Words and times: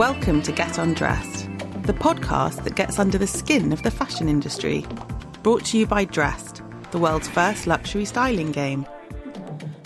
Welcome 0.00 0.40
to 0.44 0.52
Get 0.52 0.78
Undressed, 0.78 1.44
the 1.82 1.92
podcast 1.92 2.64
that 2.64 2.74
gets 2.74 2.98
under 2.98 3.18
the 3.18 3.26
skin 3.26 3.70
of 3.70 3.82
the 3.82 3.90
fashion 3.90 4.30
industry. 4.30 4.86
Brought 5.42 5.66
to 5.66 5.78
you 5.78 5.86
by 5.86 6.06
Dressed, 6.06 6.62
the 6.90 6.96
world's 6.96 7.28
first 7.28 7.66
luxury 7.66 8.06
styling 8.06 8.50
game. 8.50 8.86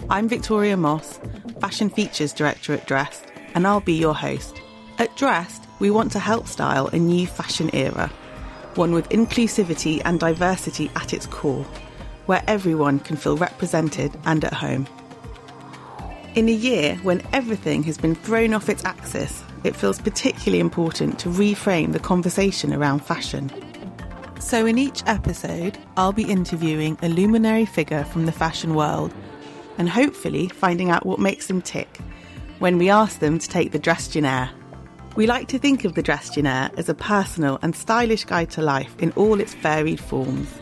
I'm 0.08 0.28
Victoria 0.28 0.76
Moss, 0.76 1.18
Fashion 1.60 1.90
Features 1.90 2.32
Director 2.32 2.74
at 2.74 2.86
Dressed, 2.86 3.24
and 3.56 3.66
I'll 3.66 3.80
be 3.80 3.94
your 3.94 4.14
host. 4.14 4.62
At 5.00 5.16
Dressed, 5.16 5.64
we 5.80 5.90
want 5.90 6.12
to 6.12 6.20
help 6.20 6.46
style 6.46 6.86
a 6.86 6.96
new 6.96 7.26
fashion 7.26 7.68
era, 7.72 8.06
one 8.76 8.92
with 8.92 9.08
inclusivity 9.08 10.00
and 10.04 10.20
diversity 10.20 10.92
at 10.94 11.12
its 11.12 11.26
core, 11.26 11.64
where 12.26 12.44
everyone 12.46 13.00
can 13.00 13.16
feel 13.16 13.36
represented 13.36 14.16
and 14.26 14.44
at 14.44 14.54
home. 14.54 14.86
In 16.36 16.48
a 16.48 16.52
year 16.52 16.94
when 17.02 17.26
everything 17.32 17.82
has 17.82 17.98
been 17.98 18.14
thrown 18.14 18.54
off 18.54 18.68
its 18.68 18.84
axis, 18.84 19.42
it 19.64 19.74
feels 19.74 19.98
particularly 19.98 20.60
important 20.60 21.18
to 21.18 21.28
reframe 21.30 21.92
the 21.92 21.98
conversation 21.98 22.72
around 22.72 23.04
fashion. 23.04 23.50
So, 24.38 24.66
in 24.66 24.76
each 24.76 25.02
episode, 25.06 25.78
I'll 25.96 26.12
be 26.12 26.30
interviewing 26.30 26.98
a 27.02 27.08
luminary 27.08 27.64
figure 27.64 28.04
from 28.04 28.26
the 28.26 28.32
fashion 28.32 28.74
world 28.74 29.12
and 29.78 29.88
hopefully 29.88 30.48
finding 30.48 30.90
out 30.90 31.06
what 31.06 31.18
makes 31.18 31.46
them 31.46 31.62
tick 31.62 31.98
when 32.58 32.78
we 32.78 32.90
ask 32.90 33.18
them 33.18 33.38
to 33.38 33.48
take 33.48 33.72
the 33.72 33.78
Drestionnaire. 33.78 34.50
We 35.16 35.26
like 35.26 35.48
to 35.48 35.58
think 35.58 35.84
of 35.84 35.94
the 35.94 36.02
Drestionnaire 36.02 36.70
as 36.76 36.88
a 36.88 36.94
personal 36.94 37.58
and 37.62 37.74
stylish 37.74 38.24
guide 38.24 38.50
to 38.50 38.62
life 38.62 38.94
in 38.98 39.12
all 39.12 39.40
its 39.40 39.54
varied 39.54 40.00
forms, 40.00 40.52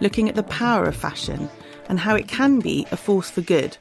looking 0.00 0.28
at 0.28 0.34
the 0.34 0.42
power 0.42 0.86
of 0.86 0.96
fashion 0.96 1.48
and 1.88 2.00
how 2.00 2.16
it 2.16 2.26
can 2.26 2.58
be 2.58 2.86
a 2.90 2.96
force 2.96 3.30
for 3.30 3.42
good 3.42 3.76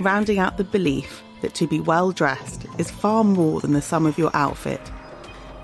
rounding 0.00 0.38
out 0.38 0.56
the 0.56 0.64
belief 0.64 1.22
that 1.42 1.54
to 1.54 1.66
be 1.66 1.80
well 1.80 2.10
dressed 2.10 2.66
is 2.78 2.90
far 2.90 3.22
more 3.22 3.60
than 3.60 3.72
the 3.72 3.82
sum 3.82 4.06
of 4.06 4.16
your 4.16 4.30
outfit. 4.34 4.80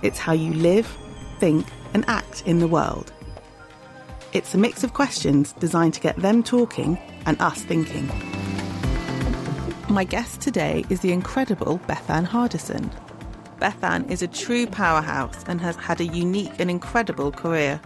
It's 0.02 0.18
how 0.18 0.32
you 0.32 0.52
live, 0.52 0.86
think, 1.40 1.66
and 1.94 2.04
act 2.08 2.42
in 2.46 2.58
the 2.58 2.68
world. 2.68 3.12
It's 4.32 4.54
a 4.54 4.58
mix 4.58 4.84
of 4.84 4.92
questions 4.92 5.52
designed 5.54 5.94
to 5.94 6.00
get 6.00 6.16
them 6.16 6.42
talking 6.42 6.98
and 7.24 7.40
us 7.40 7.62
thinking. 7.62 8.06
My 9.88 10.04
guest 10.04 10.42
today 10.42 10.84
is 10.90 11.00
the 11.00 11.12
incredible 11.12 11.78
Bethann 11.88 12.26
Hardison. 12.26 12.90
Bethann 13.58 14.08
is 14.10 14.20
a 14.20 14.28
true 14.28 14.66
powerhouse 14.66 15.44
and 15.48 15.60
has 15.62 15.76
had 15.76 16.00
a 16.00 16.06
unique 16.06 16.52
and 16.58 16.70
incredible 16.70 17.32
career. 17.32 17.80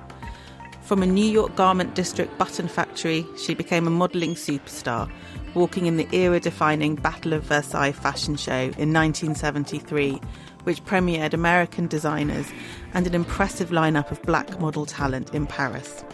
From 0.83 1.03
a 1.03 1.07
New 1.07 1.25
York 1.25 1.55
garment 1.55 1.95
district 1.95 2.37
button 2.39 2.67
factory, 2.67 3.25
she 3.39 3.55
became 3.55 3.87
a 3.87 3.91
modelling 3.91 4.35
superstar 4.35 5.11
walking 5.55 5.87
in 5.87 5.97
the 5.97 6.09
era 6.13 6.41
defining 6.41 6.95
Battle 6.95 7.33
of 7.33 7.45
Versailles 7.45 7.93
fashion 7.93 8.37
show 8.37 8.53
in 8.79 8.93
1973, 8.93 10.21
which 10.65 10.85
premiered 10.85 11.35
American 11.35 11.87
designers 11.87 12.47
and 12.95 13.07
an 13.07 13.15
impressive 13.15 13.71
lineup 13.71 14.11
of 14.11 14.23
black 14.23 14.61
model 14.61 14.87
talent 14.87 15.35
in 15.35 15.47
Paris. 15.47 16.05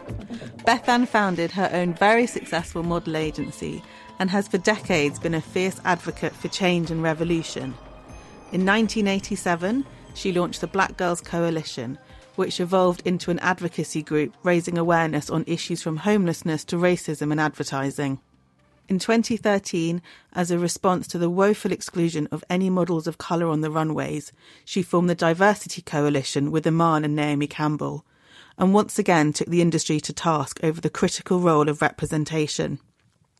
Bethann 0.65 1.07
founded 1.07 1.51
her 1.53 1.71
own 1.73 1.95
very 1.95 2.27
successful 2.27 2.83
model 2.83 3.17
agency 3.17 3.83
and 4.19 4.31
has 4.31 4.49
for 4.49 4.59
decades 4.59 5.19
been 5.19 5.35
a 5.35 5.41
fierce 5.41 5.81
advocate 5.85 6.33
for 6.33 6.49
change 6.49 6.91
and 6.91 7.03
revolution. 7.03 7.75
In 8.51 8.65
1987, 8.65 9.85
she 10.15 10.33
launched 10.33 10.61
the 10.61 10.67
Black 10.67 10.97
Girls 10.97 11.21
Coalition, 11.21 11.99
which 12.37 12.61
evolved 12.61 13.03
into 13.05 13.31
an 13.31 13.39
advocacy 13.41 14.03
group 14.03 14.35
raising 14.43 14.79
awareness 14.79 15.31
on 15.31 15.45
issues 15.47 15.83
from 15.83 15.97
homelessness 15.97 16.65
to 16.65 16.77
racism 16.77 17.31
and 17.31 17.41
advertising. 17.41 18.21
In 18.89 18.99
2013, 18.99 20.01
as 20.33 20.51
a 20.51 20.59
response 20.59 21.07
to 21.09 21.19
the 21.19 21.29
woeful 21.29 21.73
exclusion 21.73 22.27
of 22.33 22.43
any 22.49 22.71
models 22.71 23.07
of 23.07 23.19
colour 23.19 23.47
on 23.47 23.61
the 23.61 23.71
runways, 23.71 24.33
she 24.65 24.83
formed 24.83 25.11
the 25.11 25.15
Diversity 25.15 25.83
Coalition 25.83 26.51
with 26.51 26.67
Iman 26.67 27.05
and 27.05 27.15
Naomi 27.15 27.47
Campbell, 27.47 28.07
and 28.57 28.73
once 28.73 28.99
again 28.99 29.35
took 29.35 29.49
the 29.49 29.61
industry 29.61 30.01
to 30.01 30.15
task 30.15 30.59
over 30.63 30.81
the 30.81 30.89
critical 30.89 31.39
role 31.41 31.69
of 31.69 31.83
representation. 31.83 32.79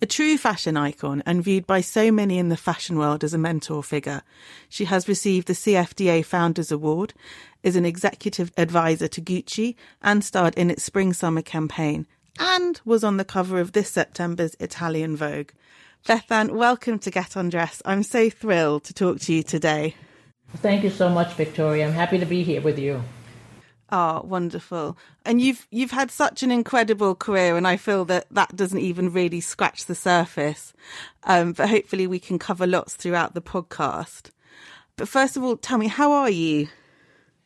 A 0.03 0.07
true 0.07 0.37
fashion 0.37 0.77
icon 0.77 1.23
and 1.25 1.43
viewed 1.43 1.67
by 1.67 1.81
so 1.81 2.13
many 2.13 2.39
in 2.39 2.51
the 2.51 2.57
fashion 2.57 2.99
world 2.99 3.25
as 3.25 3.33
a 3.33 3.39
mentor 3.39 3.83
figure, 3.83 4.23
she 4.69 4.85
has 4.85 5.09
received 5.09 5.49
the 5.49 5.55
CFDA 5.55 6.27
Founders 6.27 6.71
Award, 6.71 7.15
is 7.63 7.75
an 7.75 7.87
executive 7.87 8.53
advisor 8.59 9.09
to 9.09 9.23
Gucci, 9.23 9.77
and 10.03 10.23
starred 10.23 10.55
in 10.57 10.71
its 10.71 10.85
spring 10.85 11.15
summer 11.15 11.43
campaign, 11.43 12.07
and 12.39 12.81
was 12.85 13.05
on 13.05 13.17
the 13.17 13.25
cover 13.25 13.61
of 13.61 13.73
this 13.73 13.91
September's 13.91 14.57
Italian 14.61 15.17
Vogue. 15.17 15.51
Bethann, 16.07 16.53
welcome 16.53 16.99
to 17.01 17.11
Get 17.11 17.37
Undressed. 17.37 17.83
I'm 17.85 18.03
so 18.03 18.31
thrilled 18.31 18.85
to 18.85 18.95
talk 18.95 19.21
to 19.21 19.33
you 19.33 19.43
today. 19.43 19.95
Thank 20.57 20.85
you 20.85 20.91
so 20.91 21.09
much, 21.09 21.35
Victoria. 21.35 21.87
I'm 21.87 21.93
happy 21.93 22.19
to 22.19 22.27
be 22.27 22.43
here 22.43 22.61
with 22.61 22.79
you. 22.79 23.03
Oh, 23.91 24.23
wonderful. 24.25 24.99
And 25.25 25.41
you've 25.41 25.67
you've 25.71 25.93
had 25.93 26.11
such 26.11 26.43
an 26.43 26.51
incredible 26.51 27.15
career 27.15 27.57
and 27.57 27.67
I 27.67 27.79
feel 27.79 28.05
that 28.07 28.27
that 28.31 28.55
doesn't 28.55 28.79
even 28.79 29.13
really 29.13 29.41
scratch 29.41 29.87
the 29.87 29.95
surface. 29.95 30.75
Um, 31.25 31.53
but 31.53 31.71
hopefully 31.71 32.07
we 32.07 32.19
can 32.19 32.39
cover 32.39 32.67
lots 32.67 32.97
throughout 32.97 33.35
the 33.35 33.41
podcast. 33.41 34.31
But 34.97 35.09
first 35.09 35.37
of 35.37 35.45
all, 35.45 35.57
tell 35.57 35.79
me, 35.79 35.89
how 35.89 36.13
are 36.13 36.29
you? 36.29 36.69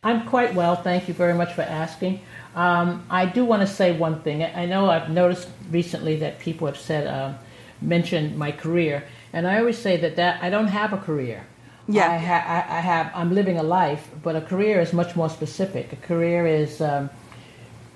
I'm 0.03 0.27
quite 0.27 0.55
well. 0.55 0.75
Thank 0.75 1.07
you 1.07 1.15
very 1.15 1.35
much 1.35 1.53
for 1.53 1.63
asking. 1.63 2.21
Um, 2.55 3.05
I 3.09 3.27
do 3.27 3.45
want 3.45 3.63
to 3.63 3.67
say 3.67 3.97
one 3.97 4.21
thing. 4.21 4.43
I 4.43 4.67
know 4.67 4.91
I've 4.91 5.09
noticed 5.09 5.49
recently 5.71 6.17
that 6.17 6.39
people 6.39 6.67
have 6.67 6.77
said, 6.77 7.07
uh, 7.07 7.35
mentioned 7.81 8.37
my 8.37 8.53
career, 8.53 9.05
and 9.33 9.47
I 9.47 9.59
always 9.59 9.79
say 9.79 9.97
that, 9.99 10.17
that 10.17 10.43
I 10.43 10.51
don't 10.51 10.69
have 10.69 10.93
a 10.93 10.99
career. 10.99 11.47
Yeah. 11.89 12.11
I, 12.11 12.19
ha- 12.19 12.67
I 12.69 12.81
have, 12.81 13.11
I'm 13.15 13.35
living 13.35 13.59
a 13.59 13.63
life, 13.63 14.09
but 14.23 14.37
a 14.37 14.41
career 14.41 14.81
is 14.81 14.93
much 14.93 15.17
more 15.17 15.29
specific. 15.29 15.93
A 15.93 15.97
career 15.97 16.47
is, 16.47 16.81
um, 16.81 17.11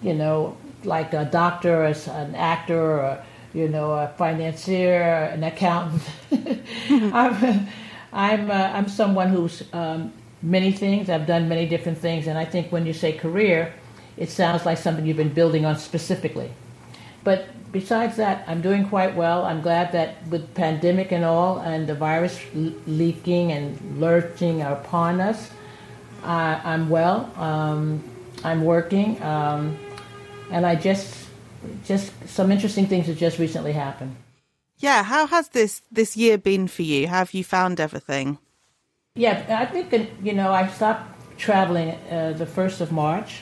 you 0.03 0.15
know, 0.15 0.56
like 0.84 1.12
a 1.12 1.25
doctor, 1.25 1.84
as 1.84 2.09
an 2.09 2.34
actor, 2.34 3.00
or, 3.00 3.25
you 3.55 3.69
know, 3.69 3.93
a 3.93 4.09
financier, 4.16 5.31
an 5.33 5.45
accountant. 5.45 6.03
I'm, 6.91 7.69
I'm, 8.12 8.50
uh, 8.50 8.55
I'm 8.55 8.89
someone 8.89 9.28
who's 9.28 9.62
um, 9.72 10.12
many 10.43 10.72
things. 10.72 11.09
I've 11.09 11.27
done 11.27 11.49
many 11.49 11.66
different 11.69 11.99
things, 11.99 12.27
and 12.27 12.39
I 12.39 12.45
think 12.45 12.72
when 12.72 12.87
you 12.87 12.93
say 12.93 13.12
career, 13.12 13.72
it 14.16 14.31
sounds 14.31 14.65
like 14.65 14.78
something 14.78 15.06
you've 15.06 15.16
been 15.16 15.34
building 15.34 15.65
on 15.65 15.77
specifically. 15.77 16.50
But 17.25 17.47
besides 17.72 18.16
that, 18.16 18.44
I'm 18.47 18.62
doing 18.62 18.88
quite 18.88 19.16
well. 19.16 19.44
I'm 19.44 19.60
glad 19.60 19.93
that 19.93 20.27
with 20.28 20.54
pandemic 20.54 21.12
and 21.12 21.25
all, 21.25 21.59
and 21.59 21.87
the 21.87 21.94
virus 21.94 22.41
leaking 22.54 23.53
and 23.53 24.00
lurching 24.00 24.62
upon 24.62 25.21
us, 25.21 25.50
uh, 26.22 26.60
I'm 26.65 26.88
well. 26.88 27.32
Um, 27.37 28.03
I'm 28.44 28.65
working, 28.65 29.21
um, 29.22 29.77
and 30.50 30.65
I 30.65 30.77
just, 30.77 31.27
just 31.84 32.12
some 32.28 32.53
interesting 32.53 32.87
things 32.87 33.06
have 33.06 33.16
just 33.16 33.38
recently 33.38 33.72
happened. 33.72 34.15
Yeah, 34.78 35.03
how 35.03 35.27
has 35.27 35.48
this 35.48 35.83
this 35.91 36.16
year 36.16 36.37
been 36.38 36.69
for 36.69 36.83
you? 36.83 37.09
How 37.09 37.19
have 37.19 37.34
you 37.34 37.43
found 37.43 37.81
everything? 37.81 38.38
Yeah, 39.15 39.44
I 39.48 39.65
think 39.65 39.93
you 40.22 40.34
know 40.34 40.53
I 40.53 40.69
stopped 40.69 41.38
traveling 41.38 41.91
uh, 42.10 42.34
the 42.37 42.47
first 42.47 42.81
of 42.81 42.93
March, 42.93 43.41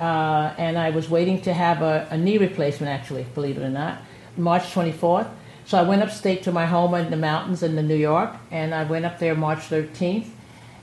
uh, 0.00 0.54
and 0.56 0.78
I 0.78 0.90
was 0.90 1.10
waiting 1.10 1.42
to 1.42 1.52
have 1.52 1.82
a, 1.82 2.08
a, 2.10 2.16
knee 2.16 2.38
replacement, 2.38 2.90
actually, 2.90 3.24
believe 3.34 3.58
it 3.58 3.62
or 3.62 3.68
not, 3.68 4.00
March 4.36 4.62
24th. 4.72 5.28
So 5.66 5.78
I 5.78 5.82
went 5.82 6.02
upstate 6.02 6.42
to 6.44 6.52
my 6.52 6.64
home 6.64 6.94
in 6.94 7.10
the 7.10 7.18
mountains 7.18 7.62
in 7.62 7.76
the 7.76 7.82
New 7.82 7.96
York, 7.96 8.34
and 8.50 8.74
I 8.74 8.84
went 8.84 9.04
up 9.04 9.18
there 9.18 9.34
March 9.34 9.58
13th. 9.58 10.26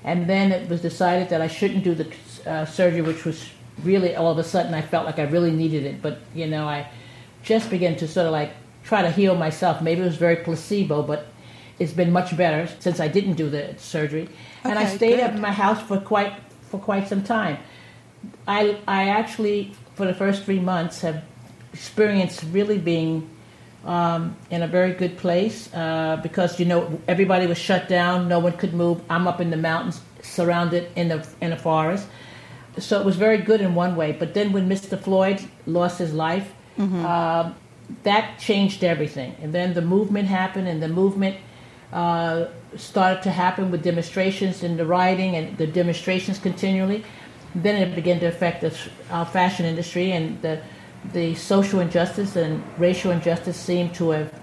And 0.04 0.28
then 0.28 0.52
it 0.52 0.70
was 0.70 0.82
decided 0.82 1.30
that 1.30 1.42
I 1.42 1.48
shouldn't 1.48 1.84
do 1.84 1.96
the 1.96 2.08
uh, 2.46 2.66
surgery, 2.66 3.02
which 3.02 3.26
was 3.26 3.50
really 3.84 4.16
all 4.16 4.32
of 4.32 4.38
a 4.38 4.44
sudden 4.44 4.74
I 4.76 4.82
felt 4.82 5.06
like 5.06 5.18
I 5.18 5.24
really 5.24 5.52
needed 5.52 5.84
it. 5.86 6.02
But, 6.02 6.20
you 6.36 6.46
know, 6.46 6.68
I 6.68 6.88
just 7.42 7.72
began 7.72 7.96
to 7.98 8.08
sort 8.08 8.28
of 8.28 8.32
like 8.32 8.54
try 8.84 9.02
to 9.02 9.10
heal 9.10 9.36
myself. 9.36 9.82
Maybe 9.82 10.02
it 10.02 10.06
was 10.06 10.16
very 10.16 10.38
placebo, 10.38 11.02
but 11.02 11.28
it's 11.80 11.92
been 11.92 12.12
much 12.12 12.38
better 12.38 12.70
since 12.80 13.00
I 13.00 13.08
didn't 13.08 13.34
do 13.34 13.50
the 13.50 13.76
surgery. 13.78 14.24
Okay, 14.24 14.32
and 14.64 14.78
I 14.78 14.86
stayed 14.86 15.18
good. 15.18 15.22
at 15.22 15.40
my 15.40 15.52
house 15.52 15.82
for 15.82 16.00
quite 16.00 16.34
for 16.70 16.80
quite 16.80 17.08
some 17.08 17.24
time. 17.24 17.58
I, 18.48 18.78
I 18.88 19.10
actually, 19.10 19.74
for 19.96 20.06
the 20.06 20.14
first 20.14 20.44
three 20.44 20.60
months, 20.60 21.02
have 21.02 21.24
experienced 21.74 22.44
really 22.52 22.78
being 22.78 23.30
um, 23.86 24.36
in 24.50 24.64
a 24.64 24.68
very 24.68 24.94
good 24.94 25.18
place 25.18 25.74
uh, 25.74 26.20
because 26.22 26.60
you 26.60 26.66
know 26.66 27.00
everybody 27.08 27.48
was 27.48 27.58
shut 27.58 27.88
down, 27.88 28.28
no 28.28 28.40
one 28.40 28.54
could 28.54 28.74
move. 28.74 29.02
I'm 29.10 29.28
up 29.28 29.40
in 29.40 29.50
the 29.50 29.58
mountains, 29.58 30.02
surrounded 30.22 30.90
in 30.96 31.08
the 31.10 31.28
in 31.42 31.54
a 31.54 31.58
forest, 31.58 32.08
so 32.78 33.00
it 33.00 33.06
was 33.06 33.16
very 33.16 33.38
good 33.38 33.62
in 33.62 33.76
one 33.76 33.96
way. 33.96 34.12
But 34.12 34.34
then 34.34 34.52
when 34.52 34.68
Mr. 34.68 35.00
Floyd 35.00 35.42
lost 35.66 36.00
his 36.00 36.14
life, 36.14 36.52
mm-hmm. 36.78 37.06
uh, 37.06 37.54
that 38.04 38.40
changed 38.40 38.84
everything. 38.84 39.36
And 39.42 39.54
then 39.54 39.74
the 39.74 39.82
movement 39.82 40.28
happened, 40.28 40.68
and 40.68 40.82
the 40.82 40.90
movement 40.90 41.38
uh, 41.94 42.48
started 42.76 43.24
to 43.24 43.32
happen 43.32 43.72
with 43.72 43.84
demonstrations 43.84 44.64
and 44.64 44.78
the 44.78 44.86
rioting 44.86 45.36
and 45.36 45.58
the 45.58 45.68
demonstrations 45.68 46.38
continually 46.38 47.04
then 47.64 47.76
it 47.82 47.96
began 47.96 48.20
to 48.20 48.28
affect 48.28 48.62
the, 48.62 48.74
our 49.10 49.26
fashion 49.26 49.66
industry, 49.66 50.12
and 50.12 50.42
the 50.42 50.62
the 51.14 51.36
social 51.36 51.80
injustice 51.80 52.36
and 52.36 52.64
racial 52.78 53.12
injustice 53.12 53.58
seemed 53.58 53.94
to 53.96 54.10
have 54.10 54.34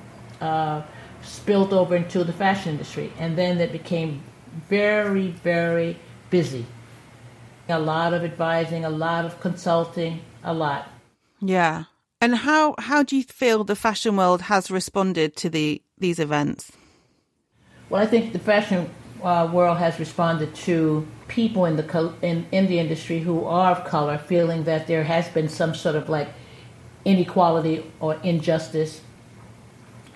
uh, 0.41 0.83
spilled 1.23 1.73
over 1.73 1.97
into 1.97 2.25
the 2.25 2.33
fashion 2.33 2.73
industry, 2.73 3.13
and 3.19 3.37
then 3.37 3.61
it 3.61 3.73
became 3.73 4.23
very, 4.69 5.29
very 5.29 5.97
busy. 6.31 6.67
A 7.69 7.79
lot 7.79 8.13
of 8.13 8.25
advising, 8.25 8.85
a 8.85 8.91
lot 8.91 9.25
of 9.25 9.41
consulting, 9.41 10.21
a 10.43 10.53
lot. 10.53 10.89
Yeah. 11.41 11.85
And 12.21 12.35
how 12.37 12.75
how 12.79 13.03
do 13.03 13.17
you 13.17 13.25
feel 13.25 13.65
the 13.65 13.77
fashion 13.77 14.17
world 14.17 14.43
has 14.43 14.71
responded 14.71 15.37
to 15.37 15.51
the 15.51 15.83
these 15.99 16.19
events? 16.19 16.73
Well, 17.91 18.03
I 18.03 18.07
think 18.07 18.33
the 18.33 18.39
fashion 18.39 18.91
uh, 19.25 19.51
world 19.51 19.79
has 19.79 19.99
responded 19.99 20.55
to 20.55 21.07
people 21.29 21.65
in 21.65 21.77
the 21.77 22.13
in, 22.21 22.47
in 22.53 22.67
the 22.67 22.79
industry 22.79 23.21
who 23.21 23.45
are 23.47 23.73
of 23.73 23.85
color 23.85 24.19
feeling 24.19 24.65
that 24.65 24.87
there 24.87 25.05
has 25.05 25.29
been 25.29 25.49
some 25.49 25.75
sort 25.75 25.97
of 25.97 26.09
like 26.09 26.29
inequality 27.05 27.91
or 28.01 28.15
injustice 28.23 29.01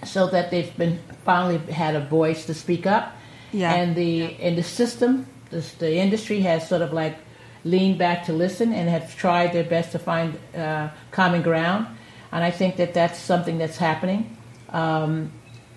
so 0.04 0.26
that 0.28 0.50
they've 0.50 0.76
been 0.76 0.98
finally 1.24 1.58
had 1.72 1.96
a 1.96 2.00
voice 2.00 2.46
to 2.46 2.54
speak 2.54 2.86
up. 2.86 3.14
Yeah. 3.50 3.72
and 3.72 3.96
the 3.96 4.24
in 4.24 4.56
the 4.56 4.62
system 4.62 5.26
the, 5.48 5.64
the 5.78 5.96
industry 5.96 6.40
has 6.40 6.68
sort 6.68 6.82
of 6.82 6.92
like 6.92 7.16
leaned 7.64 7.98
back 7.98 8.26
to 8.26 8.34
listen 8.34 8.74
and 8.74 8.90
have 8.90 9.16
tried 9.16 9.54
their 9.54 9.64
best 9.64 9.92
to 9.92 9.98
find 9.98 10.38
uh, 10.54 10.90
common 11.10 11.42
ground. 11.42 11.86
And 12.30 12.44
i 12.44 12.50
think 12.50 12.76
that 12.76 12.92
that's 12.92 13.18
something 13.18 13.56
that's 13.56 13.78
happening. 13.78 14.36
Um, 14.68 15.32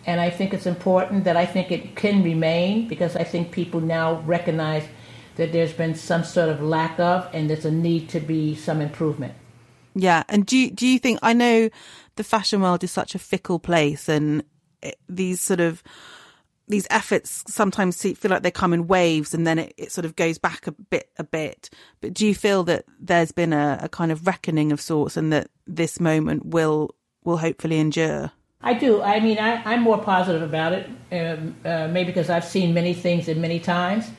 and 0.06 0.20
I 0.20 0.30
think 0.30 0.54
it's 0.54 0.66
important 0.66 1.26
that 1.26 1.38
I 1.38 1.46
think 1.46 1.72
it 1.72 1.96
can 1.96 2.24
remain 2.24 2.88
because 2.88 3.16
I 3.16 3.24
think 3.24 3.52
people 3.52 3.82
now 3.82 4.22
recognize 4.22 4.84
that 5.36 5.52
there's 5.52 5.74
been 5.74 5.96
some 5.96 6.24
sort 6.24 6.50
of 6.50 6.62
lack 6.62 7.00
of 7.00 7.30
and 7.34 7.50
there's 7.50 7.66
a 7.66 7.72
need 7.72 8.10
to 8.10 8.20
be 8.20 8.56
some 8.56 8.82
improvement. 8.82 9.34
Yeah, 9.94 10.24
and 10.30 10.46
do 10.46 10.58
you, 10.58 10.72
do 10.72 10.88
you 10.88 11.00
think 11.00 11.20
I 11.22 11.34
know 11.34 11.70
the 12.16 12.24
fashion 12.24 12.62
world 12.62 12.84
is 12.84 12.92
such 12.92 13.16
a 13.16 13.20
fickle 13.20 13.60
place 13.60 14.10
and 14.10 14.44
it, 14.82 14.98
these 15.08 15.42
sort 15.42 15.60
of 15.60 15.84
these 16.68 16.88
efforts 16.90 17.44
sometimes 17.48 18.02
feel 18.02 18.32
like 18.32 18.44
they 18.44 18.52
come 18.52 18.72
in 18.72 18.88
waves 18.88 19.34
and 19.34 19.46
then 19.46 19.60
it, 19.60 19.74
it, 19.78 19.92
sort 19.92 20.06
of 20.06 20.16
goes 20.16 20.38
back 20.38 20.68
a 20.68 20.72
bit 20.72 21.10
a 21.18 21.24
bit 21.24 21.70
but 22.00 22.14
do 22.14 22.26
you 22.26 22.34
feel 22.34 22.64
that 22.64 22.86
there's 22.98 23.34
been 23.34 23.52
a, 23.52 23.80
a 23.82 23.90
kind 23.90 24.10
of 24.12 24.26
reckoning 24.26 24.72
of 24.72 24.80
sorts 24.80 25.18
and 25.18 25.34
that 25.34 25.50
this 25.68 26.00
moment 26.00 26.46
will 26.46 26.96
will 27.24 27.38
hopefully 27.38 27.78
endure 27.78 28.32
I 28.64 28.76
do. 28.76 29.02
I 29.02 29.20
mean, 29.20 29.40
I, 29.40 29.74
am 29.74 29.82
more 29.82 29.98
positive 29.98 30.44
about 30.44 30.74
it, 30.74 30.90
um, 31.12 31.56
uh, 31.66 31.88
maybe 31.88 32.12
because 32.12 32.30
I've 32.30 32.46
seen 32.46 32.74
many 32.74 32.94
things 32.94 33.28
and 33.28 33.42
many 33.42 33.60
times. 33.60 34.10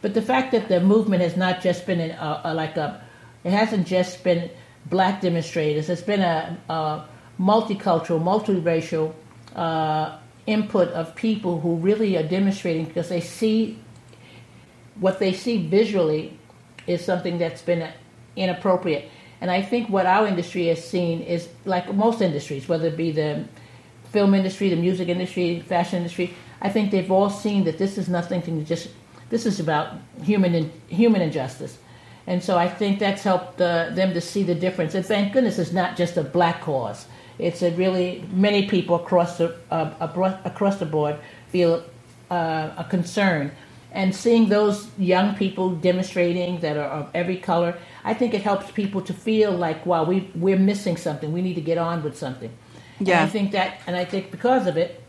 But 0.00 0.14
the 0.14 0.22
fact 0.22 0.52
that 0.52 0.68
the 0.68 0.80
movement 0.80 1.22
has 1.22 1.36
not 1.36 1.60
just 1.60 1.86
been 1.86 2.00
in 2.00 2.10
a, 2.12 2.40
a, 2.44 2.54
like 2.54 2.76
a, 2.76 3.04
it 3.44 3.50
hasn't 3.50 3.86
just 3.86 4.24
been 4.24 4.50
black 4.86 5.20
demonstrators. 5.20 5.90
It's 5.90 6.02
been 6.02 6.22
a, 6.22 6.58
a 6.70 7.04
multicultural, 7.38 8.20
multiracial 8.20 9.14
uh, 9.54 10.18
input 10.46 10.88
of 10.88 11.14
people 11.14 11.60
who 11.60 11.76
really 11.76 12.16
are 12.16 12.26
demonstrating 12.26 12.86
because 12.86 13.10
they 13.10 13.20
see 13.20 13.78
what 14.98 15.18
they 15.18 15.32
see 15.32 15.66
visually 15.66 16.38
is 16.86 17.04
something 17.04 17.38
that's 17.38 17.62
been 17.62 17.88
inappropriate. 18.36 19.10
And 19.40 19.50
I 19.50 19.62
think 19.62 19.88
what 19.88 20.06
our 20.06 20.26
industry 20.26 20.66
has 20.68 20.86
seen 20.86 21.20
is 21.20 21.48
like 21.64 21.92
most 21.94 22.22
industries, 22.22 22.68
whether 22.68 22.88
it 22.88 22.96
be 22.96 23.12
the 23.12 23.44
film 24.12 24.34
industry, 24.34 24.68
the 24.68 24.76
music 24.76 25.08
industry, 25.08 25.60
fashion 25.60 25.98
industry, 25.98 26.34
I 26.60 26.68
think 26.68 26.90
they've 26.90 27.10
all 27.10 27.30
seen 27.30 27.64
that 27.64 27.78
this 27.78 27.98
is 27.98 28.08
nothing 28.08 28.42
to 28.42 28.62
just. 28.62 28.88
This 29.30 29.46
is 29.46 29.60
about 29.60 29.94
human 30.22 30.54
in, 30.54 30.70
human 30.88 31.22
injustice, 31.22 31.78
and 32.26 32.42
so 32.42 32.58
I 32.58 32.68
think 32.68 32.98
that's 32.98 33.22
helped 33.22 33.60
uh, 33.60 33.88
them 33.90 34.12
to 34.12 34.20
see 34.20 34.42
the 34.42 34.54
difference. 34.54 34.94
And 34.94 35.04
thank 35.04 35.32
goodness 35.32 35.58
it's 35.58 35.72
not 35.72 35.96
just 35.96 36.16
a 36.18 36.22
black 36.22 36.60
cause. 36.60 37.06
It's 37.38 37.62
a 37.62 37.70
really 37.70 38.24
many 38.30 38.68
people 38.68 38.96
across 38.96 39.38
the 39.38 39.56
uh, 39.70 39.90
across 40.44 40.76
the 40.76 40.86
board 40.86 41.16
feel 41.48 41.82
uh, 42.30 42.70
a 42.76 42.84
concern, 42.84 43.50
and 43.92 44.14
seeing 44.14 44.48
those 44.48 44.88
young 44.98 45.34
people 45.34 45.70
demonstrating 45.70 46.60
that 46.60 46.76
are 46.76 46.90
of 47.00 47.10
every 47.14 47.38
color, 47.38 47.78
I 48.04 48.14
think 48.14 48.34
it 48.34 48.42
helps 48.42 48.70
people 48.70 49.00
to 49.00 49.14
feel 49.14 49.50
like, 49.50 49.86
wow, 49.86 50.04
we 50.04 50.30
we're 50.34 50.58
missing 50.58 50.98
something. 50.98 51.32
We 51.32 51.42
need 51.42 51.54
to 51.54 51.62
get 51.62 51.78
on 51.78 52.02
with 52.04 52.16
something. 52.16 52.50
Yeah. 53.00 53.20
And 53.20 53.28
I 53.28 53.32
think 53.32 53.52
that, 53.52 53.80
and 53.86 53.96
I 53.96 54.04
think 54.04 54.30
because 54.30 54.66
of 54.66 54.76
it, 54.76 55.02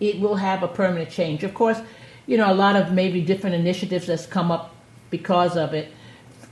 it 0.00 0.20
will 0.20 0.36
have 0.36 0.62
a 0.62 0.68
permanent 0.68 1.10
change. 1.10 1.44
Of 1.44 1.54
course, 1.54 1.80
you 2.26 2.36
know, 2.36 2.50
a 2.50 2.54
lot 2.54 2.76
of 2.76 2.92
maybe 2.92 3.20
different 3.20 3.56
initiatives 3.56 4.06
that's 4.06 4.26
come 4.26 4.50
up 4.50 4.74
because 5.10 5.56
of 5.56 5.74
it 5.74 5.92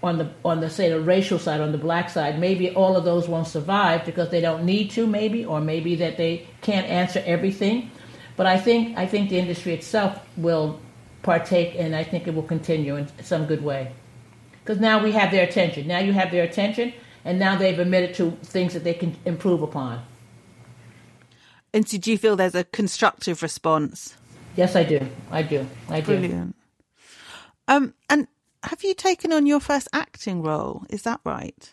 on 0.03 0.19
the 0.19 0.31
on 0.45 0.61
the 0.61 0.69
say 0.69 0.91
the 0.91 1.01
racial 1.01 1.39
side, 1.39 1.61
on 1.61 1.73
the 1.73 1.79
black 1.79 2.11
side, 2.11 2.39
maybe 2.39 2.71
all 2.71 2.97
of 2.97 3.05
those 3.05 3.27
won't 3.27 3.47
survive 3.47 4.05
because 4.05 4.29
they 4.31 4.41
don't 4.41 4.65
need 4.65 4.91
to, 4.91 5.07
maybe, 5.07 5.45
or 5.45 5.61
maybe 5.61 5.97
that 5.97 6.17
they 6.17 6.47
can't 6.61 6.87
answer 6.87 7.23
everything. 7.25 7.91
But 8.37 8.47
I 8.47 8.59
think 8.59 8.99
I 8.99 9.07
think 9.07 9.31
the 9.31 9.39
industry 9.39 9.73
itself 9.73 10.19
will 10.37 10.79
partake, 11.23 11.75
and 11.79 11.97
I 11.97 12.05
think 12.05 12.29
it 12.29 12.35
will 12.35 12.43
continue 12.43 12.97
in 12.97 13.09
some 13.23 13.47
good 13.47 13.65
way. 13.65 13.93
Because 14.63 14.79
now 14.81 15.03
we 15.03 15.13
have 15.13 15.31
their 15.31 15.45
attention. 15.45 15.87
Now 15.87 15.99
you 15.99 16.13
have 16.13 16.31
their 16.31 16.45
attention, 16.45 16.93
and 17.25 17.39
now 17.39 17.57
they've 17.57 17.79
admitted 17.79 18.15
to 18.17 18.33
things 18.43 18.75
that 18.75 18.85
they 18.85 18.95
can 18.95 19.17
improve 19.25 19.63
upon. 19.63 20.03
And 21.75 21.89
so 21.89 21.99
do 21.99 22.13
you 22.13 22.19
feel 22.19 22.37
there's 22.37 22.55
a 22.55 22.63
constructive 22.63 23.43
response? 23.43 24.17
Yes, 24.55 24.77
I 24.77 24.85
do. 24.85 25.01
I 25.33 25.43
do. 25.43 25.67
I 25.89 26.01
do. 26.01 26.07
Brilliant. 26.07 26.55
Um, 27.67 27.95
and 28.09 28.29
have 28.63 28.85
you 28.85 28.95
taken 28.95 29.33
on 29.33 29.45
your 29.45 29.59
first 29.59 29.89
acting 29.93 30.41
role? 30.41 30.85
Is 30.89 31.03
that 31.03 31.21
right? 31.25 31.73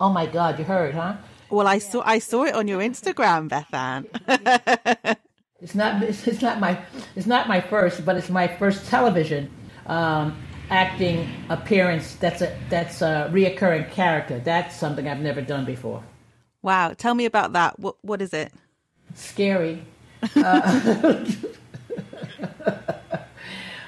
Oh 0.00 0.10
my 0.10 0.26
God, 0.26 0.60
you 0.60 0.64
heard, 0.64 0.94
huh? 0.94 1.16
Well, 1.50 1.66
I 1.66 1.78
saw 1.78 2.02
I 2.04 2.20
saw 2.20 2.44
it 2.44 2.54
on 2.54 2.68
your 2.68 2.80
Instagram, 2.80 3.48
Bethann. 3.48 4.06
it's 5.60 5.74
not 5.74 6.00
it's, 6.02 6.40
not 6.40 6.60
my 6.60 6.80
it's 7.16 7.26
not 7.26 7.48
my 7.48 7.60
first, 7.60 8.04
but 8.04 8.16
it's 8.16 8.30
my 8.30 8.46
first 8.46 8.86
television 8.86 9.50
um, 9.86 10.40
acting 10.70 11.28
appearance. 11.48 12.14
That's 12.14 12.42
a 12.42 12.56
that's 12.70 13.02
a 13.02 13.28
reoccurring 13.32 13.90
character. 13.90 14.38
That's 14.38 14.76
something 14.76 15.08
I've 15.08 15.20
never 15.20 15.42
done 15.42 15.64
before. 15.64 16.02
Wow, 16.62 16.94
tell 16.96 17.14
me 17.14 17.24
about 17.24 17.54
that. 17.54 17.80
What 17.80 17.96
what 18.02 18.22
is 18.22 18.32
it? 18.32 18.52
Scary. 19.14 19.82
Uh, 20.36 21.24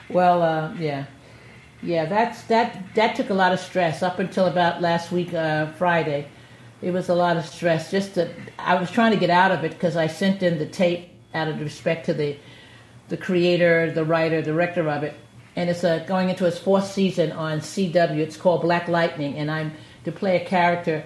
well, 0.09 0.43
uh, 0.43 0.75
yeah, 0.75 1.07
yeah. 1.83 2.07
That's 2.07 2.43
that. 2.45 2.95
That 2.95 3.17
took 3.17 3.31
a 3.31 3.35
lot 3.35 3.53
of 3.53 3.61
stress 3.61 4.03
up 4.03 4.19
until 4.19 4.47
about 4.47 4.81
last 4.81 5.13
week, 5.13 5.35
uh, 5.35 5.73
Friday. 5.73 6.29
It 6.83 6.91
was 6.91 7.09
a 7.09 7.15
lot 7.15 7.37
of 7.37 7.47
stress. 7.47 7.91
Just 7.91 8.15
to, 8.15 8.31
I 8.59 8.75
was 8.77 8.91
trying 8.91 9.13
to 9.13 9.19
get 9.19 9.31
out 9.31 9.51
of 9.51 9.65
it 9.65 9.73
because 9.73 9.97
I 9.97 10.07
sent 10.07 10.43
in 10.43 10.59
the 10.59 10.67
tape 10.67 11.09
out 11.35 11.49
of 11.49 11.61
respect 11.61 12.07
to 12.07 12.15
the 12.15 12.37
the 13.09 13.17
creator, 13.17 13.91
the 13.93 14.05
writer, 14.05 14.43
director 14.43 14.89
of 14.89 15.03
it, 15.05 15.15
and 15.55 15.71
it's 15.71 15.85
uh, 15.85 16.01
going 16.07 16.29
into 16.29 16.45
its 16.45 16.59
fourth 16.59 16.91
season 16.91 17.33
on 17.33 17.61
CW. 17.61 18.19
It's 18.19 18.37
called 18.37 18.63
Black 18.63 18.89
Lightning, 18.89 19.37
and 19.37 19.51
I'm 19.51 19.73
to 20.05 20.13
play 20.13 20.37
a 20.37 20.45
character 20.45 21.05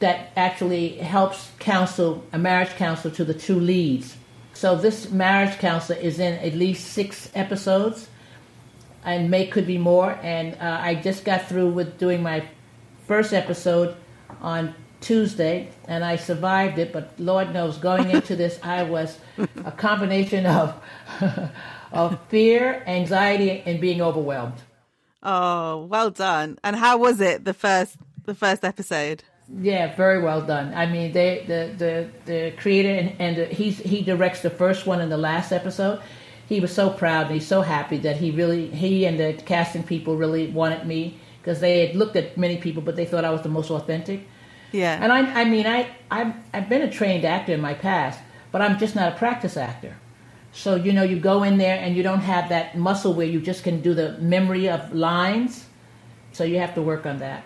that 0.00 0.32
actually 0.36 0.96
helps 0.96 1.50
counsel 1.58 2.24
a 2.32 2.38
marriage 2.38 2.70
counselor 2.70 3.14
to 3.14 3.24
the 3.24 3.34
two 3.34 3.58
leads. 3.58 4.16
So 4.54 4.76
this 4.76 5.10
marriage 5.10 5.58
counselor 5.58 5.98
is 5.98 6.18
in 6.18 6.34
at 6.34 6.54
least 6.54 6.88
six 6.88 7.30
episodes, 7.34 8.08
and 9.04 9.30
may 9.30 9.46
could 9.46 9.66
be 9.66 9.78
more. 9.78 10.18
And 10.22 10.54
uh, 10.54 10.78
I 10.82 10.96
just 10.96 11.24
got 11.24 11.46
through 11.48 11.70
with 11.70 11.98
doing 11.98 12.22
my 12.22 12.44
first 13.06 13.32
episode 13.32 13.96
on 14.40 14.74
Tuesday, 15.00 15.70
and 15.86 16.04
I 16.04 16.16
survived 16.16 16.78
it. 16.78 16.92
But 16.92 17.12
Lord 17.18 17.52
knows, 17.52 17.78
going 17.78 18.10
into 18.16 18.36
this, 18.36 18.58
I 18.62 18.82
was 18.82 19.18
a 19.64 19.72
combination 19.72 20.46
of 20.46 20.74
of 21.92 22.18
fear, 22.28 22.82
anxiety, 22.86 23.62
and 23.66 23.80
being 23.80 24.00
overwhelmed. 24.00 24.60
Oh, 25.22 25.84
well 25.84 26.10
done! 26.10 26.58
And 26.64 26.76
how 26.76 26.96
was 26.96 27.20
it 27.20 27.44
the 27.44 27.54
first 27.54 27.96
the 28.24 28.34
first 28.34 28.64
episode? 28.64 29.24
Yeah, 29.58 29.94
very 29.96 30.22
well 30.22 30.42
done. 30.42 30.72
I 30.74 30.86
mean, 30.86 31.12
they 31.12 31.44
the 31.46 31.74
the 31.76 32.08
the 32.24 32.52
creator 32.52 32.90
and, 32.90 33.16
and 33.20 33.36
the, 33.36 33.46
he's 33.46 33.78
he 33.78 34.02
directs 34.02 34.42
the 34.42 34.50
first 34.50 34.86
one 34.86 35.00
and 35.00 35.10
the 35.10 35.18
last 35.18 35.50
episode. 35.50 36.00
He 36.48 36.60
was 36.60 36.72
so 36.72 36.90
proud 36.90 37.26
and 37.26 37.34
he's 37.34 37.46
so 37.46 37.62
happy 37.62 37.98
that 37.98 38.16
he 38.16 38.30
really 38.30 38.68
he 38.68 39.06
and 39.06 39.18
the 39.18 39.32
casting 39.44 39.82
people 39.82 40.16
really 40.16 40.48
wanted 40.48 40.86
me 40.86 41.18
because 41.40 41.60
they 41.60 41.86
had 41.86 41.96
looked 41.96 42.16
at 42.16 42.36
many 42.36 42.58
people, 42.58 42.82
but 42.82 42.96
they 42.96 43.04
thought 43.04 43.24
I 43.24 43.30
was 43.30 43.42
the 43.42 43.48
most 43.48 43.70
authentic. 43.70 44.20
Yeah. 44.70 44.98
And 45.02 45.12
I 45.12 45.42
I 45.42 45.44
mean 45.44 45.66
I 45.66 45.88
I've, 46.10 46.34
I've 46.54 46.68
been 46.68 46.82
a 46.82 46.90
trained 46.90 47.24
actor 47.24 47.52
in 47.52 47.60
my 47.60 47.74
past, 47.74 48.20
but 48.52 48.62
I'm 48.62 48.78
just 48.78 48.94
not 48.94 49.12
a 49.12 49.16
practice 49.16 49.56
actor. 49.56 49.96
So 50.52 50.76
you 50.76 50.92
know, 50.92 51.02
you 51.02 51.18
go 51.18 51.42
in 51.42 51.58
there 51.58 51.78
and 51.78 51.96
you 51.96 52.04
don't 52.04 52.20
have 52.20 52.50
that 52.50 52.78
muscle 52.78 53.14
where 53.14 53.26
you 53.26 53.40
just 53.40 53.64
can 53.64 53.80
do 53.80 53.94
the 53.94 54.12
memory 54.18 54.68
of 54.68 54.94
lines. 54.94 55.66
So 56.32 56.44
you 56.44 56.58
have 56.58 56.74
to 56.74 56.82
work 56.82 57.04
on 57.04 57.18
that. 57.18 57.42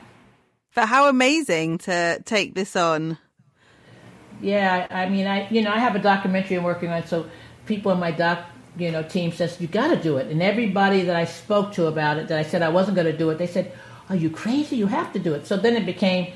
But 0.74 0.88
how 0.88 1.08
amazing 1.08 1.78
to 1.78 2.20
take 2.24 2.54
this 2.54 2.74
on. 2.74 3.18
Yeah, 4.40 4.86
I 4.90 5.08
mean, 5.08 5.26
I 5.26 5.48
you 5.48 5.62
know, 5.62 5.70
I 5.70 5.78
have 5.78 5.94
a 5.94 6.00
documentary 6.00 6.56
I'm 6.56 6.64
working 6.64 6.90
on, 6.90 7.06
so 7.06 7.26
people 7.66 7.92
in 7.92 8.00
my 8.00 8.10
doc, 8.10 8.44
you 8.76 8.90
know, 8.90 9.02
team 9.02 9.32
says 9.32 9.60
you 9.60 9.68
got 9.68 9.88
to 9.88 9.96
do 9.96 10.16
it, 10.18 10.30
and 10.30 10.42
everybody 10.42 11.02
that 11.02 11.16
I 11.16 11.24
spoke 11.24 11.72
to 11.74 11.86
about 11.86 12.18
it, 12.18 12.28
that 12.28 12.38
I 12.38 12.42
said 12.42 12.60
I 12.60 12.68
wasn't 12.68 12.96
going 12.96 13.10
to 13.10 13.16
do 13.16 13.30
it, 13.30 13.38
they 13.38 13.46
said, 13.46 13.72
"Are 14.08 14.16
you 14.16 14.30
crazy? 14.30 14.76
You 14.76 14.88
have 14.88 15.12
to 15.12 15.18
do 15.20 15.32
it." 15.34 15.46
So 15.46 15.56
then 15.56 15.76
it 15.76 15.86
became, 15.86 16.32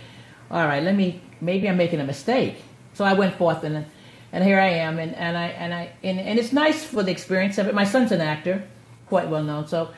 all 0.51 0.67
right, 0.67 0.83
let 0.83 0.95
me 0.95 1.21
maybe 1.41 1.69
I'm 1.69 1.77
making 1.77 2.01
a 2.01 2.05
mistake. 2.05 2.63
So 2.95 3.05
I 3.05 3.15
went 3.15 3.35
forth 3.35 3.65
and 3.65 3.85
and 4.33 4.45
here 4.45 4.61
I 4.61 4.69
am, 4.69 4.99
and, 4.99 5.15
and 5.17 5.37
I 5.37 5.47
and 5.49 5.75
I 5.75 5.91
and, 6.03 6.21
and 6.21 6.39
it's 6.39 6.53
nice 6.53 6.85
for 6.85 7.03
the 7.03 7.11
experience 7.11 7.59
of 7.59 7.67
it. 7.67 7.75
My 7.75 7.85
son's 7.85 8.13
an 8.13 8.21
actor, 8.21 8.63
quite 9.07 9.29
well 9.29 9.43
known, 9.43 9.67
so 9.67 9.91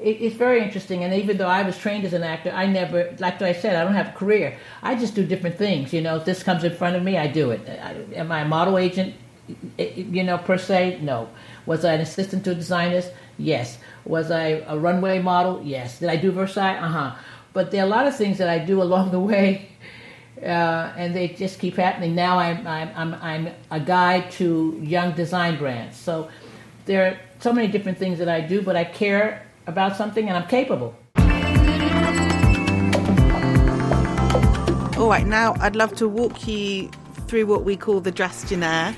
it's 0.00 0.36
very 0.36 0.62
interesting. 0.62 1.02
And 1.02 1.12
even 1.14 1.38
though 1.38 1.48
I 1.48 1.62
was 1.62 1.76
trained 1.76 2.04
as 2.04 2.12
an 2.12 2.22
actor, 2.22 2.50
I 2.50 2.66
never, 2.66 3.14
like 3.18 3.42
I 3.42 3.52
said, 3.52 3.76
I 3.76 3.84
don't 3.84 3.94
have 3.94 4.08
a 4.08 4.18
career. 4.18 4.56
I 4.82 4.94
just 4.94 5.14
do 5.14 5.26
different 5.26 5.58
things. 5.58 5.92
You 5.92 6.00
know, 6.00 6.16
if 6.16 6.24
this 6.24 6.42
comes 6.42 6.64
in 6.64 6.74
front 6.74 6.96
of 6.96 7.02
me, 7.02 7.18
I 7.18 7.26
do 7.26 7.50
it. 7.50 7.60
I, 7.68 7.96
am 8.14 8.30
I 8.30 8.42
a 8.42 8.48
model 8.48 8.78
agent? 8.78 9.14
You 9.76 10.22
know, 10.22 10.38
per 10.38 10.58
se, 10.58 11.00
no. 11.02 11.28
Was 11.66 11.84
I 11.84 11.94
an 11.94 12.00
assistant 12.00 12.44
to 12.44 12.54
designers? 12.54 13.06
Yes. 13.38 13.78
Was 14.04 14.30
I 14.30 14.62
a 14.66 14.78
runway 14.78 15.20
model? 15.20 15.62
Yes. 15.64 15.98
Did 15.98 16.10
I 16.10 16.16
do 16.16 16.30
Versailles? 16.30 16.76
Uh 16.76 16.88
huh. 16.88 17.16
But 17.52 17.70
there 17.70 17.82
are 17.82 17.86
a 17.86 17.90
lot 17.90 18.06
of 18.06 18.16
things 18.16 18.38
that 18.38 18.48
I 18.48 18.58
do 18.58 18.80
along 18.88 19.10
the 19.10 19.20
way, 19.20 19.70
uh, 20.40 20.92
and 20.96 21.16
they 21.16 21.28
just 21.28 21.58
keep 21.58 21.76
happening. 21.76 22.14
Now 22.14 22.38
I'm, 22.38 22.66
I'm, 22.66 22.90
I'm, 22.94 23.14
I'm 23.14 23.54
a 23.70 23.80
guide 23.80 24.30
to 24.32 24.78
young 24.82 25.12
design 25.12 25.58
brands. 25.58 25.96
So 25.96 26.28
there 26.84 27.06
are 27.06 27.18
so 27.40 27.52
many 27.52 27.68
different 27.68 27.98
things 27.98 28.18
that 28.18 28.28
I 28.28 28.40
do, 28.40 28.62
but 28.62 28.76
I 28.76 28.84
care 28.84 29.47
about 29.68 29.96
something 29.96 30.28
and 30.28 30.36
I'm 30.36 30.48
capable. 30.48 30.96
All 34.98 35.08
right, 35.08 35.26
now 35.26 35.54
I'd 35.60 35.76
love 35.76 35.94
to 35.96 36.08
walk 36.08 36.48
you 36.48 36.90
through 37.28 37.46
what 37.46 37.64
we 37.64 37.76
call 37.76 38.00
the 38.00 38.10
Drestionnaire, 38.10 38.96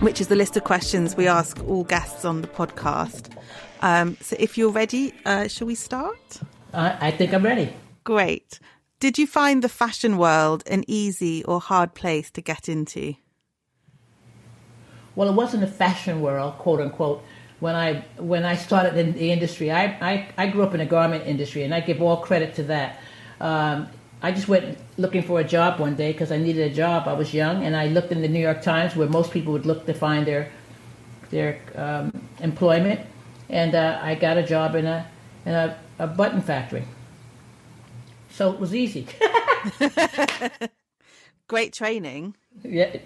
which 0.00 0.20
is 0.20 0.28
the 0.28 0.36
list 0.36 0.56
of 0.56 0.64
questions 0.64 1.16
we 1.16 1.28
ask 1.28 1.62
all 1.64 1.84
guests 1.84 2.24
on 2.24 2.40
the 2.40 2.48
podcast. 2.48 3.36
Um, 3.82 4.16
so 4.22 4.36
if 4.38 4.56
you're 4.56 4.70
ready, 4.70 5.12
uh, 5.26 5.48
shall 5.48 5.66
we 5.66 5.74
start? 5.74 6.40
Uh, 6.72 6.96
I 7.00 7.10
think 7.10 7.34
I'm 7.34 7.44
ready. 7.44 7.72
Great. 8.04 8.60
Did 8.98 9.18
you 9.18 9.26
find 9.26 9.62
the 9.62 9.68
fashion 9.68 10.16
world 10.16 10.62
an 10.68 10.84
easy 10.86 11.44
or 11.44 11.60
hard 11.60 11.94
place 11.94 12.30
to 12.30 12.40
get 12.40 12.68
into? 12.68 13.14
Well, 15.14 15.28
it 15.28 15.34
wasn't 15.34 15.64
a 15.64 15.66
fashion 15.66 16.20
world, 16.20 16.54
quote 16.58 16.80
unquote, 16.80 17.22
when 17.66 17.74
I 17.74 18.04
when 18.32 18.44
I 18.44 18.54
started 18.54 18.96
in 18.96 19.12
the 19.12 19.32
industry. 19.32 19.72
I, 19.72 19.84
I, 20.10 20.28
I 20.38 20.46
grew 20.46 20.62
up 20.62 20.72
in 20.72 20.78
the 20.78 20.86
garment 20.86 21.26
industry, 21.26 21.64
and 21.64 21.74
I 21.74 21.80
give 21.80 22.00
all 22.00 22.18
credit 22.18 22.54
to 22.58 22.62
that. 22.74 23.00
Um, 23.40 23.88
I 24.22 24.30
just 24.30 24.46
went 24.46 24.78
looking 24.96 25.24
for 25.24 25.40
a 25.40 25.44
job 25.44 25.80
one 25.80 25.96
day 25.96 26.12
because 26.12 26.30
I 26.30 26.38
needed 26.38 26.70
a 26.70 26.74
job. 26.74 27.08
I 27.08 27.14
was 27.14 27.34
young, 27.34 27.64
and 27.64 27.74
I 27.74 27.88
looked 27.88 28.12
in 28.12 28.22
the 28.22 28.28
New 28.28 28.44
York 28.48 28.62
Times, 28.62 28.94
where 28.94 29.08
most 29.08 29.32
people 29.32 29.52
would 29.52 29.66
look 29.66 29.84
to 29.86 29.94
find 29.94 30.24
their 30.24 30.48
their 31.30 31.58
um, 31.74 32.12
employment, 32.38 33.00
and 33.48 33.74
uh, 33.74 33.98
I 34.00 34.14
got 34.14 34.36
a 34.38 34.44
job 34.44 34.76
in 34.76 34.86
a 34.86 35.04
in 35.44 35.52
a, 35.52 35.76
a 35.98 36.06
button 36.06 36.42
factory. 36.42 36.84
So 38.30 38.52
it 38.52 38.60
was 38.60 38.76
easy. 38.76 39.08
Great 41.48 41.72
training. 41.72 42.36
Yeah, 42.62 42.96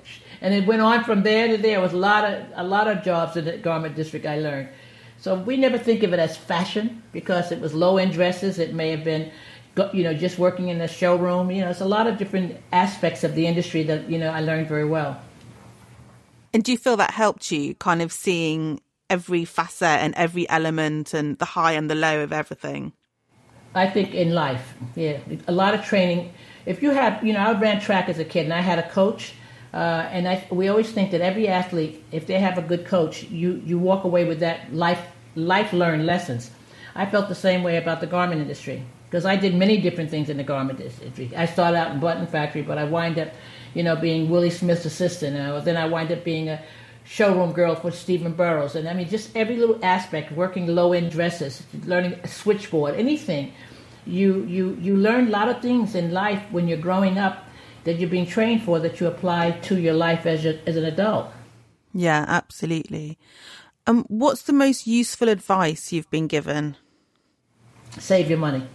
and 0.41 0.55
it 0.55 0.67
went 0.67 0.81
on 0.81 1.05
from 1.05 1.23
there 1.23 1.49
to 1.49 1.59
there. 1.59 1.79
It 1.79 1.83
was 1.83 1.93
a 1.93 1.99
lot 1.99 2.25
of 2.25 2.45
a 2.55 2.65
lot 2.65 2.89
of 2.89 3.03
jobs 3.03 3.37
in 3.37 3.45
the 3.45 3.59
garment 3.59 3.97
district. 3.97 4.27
I 4.27 4.39
learned. 4.39 4.69
So 5.19 5.35
we 5.35 5.57
never 5.57 5.77
think 5.77 6.03
of 6.03 6.15
it 6.15 6.19
as 6.19 6.37
fashion 6.37 7.03
because 7.13 7.53
it 7.53 7.61
was 7.61 7.75
low 7.75 7.99
end 7.99 8.13
dresses. 8.13 8.59
It 8.59 8.73
may 8.73 8.91
have 8.91 9.05
been, 9.05 9.31
you 9.93 10.03
know, 10.03 10.15
just 10.15 10.39
working 10.39 10.69
in 10.69 10.79
the 10.79 10.89
showroom. 10.89 11.51
You 11.51 11.61
know, 11.61 11.71
it's 11.71 11.83
a 11.83 11.85
lot 11.85 12.07
of 12.07 12.17
different 12.17 12.57
aspects 12.73 13.23
of 13.23 13.35
the 13.35 13.47
industry 13.47 13.83
that 13.85 14.09
you 14.09 14.19
know 14.19 14.31
I 14.31 14.41
learned 14.41 14.69
very 14.69 14.87
well. 14.87 15.21
And 16.53 16.65
do 16.65 16.73
you 16.73 16.79
feel 16.79 16.97
that 16.97 17.13
helped 17.13 17.53
you, 17.53 17.75
kind 17.75 18.03
of 18.03 18.13
seeing 18.13 18.81
every 19.09 19.45
facet 19.45 20.01
and 20.01 20.15
every 20.15 20.49
element 20.49 21.15
and 21.15 21.39
the 21.39 21.45
high 21.45 21.73
and 21.73 21.91
the 21.91 21.95
low 21.95 22.23
of 22.23 22.33
everything? 22.33 22.93
I 23.75 23.89
think 23.89 24.15
in 24.15 24.35
life, 24.35 24.75
yeah, 24.97 25.19
a 25.47 25.53
lot 25.53 25.75
of 25.75 25.85
training. 25.85 26.33
If 26.67 26.83
you 26.83 26.91
have, 26.91 27.25
you 27.25 27.33
know, 27.33 27.41
I 27.41 27.59
ran 27.59 27.81
track 27.81 28.09
as 28.09 28.19
a 28.19 28.25
kid, 28.25 28.45
and 28.45 28.53
I 28.53 28.61
had 28.61 28.79
a 28.79 28.89
coach, 28.91 29.35
uh, 29.73 30.09
and 30.11 30.29
I, 30.29 30.47
we 30.51 30.69
always 30.69 30.91
think 30.91 31.13
that 31.13 31.21
every 31.21 31.47
athlete, 31.47 32.03
if 32.11 32.27
they 32.27 32.41
have 32.41 32.59
a 32.59 32.63
good 32.63 32.87
coach, 32.87 33.23
you 33.25 33.63
you 33.65 33.79
walk 33.79 34.05
away 34.05 34.25
with 34.25 34.41
that 34.41 34.75
life 34.75 35.01
life 35.37 35.73
learned 35.73 36.07
lessons. 36.07 36.51
I 36.95 37.07
felt 37.07 37.29
the 37.29 37.37
same 37.37 37.63
way 37.63 37.77
about 37.77 38.01
the 38.01 38.07
garment 38.07 38.41
industry 38.41 38.83
because 39.09 39.25
I 39.25 39.37
did 39.37 39.55
many 39.55 39.81
different 39.81 40.11
things 40.11 40.29
in 40.29 40.37
the 40.37 40.45
garment 40.45 40.81
industry. 40.81 41.31
I 41.37 41.47
started 41.47 41.77
out 41.77 41.93
in 41.93 42.01
button 42.01 42.27
factory, 42.27 42.63
but 42.63 42.79
I 42.79 42.85
wind 42.85 43.19
up, 43.19 43.29
you 43.75 43.83
know, 43.83 43.97
being 43.97 44.29
Willie 44.29 44.51
Smith's 44.51 44.85
assistant. 44.85 45.37
And 45.37 45.65
then 45.65 45.77
I 45.77 45.87
wind 45.87 46.11
up 46.11 46.25
being 46.25 46.49
a 46.49 46.63
showroom 47.05 47.53
girl 47.53 47.75
for 47.75 47.91
Stephen 47.91 48.33
Burrows. 48.33 48.77
And 48.77 48.89
I 48.89 48.95
mean, 48.95 49.09
just 49.09 49.35
every 49.37 49.57
little 49.57 49.79
aspect, 49.85 50.33
working 50.33 50.67
low 50.67 50.93
end 50.93 51.11
dresses, 51.11 51.63
learning 51.85 52.15
a 52.23 52.29
switchboard, 52.29 52.95
anything. 52.95 53.53
You, 54.07 54.45
you, 54.47 54.77
you 54.81 54.97
learn 54.97 55.29
a 55.29 55.31
lot 55.31 55.49
of 55.49 55.61
things 55.61 55.95
in 55.95 56.13
life 56.13 56.43
when 56.51 56.69
you're 56.69 56.79
growing 56.79 57.19
up 57.19 57.50
that 57.85 57.99
you're 57.99 58.11
being 58.11 58.27
trained 58.27 58.63
for 58.63 58.79
that 58.81 59.01
you 59.01 59.07
apply 59.07 59.53
to 59.53 59.79
your 59.79 59.95
life 59.95 60.27
as, 60.27 60.45
a, 60.45 60.69
as 60.69 60.77
an 60.77 60.85
adult. 60.85 61.33
Yeah, 61.93 62.25
absolutely. 62.29 63.19
Um, 63.87 64.05
what's 64.09 64.43
the 64.43 64.53
most 64.53 64.87
useful 64.87 65.29
advice 65.29 65.93
you've 65.93 66.11
been 66.11 66.27
given? 66.27 66.77
Save 67.99 68.29
your 68.29 68.39
money. 68.39 68.67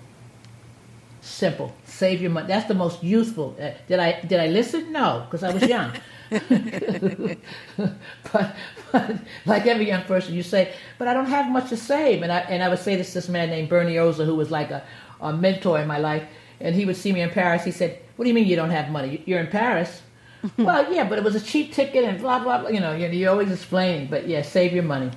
Simple. 1.21 1.75
Save 1.85 2.21
your 2.21 2.31
money. 2.31 2.47
That's 2.47 2.67
the 2.67 2.73
most 2.73 3.03
useful. 3.03 3.55
Uh, 3.59 3.71
did 3.87 3.99
I 3.99 4.21
did 4.21 4.39
I 4.39 4.47
listen? 4.47 4.91
No, 4.91 5.25
because 5.25 5.43
I 5.43 5.53
was 5.53 5.63
young. 5.63 5.93
but, 6.29 8.55
but, 8.91 9.15
like 9.45 9.65
every 9.65 9.87
young 9.87 10.03
person, 10.03 10.35
you 10.35 10.43
say, 10.43 10.73
"But 10.97 11.07
I 11.07 11.13
don't 11.13 11.27
have 11.27 11.49
much 11.49 11.69
to 11.69 11.77
save." 11.77 12.21
And 12.21 12.31
I 12.31 12.39
and 12.39 12.61
I 12.61 12.69
would 12.69 12.79
say 12.79 12.95
this 12.95 13.09
to 13.09 13.13
this 13.15 13.29
man 13.29 13.49
named 13.49 13.69
Bernie 13.69 13.97
Ozer, 13.97 14.25
who 14.25 14.35
was 14.35 14.51
like 14.51 14.69
a, 14.69 14.83
a 15.19 15.33
mentor 15.33 15.79
in 15.79 15.87
my 15.87 15.97
life, 15.97 16.27
and 16.59 16.75
he 16.75 16.85
would 16.85 16.95
see 16.95 17.11
me 17.11 17.21
in 17.21 17.29
Paris. 17.29 17.63
He 17.63 17.71
said, 17.71 17.99
"What 18.15 18.25
do 18.25 18.29
you 18.29 18.35
mean 18.35 18.47
you 18.47 18.55
don't 18.55 18.71
have 18.71 18.89
money? 18.89 19.23
You're 19.25 19.39
in 19.39 19.47
Paris." 19.47 20.01
well, 20.57 20.93
yeah, 20.93 21.07
but 21.07 21.17
it 21.17 21.23
was 21.23 21.35
a 21.35 21.41
cheap 21.41 21.73
ticket 21.73 22.03
and 22.03 22.19
blah 22.19 22.39
blah 22.43 22.59
blah. 22.59 22.69
You 22.69 22.79
know, 22.79 22.95
you're 22.95 23.31
always 23.31 23.51
explaining. 23.51 24.07
But 24.07 24.27
yeah, 24.27 24.41
save 24.41 24.73
your 24.73 24.83
money. 24.83 25.11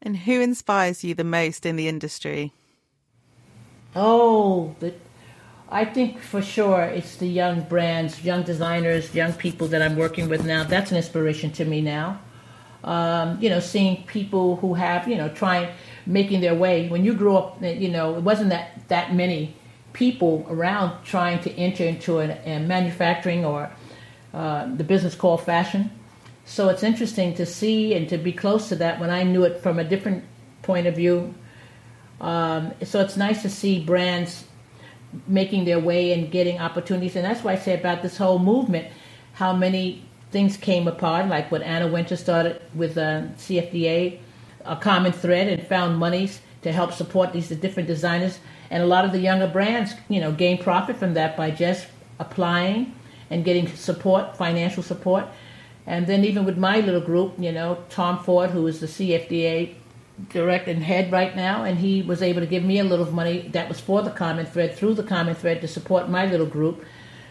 And 0.00 0.16
who 0.16 0.40
inspires 0.40 1.04
you 1.04 1.14
the 1.14 1.24
most 1.24 1.64
in 1.64 1.76
the 1.76 1.88
industry? 1.88 2.52
Oh, 3.94 4.74
the 4.80 4.94
I 5.72 5.86
think 5.86 6.20
for 6.20 6.42
sure 6.42 6.82
it's 6.82 7.16
the 7.16 7.26
young 7.26 7.62
brands, 7.62 8.22
young 8.22 8.42
designers, 8.42 9.14
young 9.14 9.32
people 9.32 9.68
that 9.68 9.80
I'm 9.80 9.96
working 9.96 10.28
with 10.28 10.44
now. 10.44 10.64
That's 10.64 10.90
an 10.90 10.98
inspiration 10.98 11.50
to 11.52 11.64
me 11.64 11.80
now. 11.80 12.20
Um, 12.84 13.38
you 13.40 13.48
know, 13.48 13.58
seeing 13.58 14.04
people 14.04 14.56
who 14.56 14.74
have, 14.74 15.08
you 15.08 15.16
know, 15.16 15.30
trying, 15.30 15.72
making 16.04 16.42
their 16.42 16.54
way. 16.54 16.88
When 16.88 17.06
you 17.06 17.14
grew 17.14 17.36
up, 17.36 17.62
you 17.62 17.88
know, 17.88 18.16
it 18.16 18.22
wasn't 18.22 18.50
that, 18.50 18.86
that 18.88 19.14
many 19.14 19.54
people 19.92 20.46
around 20.48 21.04
trying 21.04 21.40
to 21.40 21.52
enter 21.52 21.84
into 21.84 22.20
a, 22.20 22.30
a 22.44 22.60
manufacturing 22.60 23.44
or 23.44 23.70
uh, 24.32 24.74
the 24.76 24.84
business 24.84 25.14
called 25.14 25.42
fashion. 25.42 25.90
So 26.44 26.68
it's 26.68 26.82
interesting 26.82 27.34
to 27.34 27.46
see 27.46 27.94
and 27.94 28.08
to 28.08 28.18
be 28.18 28.32
close 28.32 28.68
to 28.70 28.76
that 28.76 28.98
when 28.98 29.10
I 29.10 29.22
knew 29.22 29.44
it 29.44 29.60
from 29.60 29.78
a 29.78 29.84
different 29.84 30.24
point 30.62 30.86
of 30.86 30.96
view. 30.96 31.34
Um, 32.20 32.72
so 32.84 33.00
it's 33.00 33.16
nice 33.16 33.42
to 33.42 33.50
see 33.50 33.84
brands 33.84 34.44
making 35.26 35.64
their 35.64 35.78
way 35.78 36.12
and 36.12 36.30
getting 36.30 36.58
opportunities. 36.58 37.16
And 37.16 37.24
that's 37.24 37.44
why 37.44 37.52
I 37.52 37.56
say 37.56 37.78
about 37.78 38.02
this 38.02 38.16
whole 38.16 38.38
movement, 38.38 38.88
how 39.34 39.52
many 39.52 40.02
things 40.30 40.56
came 40.56 40.88
apart, 40.88 41.28
like 41.28 41.52
what 41.52 41.62
Anna 41.62 41.86
Wintour 41.86 42.16
started 42.16 42.62
with 42.74 42.96
uh, 42.96 43.22
CFDA, 43.36 44.18
a 44.64 44.76
common 44.76 45.12
thread, 45.12 45.48
and 45.48 45.66
found 45.66 45.98
monies 45.98 46.40
to 46.62 46.72
help 46.72 46.92
support 46.92 47.32
these 47.32 47.48
different 47.48 47.86
designers. 47.86 48.38
And 48.72 48.82
a 48.82 48.86
lot 48.86 49.04
of 49.04 49.12
the 49.12 49.18
younger 49.18 49.46
brands, 49.46 49.92
you 50.08 50.18
know, 50.18 50.32
gain 50.32 50.56
profit 50.56 50.96
from 50.96 51.12
that 51.12 51.36
by 51.36 51.50
just 51.50 51.86
applying 52.18 52.94
and 53.28 53.44
getting 53.44 53.68
support, 53.68 54.34
financial 54.34 54.82
support. 54.82 55.26
And 55.86 56.06
then 56.06 56.24
even 56.24 56.46
with 56.46 56.56
my 56.56 56.80
little 56.80 57.02
group, 57.02 57.34
you 57.38 57.52
know, 57.52 57.84
Tom 57.90 58.24
Ford, 58.24 58.48
who 58.48 58.66
is 58.66 58.80
the 58.80 58.86
CFDA 58.86 59.74
direct 60.30 60.68
and 60.68 60.82
head 60.82 61.12
right 61.12 61.36
now, 61.36 61.64
and 61.64 61.78
he 61.80 62.00
was 62.00 62.22
able 62.22 62.40
to 62.40 62.46
give 62.46 62.64
me 62.64 62.78
a 62.78 62.84
little 62.84 63.04
money 63.12 63.50
that 63.52 63.68
was 63.68 63.78
for 63.78 64.00
the 64.00 64.10
Common 64.10 64.46
Thread 64.46 64.74
through 64.74 64.94
the 64.94 65.02
Common 65.02 65.34
Thread 65.34 65.60
to 65.60 65.68
support 65.68 66.08
my 66.08 66.24
little 66.24 66.46
group. 66.46 66.82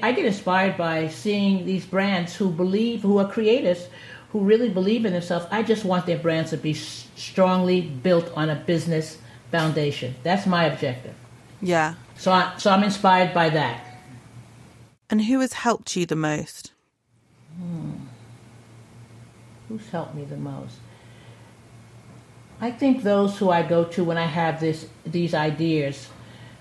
I 0.04 0.12
get 0.12 0.26
inspired 0.26 0.78
by 0.78 1.08
seeing 1.08 1.66
these 1.66 1.88
brands 1.88 2.36
who 2.36 2.52
believe, 2.52 3.02
who 3.02 3.18
are 3.18 3.28
creators, 3.28 3.88
who 4.32 4.42
really 4.42 4.70
believe 4.70 5.06
in 5.06 5.14
themselves. 5.14 5.48
I 5.50 5.64
just 5.64 5.86
want 5.86 6.06
their 6.06 6.20
brands 6.20 6.52
to 6.52 6.58
be 6.58 6.74
strongly 6.74 7.82
built 7.82 8.32
on 8.36 8.52
a 8.52 8.56
business 8.56 9.18
foundation. 9.50 10.14
That's 10.22 10.46
my 10.46 10.66
objective. 10.66 11.16
Yeah. 11.62 11.96
So, 12.18 12.32
I, 12.32 12.54
so 12.58 12.72
I'm 12.72 12.84
inspired 12.84 13.34
by 13.34 13.50
that. 13.50 13.84
And 15.10 15.24
who 15.24 15.40
has 15.42 15.54
helped 15.54 15.96
you 15.96 16.06
the 16.06 16.16
most? 16.16 16.72
Hmm. 17.58 17.92
Who's 19.68 19.88
helped 19.90 20.16
me 20.16 20.26
the 20.26 20.38
most? 20.38 20.78
I 22.62 22.70
think 22.70 23.02
those 23.02 23.38
who 23.40 23.50
I 23.50 23.64
go 23.64 23.86
to 23.86 24.04
when 24.04 24.20
I 24.20 24.26
have 24.26 24.60
this 24.60 24.88
these 25.04 25.34
ideas 25.34 26.08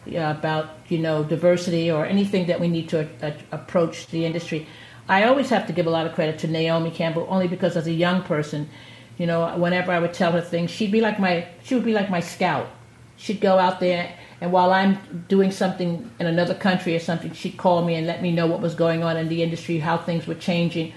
about 0.07 0.71
you 0.89 0.97
know 0.99 1.23
diversity 1.23 1.91
or 1.91 2.07
anything 2.07 2.47
that 2.47 2.59
we 2.59 2.69
need 2.69 2.89
to 2.89 3.07
a, 3.21 3.35
approach 3.53 4.07
the 4.07 4.25
industry, 4.25 4.67
I 5.09 5.25
always 5.25 5.51
have 5.51 5.67
to 5.67 5.75
give 5.75 5.87
a 5.87 5.91
lot 5.91 6.07
of 6.07 6.15
credit 6.15 6.39
to 6.39 6.49
Naomi 6.49 6.91
Campbell 6.91 7.27
only 7.29 7.49
because 7.49 7.77
as 7.77 7.87
a 7.87 7.93
young 7.93 8.23
person, 8.23 8.71
you 9.19 9.27
know, 9.27 9.55
whenever 9.59 9.93
I 9.93 9.99
would 9.99 10.15
tell 10.15 10.33
her 10.33 10.41
things, 10.41 10.71
she'd 10.71 10.91
be 10.91 11.03
like 11.03 11.21
my 11.21 11.47
she 11.63 11.75
would 11.75 11.85
be 11.85 11.93
like 11.93 12.09
my 12.09 12.21
scout. 12.21 12.69
She'd 13.17 13.41
go 13.43 13.59
out 13.59 13.79
there 13.81 14.17
and 14.41 14.53
while 14.53 14.73
I'm 14.73 15.25
doing 15.29 15.51
something 15.53 16.11
in 16.19 16.27
another 16.27 16.55
country 16.55 16.97
or 16.97 16.99
something, 16.99 17.33
she'd 17.33 17.59
call 17.59 17.85
me 17.85 17.95
and 17.95 18.07
let 18.07 18.23
me 18.23 18.33
know 18.33 18.47
what 18.47 18.61
was 18.61 18.75
going 18.75 19.03
on 19.03 19.17
in 19.17 19.29
the 19.29 19.43
industry, 19.43 19.79
how 19.79 19.99
things 19.99 20.27
were 20.27 20.35
changing. 20.35 20.95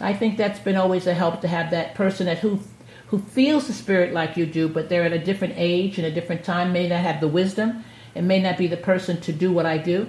I 0.00 0.12
think 0.12 0.36
that's 0.36 0.58
been 0.58 0.76
always 0.76 1.06
a 1.06 1.14
help 1.14 1.40
to 1.42 1.48
have 1.48 1.70
that 1.70 1.94
person 1.94 2.26
that 2.26 2.38
who 2.38 2.60
who 3.08 3.18
feels 3.20 3.68
the 3.68 3.72
spirit 3.72 4.12
like 4.12 4.36
you 4.36 4.44
do, 4.44 4.66
but 4.68 4.88
they're 4.88 5.04
at 5.04 5.12
a 5.12 5.18
different 5.18 5.54
age 5.56 5.98
and 5.98 6.06
a 6.06 6.10
different 6.10 6.42
time, 6.42 6.72
may 6.72 6.88
not 6.88 7.00
have 7.00 7.20
the 7.20 7.28
wisdom, 7.28 7.84
and 8.14 8.26
may 8.26 8.40
not 8.40 8.56
be 8.56 8.66
the 8.66 8.76
person 8.76 9.20
to 9.20 9.32
do 9.32 9.52
what 9.52 9.66
I 9.66 9.78
do. 9.78 10.08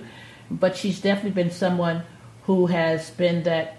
But 0.50 0.76
she's 0.76 1.02
definitely 1.02 1.44
been 1.44 1.52
someone 1.52 2.04
who 2.44 2.68
has 2.68 3.12
been 3.12 3.44
that 3.44 3.78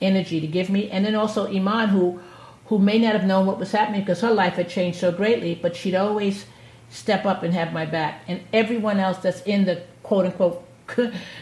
energy 0.00 0.40
to 0.40 0.46
give 0.46 0.68
me. 0.68 0.90
And 0.90 1.04
then 1.04 1.14
also 1.14 1.46
Iman, 1.46 1.90
who 1.90 2.20
who 2.66 2.78
may 2.80 2.98
not 2.98 3.12
have 3.12 3.24
known 3.24 3.46
what 3.46 3.58
was 3.58 3.70
happening 3.70 4.00
because 4.00 4.20
her 4.22 4.32
life 4.32 4.54
had 4.54 4.68
changed 4.68 4.98
so 4.98 5.12
greatly, 5.12 5.54
but 5.54 5.76
she'd 5.76 5.94
always 5.94 6.46
step 6.90 7.24
up 7.24 7.42
and 7.42 7.52
have 7.54 7.72
my 7.72 7.84
back. 7.84 8.22
And 8.28 8.42
everyone 8.52 8.98
else 8.98 9.18
that's 9.18 9.42
in 9.42 9.64
the 9.64 9.82
quote 10.02 10.26
unquote 10.26 10.62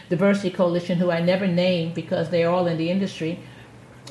diversity 0.09 0.49
coalition, 0.49 0.97
who 0.97 1.11
I 1.11 1.21
never 1.21 1.47
name 1.47 1.93
because 1.93 2.29
they're 2.29 2.49
all 2.49 2.67
in 2.67 2.77
the 2.77 2.89
industry, 2.89 3.39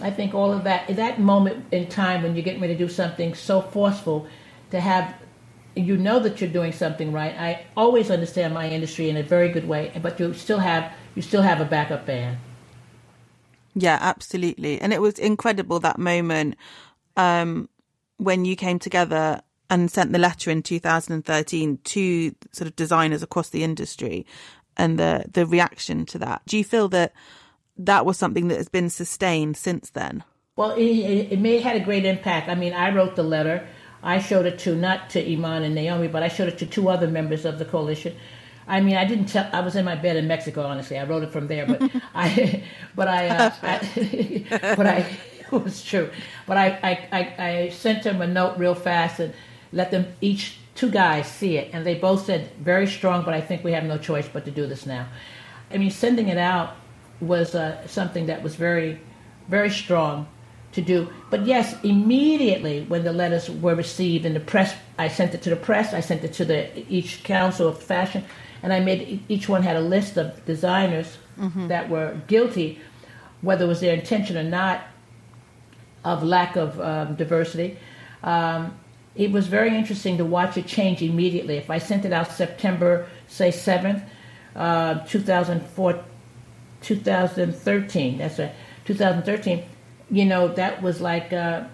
I 0.00 0.10
think 0.10 0.34
all 0.34 0.52
of 0.52 0.64
that, 0.64 0.88
that 0.96 1.20
moment 1.20 1.66
in 1.72 1.88
time 1.88 2.22
when 2.22 2.34
you're 2.34 2.44
getting 2.44 2.60
ready 2.60 2.74
to 2.74 2.78
do 2.78 2.88
something 2.88 3.34
so 3.34 3.60
forceful, 3.60 4.26
to 4.70 4.80
have, 4.80 5.14
you 5.76 5.96
know 5.96 6.18
that 6.20 6.40
you're 6.40 6.50
doing 6.50 6.72
something 6.72 7.12
right. 7.12 7.34
I 7.34 7.64
always 7.76 8.10
understand 8.10 8.54
my 8.54 8.68
industry 8.68 9.08
in 9.08 9.16
a 9.16 9.22
very 9.22 9.48
good 9.50 9.68
way, 9.68 9.92
but 10.02 10.18
you 10.18 10.34
still 10.34 10.58
have, 10.58 10.92
you 11.14 11.22
still 11.22 11.42
have 11.42 11.60
a 11.60 11.64
backup 11.64 12.06
band. 12.06 12.38
Yeah, 13.74 13.98
absolutely. 14.00 14.80
And 14.80 14.92
it 14.92 15.00
was 15.00 15.18
incredible 15.18 15.80
that 15.80 15.98
moment 15.98 16.56
um, 17.16 17.68
when 18.18 18.44
you 18.44 18.56
came 18.56 18.78
together 18.78 19.42
and 19.70 19.90
sent 19.90 20.12
the 20.12 20.18
letter 20.18 20.50
in 20.50 20.62
2013 20.62 21.78
to 21.84 22.34
sort 22.52 22.68
of 22.68 22.76
designers 22.76 23.22
across 23.22 23.50
the 23.50 23.64
industry 23.64 24.26
and 24.76 24.98
the 24.98 25.24
the 25.32 25.46
reaction 25.46 26.04
to 26.06 26.18
that. 26.18 26.42
Do 26.46 26.58
you 26.58 26.64
feel 26.64 26.88
that 26.88 27.12
that 27.76 28.06
was 28.06 28.18
something 28.18 28.48
that 28.48 28.56
has 28.56 28.68
been 28.68 28.90
sustained 28.90 29.56
since 29.56 29.90
then? 29.90 30.24
Well, 30.56 30.70
it, 30.72 30.82
it, 30.82 31.40
may 31.40 31.54
have 31.54 31.64
had 31.64 31.76
a 31.82 31.84
great 31.84 32.04
impact. 32.04 32.48
I 32.48 32.54
mean, 32.54 32.72
I 32.72 32.94
wrote 32.94 33.16
the 33.16 33.24
letter. 33.24 33.66
I 34.04 34.20
showed 34.20 34.46
it 34.46 34.60
to 34.60 34.76
not 34.76 35.10
to 35.10 35.32
Iman 35.32 35.64
and 35.64 35.74
Naomi, 35.74 36.06
but 36.06 36.22
I 36.22 36.28
showed 36.28 36.48
it 36.48 36.58
to 36.58 36.66
two 36.66 36.88
other 36.88 37.08
members 37.08 37.44
of 37.44 37.58
the 37.58 37.64
coalition. 37.64 38.14
I 38.68 38.80
mean, 38.80 38.96
I 38.96 39.04
didn't 39.04 39.26
tell. 39.26 39.48
I 39.52 39.60
was 39.60 39.74
in 39.76 39.84
my 39.84 39.96
bed 39.96 40.16
in 40.16 40.28
Mexico. 40.28 40.62
Honestly, 40.62 40.96
I 40.98 41.04
wrote 41.04 41.24
it 41.24 41.32
from 41.32 41.48
there. 41.48 41.66
But 41.66 41.82
I, 42.14 42.62
but 42.94 43.08
I, 43.08 43.28
uh, 43.28 43.50
I 43.62 44.74
but 44.76 44.86
I, 44.86 45.18
it 45.52 45.52
was 45.52 45.82
true. 45.82 46.10
But 46.46 46.56
I, 46.56 46.66
I, 46.82 47.08
I, 47.18 47.44
I 47.46 47.68
sent 47.70 48.04
him 48.04 48.22
a 48.22 48.26
note 48.26 48.56
real 48.58 48.74
fast 48.74 49.20
and 49.20 49.34
let 49.74 49.90
them 49.90 50.06
each 50.20 50.58
two 50.74 50.90
guys 50.90 51.26
see 51.26 51.58
it, 51.58 51.70
and 51.72 51.84
they 51.84 51.94
both 51.94 52.24
said 52.24 52.50
very 52.58 52.86
strong. 52.86 53.24
But 53.24 53.34
I 53.34 53.40
think 53.40 53.62
we 53.62 53.72
have 53.72 53.84
no 53.84 53.98
choice 53.98 54.28
but 54.32 54.44
to 54.46 54.50
do 54.50 54.66
this 54.66 54.86
now. 54.86 55.06
I 55.70 55.76
mean, 55.76 55.90
sending 55.90 56.28
it 56.28 56.38
out 56.38 56.76
was 57.20 57.54
uh, 57.54 57.86
something 57.86 58.26
that 58.26 58.42
was 58.42 58.56
very, 58.56 59.00
very 59.48 59.70
strong 59.70 60.26
to 60.72 60.82
do. 60.82 61.12
But 61.30 61.46
yes, 61.46 61.76
immediately 61.82 62.84
when 62.84 63.04
the 63.04 63.12
letters 63.12 63.50
were 63.50 63.74
received 63.74 64.24
in 64.24 64.34
the 64.34 64.40
press, 64.40 64.74
I 64.98 65.08
sent 65.08 65.34
it 65.34 65.42
to 65.42 65.50
the 65.50 65.56
press. 65.56 65.92
I 65.92 66.00
sent 66.00 66.24
it 66.24 66.32
to 66.34 66.44
the 66.44 66.92
each 66.92 67.22
council 67.22 67.68
of 67.68 67.82
fashion 67.82 68.24
and 68.64 68.72
I 68.72 68.80
made 68.80 69.22
each 69.28 69.46
one 69.46 69.62
had 69.62 69.76
a 69.76 69.80
list 69.80 70.16
of 70.16 70.42
designers 70.46 71.18
mm-hmm. 71.38 71.68
that 71.68 71.90
were 71.90 72.18
guilty, 72.28 72.80
whether 73.42 73.66
it 73.66 73.68
was 73.68 73.80
their 73.80 73.92
intention 73.92 74.38
or 74.38 74.42
not, 74.42 74.86
of 76.02 76.22
lack 76.22 76.56
of 76.56 76.80
um, 76.80 77.14
diversity. 77.14 77.76
Um, 78.22 78.74
it 79.16 79.30
was 79.30 79.46
very 79.46 79.76
interesting 79.76 80.18
to 80.18 80.24
watch 80.24 80.56
it 80.56 80.66
change 80.66 81.02
immediately. 81.02 81.56
If 81.56 81.70
I 81.70 81.78
sent 81.78 82.04
it 82.04 82.12
out 82.12 82.32
September, 82.32 83.06
say 83.28 83.50
7th, 83.50 84.04
uh, 84.56 85.00
2004, 85.06 86.04
2013, 86.80 88.18
that's 88.18 88.38
right, 88.38 88.52
2013, 88.84 89.64
you 90.10 90.24
know, 90.24 90.48
that 90.48 90.82
was 90.82 91.00
like 91.00 91.32
uh, 91.32 91.64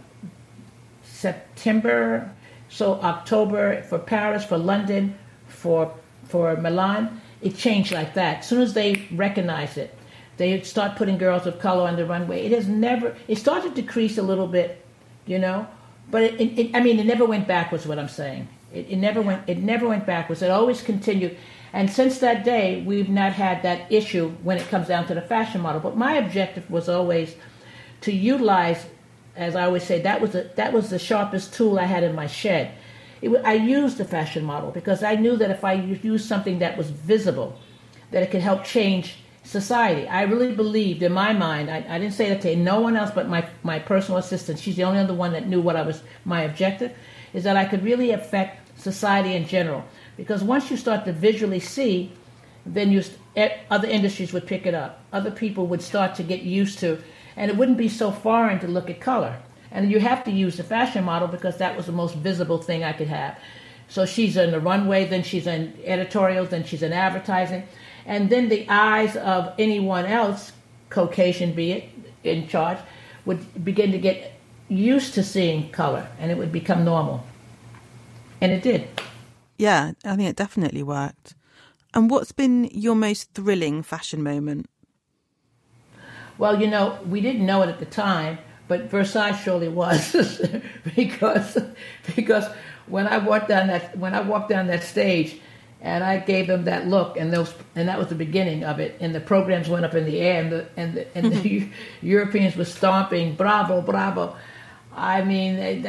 September, 1.03 2.31
so 2.69 2.95
October 3.01 3.83
for 3.83 3.99
Paris, 3.99 4.45
for 4.45 4.59
London, 4.59 5.19
for 5.49 5.93
for 6.25 6.57
Milan, 6.57 7.21
it 7.43 7.57
changed 7.57 7.93
like 7.93 8.15
that. 8.15 8.39
As 8.39 8.49
soon 8.49 8.63
as 8.63 8.73
they 8.75 9.09
recognized 9.13 9.77
it, 9.79 9.93
they 10.37 10.61
start 10.63 10.97
putting 10.97 11.19
girls 11.19 11.45
of 11.47 11.59
color 11.59 11.89
on 11.89 11.97
the 11.97 12.07
runway. 12.07 12.47
It 12.47 12.53
has 12.53 12.69
never. 12.69 13.17
It 13.27 13.37
started 13.37 13.75
to 13.75 13.83
decrease 13.83 14.17
a 14.17 14.23
little 14.23 14.47
bit, 14.47 14.85
you 15.27 15.39
know, 15.39 15.67
but 16.11 16.23
it, 16.23 16.41
it, 16.41 16.59
it, 16.59 16.77
I 16.77 16.81
mean, 16.81 16.99
it 16.99 17.07
never 17.07 17.25
went 17.25 17.47
backwards. 17.47 17.87
What 17.87 17.99
I'm 17.99 18.09
saying, 18.09 18.49
it, 18.73 18.99
never 18.99 19.23
went. 19.23 19.49
It 19.49 19.59
never 19.59 19.89
went 19.89 20.07
backwards. 20.07 20.43
It 20.43 20.51
always 20.51 20.83
continued. 20.83 21.37
And 21.73 21.91
since 21.91 22.19
that 22.19 22.45
day, 22.45 22.83
we've 22.83 23.09
not 23.09 23.33
had 23.33 23.63
that 23.63 23.91
issue 23.93 24.31
when 24.43 24.59
it 24.59 24.67
comes 24.69 24.89
down 24.89 25.07
to 25.07 25.15
the 25.15 25.23
fashion 25.23 25.61
model. 25.61 25.81
But 25.81 25.97
my 25.97 26.15
objective 26.15 26.69
was 26.71 26.89
always 26.89 27.37
to 28.01 28.13
utilize, 28.13 28.87
as 29.37 29.55
I 29.55 29.65
always 29.65 29.85
say, 29.85 30.01
that 30.03 30.21
was 30.21 30.33
the, 30.33 30.51
that 30.57 30.73
was 30.73 30.91
the 30.91 30.99
sharpest 30.99 31.55
tool 31.55 31.79
I 31.79 31.85
had 31.85 32.03
in 32.03 32.15
my 32.15 32.27
shed 32.27 32.73
I 33.23 33.55
used 33.55 33.99
the 33.99 34.05
fashion 34.05 34.45
model 34.45 34.71
because 34.71 35.03
I 35.03 35.15
knew 35.15 35.37
that 35.37 35.51
if 35.51 35.63
I 35.65 35.75
used 35.75 36.27
something 36.27 36.61
that 36.61 36.79
was 36.79 36.91
visible, 36.91 37.59
that 38.13 38.23
it 38.23 38.31
could 38.31 38.41
help 38.41 38.65
change 38.65 39.17
society. 39.51 40.07
I 40.07 40.23
really 40.23 40.55
believed 40.55 41.03
in 41.03 41.13
my 41.13 41.33
mind, 41.33 41.71
I, 41.71 41.85
I, 41.89 41.99
didn't 41.99 42.15
say 42.15 42.29
that 42.29 42.41
to 42.43 42.55
no 42.55 42.81
one 42.81 42.97
else 42.97 43.11
but 43.13 43.29
my, 43.29 43.49
my 43.65 43.81
personal 43.81 44.19
assistant. 44.19 44.61
She's 44.61 44.77
the 44.77 44.85
only 44.85 45.01
other 45.01 45.13
one 45.13 45.33
that 45.33 45.49
knew 45.49 45.61
what 45.61 45.75
I 45.75 45.83
was, 45.83 46.03
my 46.25 46.43
objective, 46.43 46.93
is 47.33 47.43
that 47.45 47.57
I 47.57 47.65
could 47.65 47.83
really 47.83 48.13
affect 48.13 48.79
society 48.81 49.35
in 49.35 49.47
general. 49.49 49.85
Because 50.17 50.45
once 50.45 50.71
you 50.71 50.77
start 50.77 51.05
to 51.07 51.13
visually 51.13 51.59
see, 51.59 52.13
then 52.65 52.93
you, 52.93 53.03
other 53.71 53.89
industries 53.89 54.33
would 54.33 54.47
pick 54.47 54.67
it 54.67 54.75
up. 54.75 55.05
Other 55.13 55.33
people 55.33 55.67
would 55.67 55.83
start 55.83 56.15
to 56.17 56.23
get 56.23 56.43
used 56.43 56.79
to, 56.81 57.03
and 57.37 57.51
it 57.51 57.57
wouldn't 57.57 57.79
be 57.79 57.89
so 57.89 58.13
foreign 58.13 58.61
to 58.61 58.69
look 58.69 58.89
at 58.89 59.01
color. 59.01 59.37
And 59.73 59.91
you 59.91 59.99
have 59.99 60.23
to 60.25 60.31
use 60.31 60.59
the 60.59 60.65
fashion 60.65 61.03
model 61.03 61.27
because 61.27 61.57
that 61.59 61.77
was 61.77 61.87
the 61.87 61.93
most 61.93 62.15
visible 62.15 62.59
thing 62.59 62.85
I 62.85 62.93
could 62.93 63.09
have. 63.09 63.37
So 63.89 64.07
she's 64.07 64.37
in 64.37 64.53
the 64.53 64.61
runway, 64.61 65.07
then 65.07 65.25
she's 65.25 65.49
in 65.49 65.77
editorials, 65.85 66.51
then 66.51 66.63
she's 66.63 66.83
in 66.83 66.93
advertising. 66.93 67.65
And 68.07 68.31
then 68.31 68.49
the 68.49 68.67
eyes 68.69 69.17
of 69.17 69.53
anyone 69.59 70.07
else, 70.07 70.53
Caucasian 70.89 71.53
be 71.53 71.73
it, 71.73 71.89
in 72.25 72.49
charge, 72.49 72.79
would 73.25 73.65
begin 73.65 73.93
to 73.93 73.99
get 73.99 74.33
used 74.69 75.15
to 75.15 75.23
seeing 75.23 75.71
color 75.71 76.09
and 76.19 76.31
it 76.31 76.39
would 76.39 76.53
become 76.53 76.85
normal. 76.85 77.25
And 78.41 78.53
it 78.53 78.63
did. 78.63 78.89
Yeah, 79.59 79.93
I 80.05 80.17
think 80.17 80.29
it 80.29 80.37
definitely 80.37 80.83
worked. 80.83 81.35
And 81.93 82.11
what's 82.11 82.33
been 82.33 82.65
your 82.73 82.95
most 82.95 83.35
thrilling 83.35 83.83
fashion 83.83 84.23
moment? 84.23 84.71
Well, 86.39 86.61
you 86.61 86.69
know, 86.69 86.99
we 87.07 87.21
didn't 87.21 87.45
know 87.45 87.63
it 87.63 87.69
at 87.69 87.81
the 87.81 87.85
time, 87.85 88.39
but 88.69 88.85
Versailles 88.85 89.37
surely 89.37 89.69
was 89.69 90.41
because 90.97 91.59
because 92.17 92.47
when 92.87 93.07
I 93.07 93.19
walked 93.19 93.49
down 93.49 93.67
that 93.67 93.99
when 93.99 94.15
I 94.15 94.21
walked 94.21 94.49
down 94.49 94.69
that 94.69 94.83
stage 94.83 95.41
and 95.83 96.05
I 96.05 96.19
gave 96.19 96.47
them 96.47 96.65
that 96.65 96.87
look 96.87 97.17
and 97.17 97.33
those 97.33 97.55
and 97.75 97.89
that 97.89 97.99
was 97.99 98.09
the 98.09 98.15
beginning 98.15 98.65
of 98.65 98.81
it. 98.81 98.97
And 99.01 99.15
the 99.15 99.21
programs 99.21 99.69
went 99.69 99.85
up 99.85 99.95
in 99.95 100.05
the 100.05 100.21
air 100.21 100.43
and 100.43 100.53
the 100.53 100.69
and 100.77 100.95
the, 100.95 101.17
and 101.17 101.33
the 101.33 101.69
Europeans 102.03 102.57
were 102.57 102.65
stomping 102.65 103.35
bravo 103.35 103.81
bravo. 103.81 104.37
I 104.95 105.23
mean 105.23 105.83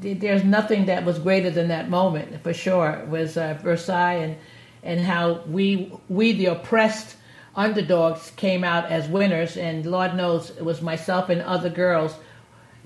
there's 0.00 0.44
nothing 0.44 0.86
that 0.86 1.04
was 1.04 1.18
greater 1.18 1.50
than 1.50 1.68
that 1.68 1.88
moment 1.88 2.42
for 2.42 2.52
sure. 2.52 2.90
It 2.90 3.08
was 3.08 3.36
uh, 3.36 3.58
Versailles 3.62 4.14
and 4.14 4.36
and 4.82 5.00
how 5.00 5.42
we 5.46 5.92
we 6.08 6.32
the 6.32 6.46
oppressed 6.46 7.16
underdogs 7.54 8.32
came 8.36 8.64
out 8.64 8.86
as 8.86 9.08
winners, 9.08 9.56
and 9.56 9.84
Lord 9.84 10.14
knows 10.14 10.50
it 10.50 10.64
was 10.64 10.80
myself 10.80 11.28
and 11.28 11.42
other 11.42 11.68
girls 11.68 12.14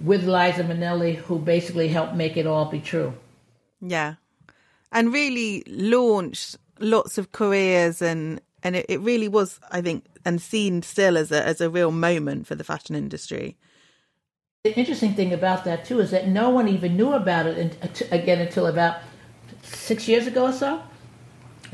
with 0.03 0.25
Liza 0.25 0.64
Minnelli 0.64 1.17
who 1.17 1.38
basically 1.38 1.88
helped 1.88 2.14
make 2.14 2.37
it 2.37 2.47
all 2.47 2.64
be 2.64 2.81
true. 2.81 3.14
Yeah, 3.81 4.14
and 4.95 5.13
really 5.13 5.63
launched 5.67 6.57
lots 6.79 7.19
of 7.19 7.33
careers, 7.33 8.01
and 8.01 8.41
and 8.63 8.77
it, 8.77 8.87
it 8.89 9.01
really 9.01 9.29
was, 9.29 9.61
I 9.71 9.83
think, 9.83 10.07
and 10.25 10.41
seen 10.41 10.83
still 10.83 11.19
as 11.19 11.31
a 11.31 11.47
as 11.47 11.61
a 11.61 11.69
real 11.69 11.91
moment 11.91 12.47
for 12.47 12.55
the 12.55 12.65
fashion 12.65 12.97
industry. 12.97 13.59
The 14.65 14.75
interesting 14.79 15.13
thing 15.13 15.35
about 15.35 15.65
that 15.65 15.85
too 15.85 16.01
is 16.01 16.11
that 16.13 16.29
no 16.29 16.49
one 16.49 16.69
even 16.69 16.97
knew 16.97 17.13
about 17.13 17.47
it 17.47 17.77
again 18.11 18.41
until 18.41 18.67
about 18.67 18.97
six 19.63 20.09
years 20.09 20.27
ago 20.27 20.47
or 20.47 20.53
so, 20.53 20.81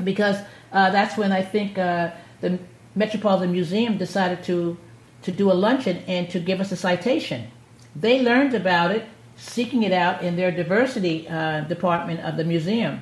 because 0.03 0.35
uh, 0.73 0.89
that's 0.89 1.17
when 1.17 1.31
I 1.31 1.41
think 1.41 1.77
uh, 1.77 2.11
the 2.41 2.59
Metropolitan 2.95 3.53
Museum 3.53 3.97
decided 3.97 4.43
to, 4.43 4.77
to 5.21 5.31
do 5.31 5.49
a 5.51 5.53
luncheon 5.53 6.03
and 6.07 6.29
to 6.31 6.39
give 6.39 6.59
us 6.59 6.71
a 6.73 6.75
citation. 6.75 7.49
They 7.95 8.21
learned 8.21 8.53
about 8.53 8.91
it, 8.91 9.05
seeking 9.37 9.83
it 9.83 9.93
out 9.93 10.21
in 10.21 10.35
their 10.35 10.51
diversity 10.51 11.29
uh, 11.29 11.61
department 11.61 12.19
of 12.21 12.35
the 12.35 12.43
museum. 12.43 13.01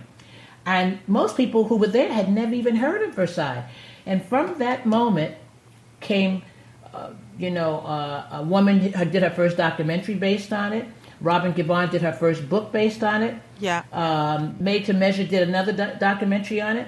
And 0.70 1.00
most 1.08 1.36
people 1.36 1.64
who 1.64 1.78
were 1.78 1.88
there 1.88 2.14
had 2.14 2.32
never 2.32 2.54
even 2.54 2.76
heard 2.76 3.02
of 3.02 3.16
Versailles. 3.16 3.68
And 4.06 4.24
from 4.24 4.60
that 4.60 4.86
moment 4.86 5.36
came, 6.00 6.44
uh, 6.94 7.10
you 7.40 7.50
know, 7.50 7.80
uh, 7.80 8.40
a 8.40 8.44
woman 8.44 8.92
did 9.12 9.24
her 9.24 9.32
first 9.32 9.58
documentary 9.58 10.14
based 10.14 10.54
on 10.54 10.74
it. 10.74 10.86
Robin 11.22 11.54
Givhan 11.54 11.90
did 11.90 12.04
her 12.04 12.14
first 12.14 12.48
book 12.48 12.72
based 12.72 13.04
on 13.04 13.24
it. 13.24 13.34
Yeah. 13.60 13.82
Um, 13.92 14.58
Made 14.60 14.86
to 14.86 14.94
Measure 14.94 15.24
did 15.24 15.50
another 15.50 15.74
do- 15.74 15.96
documentary 16.00 16.62
on 16.62 16.78
it. 16.78 16.88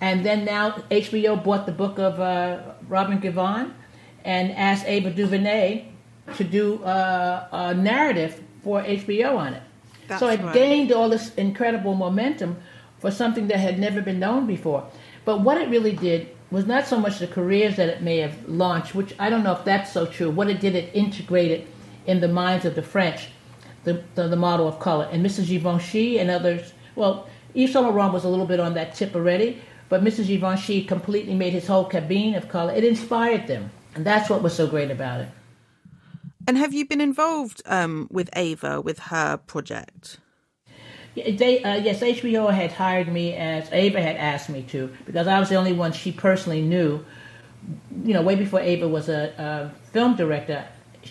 And 0.00 0.24
then 0.24 0.46
now 0.46 0.70
HBO 0.90 1.36
bought 1.44 1.66
the 1.66 1.72
book 1.72 1.98
of 1.98 2.18
uh, 2.18 2.60
Robin 2.88 3.20
Givhan 3.20 3.74
and 4.24 4.52
asked 4.52 4.86
Ava 4.86 5.10
DuVernay 5.10 5.84
to 6.38 6.44
do 6.44 6.82
uh, 6.82 7.46
a 7.52 7.74
narrative 7.74 8.42
for 8.64 8.82
HBO 8.82 9.36
on 9.36 9.52
it. 9.52 9.62
That's 10.08 10.18
so 10.18 10.28
it 10.28 10.40
right. 10.40 10.54
gained 10.54 10.92
all 10.92 11.10
this 11.10 11.34
incredible 11.34 11.94
momentum 11.94 12.56
for 13.02 13.10
something 13.10 13.48
that 13.48 13.58
had 13.58 13.80
never 13.80 14.00
been 14.00 14.20
known 14.20 14.46
before. 14.46 14.86
But 15.24 15.40
what 15.40 15.60
it 15.60 15.68
really 15.68 15.92
did 15.92 16.28
was 16.52 16.66
not 16.66 16.86
so 16.86 16.98
much 16.98 17.18
the 17.18 17.26
careers 17.26 17.76
that 17.76 17.88
it 17.88 18.00
may 18.00 18.18
have 18.18 18.48
launched, 18.48 18.94
which 18.94 19.12
I 19.18 19.28
don't 19.28 19.42
know 19.42 19.52
if 19.52 19.64
that's 19.64 19.92
so 19.92 20.06
true. 20.06 20.30
What 20.30 20.48
it 20.48 20.60
did, 20.60 20.76
it 20.76 20.94
integrated 20.94 21.66
in 22.06 22.20
the 22.20 22.28
minds 22.28 22.64
of 22.64 22.76
the 22.76 22.82
French 22.82 23.28
the, 23.84 24.04
the, 24.14 24.28
the 24.28 24.36
model 24.36 24.68
of 24.68 24.78
color. 24.78 25.08
And 25.10 25.24
Mrs. 25.26 25.48
Givenchy 25.48 26.18
and 26.18 26.30
others, 26.30 26.72
well, 26.94 27.28
Yves 27.54 27.72
Saint 27.72 27.84
Laurent 27.84 28.12
was 28.12 28.24
a 28.24 28.28
little 28.28 28.46
bit 28.46 28.60
on 28.60 28.74
that 28.74 28.94
tip 28.94 29.16
already, 29.16 29.60
but 29.88 30.04
Mrs. 30.04 30.28
Givenchy 30.28 30.84
completely 30.84 31.34
made 31.34 31.52
his 31.52 31.66
whole 31.66 31.84
cabine 31.84 32.36
of 32.36 32.48
color. 32.48 32.72
It 32.72 32.84
inspired 32.84 33.48
them. 33.48 33.70
And 33.96 34.06
that's 34.06 34.30
what 34.30 34.42
was 34.42 34.54
so 34.54 34.68
great 34.68 34.92
about 34.92 35.22
it. 35.22 35.28
And 36.46 36.56
have 36.56 36.72
you 36.72 36.86
been 36.86 37.00
involved 37.00 37.62
um, 37.66 38.08
with 38.10 38.30
Ava 38.34 38.80
with 38.80 38.98
her 39.10 39.36
project? 39.36 40.18
They, 41.14 41.62
uh, 41.62 41.76
yes, 41.76 42.00
HBO 42.00 42.52
had 42.52 42.72
hired 42.72 43.08
me 43.08 43.34
as 43.34 43.68
Ava 43.70 44.00
had 44.00 44.16
asked 44.16 44.48
me 44.48 44.62
to 44.70 44.90
because 45.04 45.26
I 45.26 45.38
was 45.38 45.50
the 45.50 45.56
only 45.56 45.72
one 45.72 45.92
she 45.92 46.10
personally 46.10 46.62
knew. 46.62 47.04
You 48.04 48.14
know, 48.14 48.22
way 48.22 48.34
before 48.34 48.60
Ava 48.60 48.88
was 48.88 49.08
a, 49.08 49.34
a 49.38 49.90
film 49.92 50.16
director, 50.16 50.66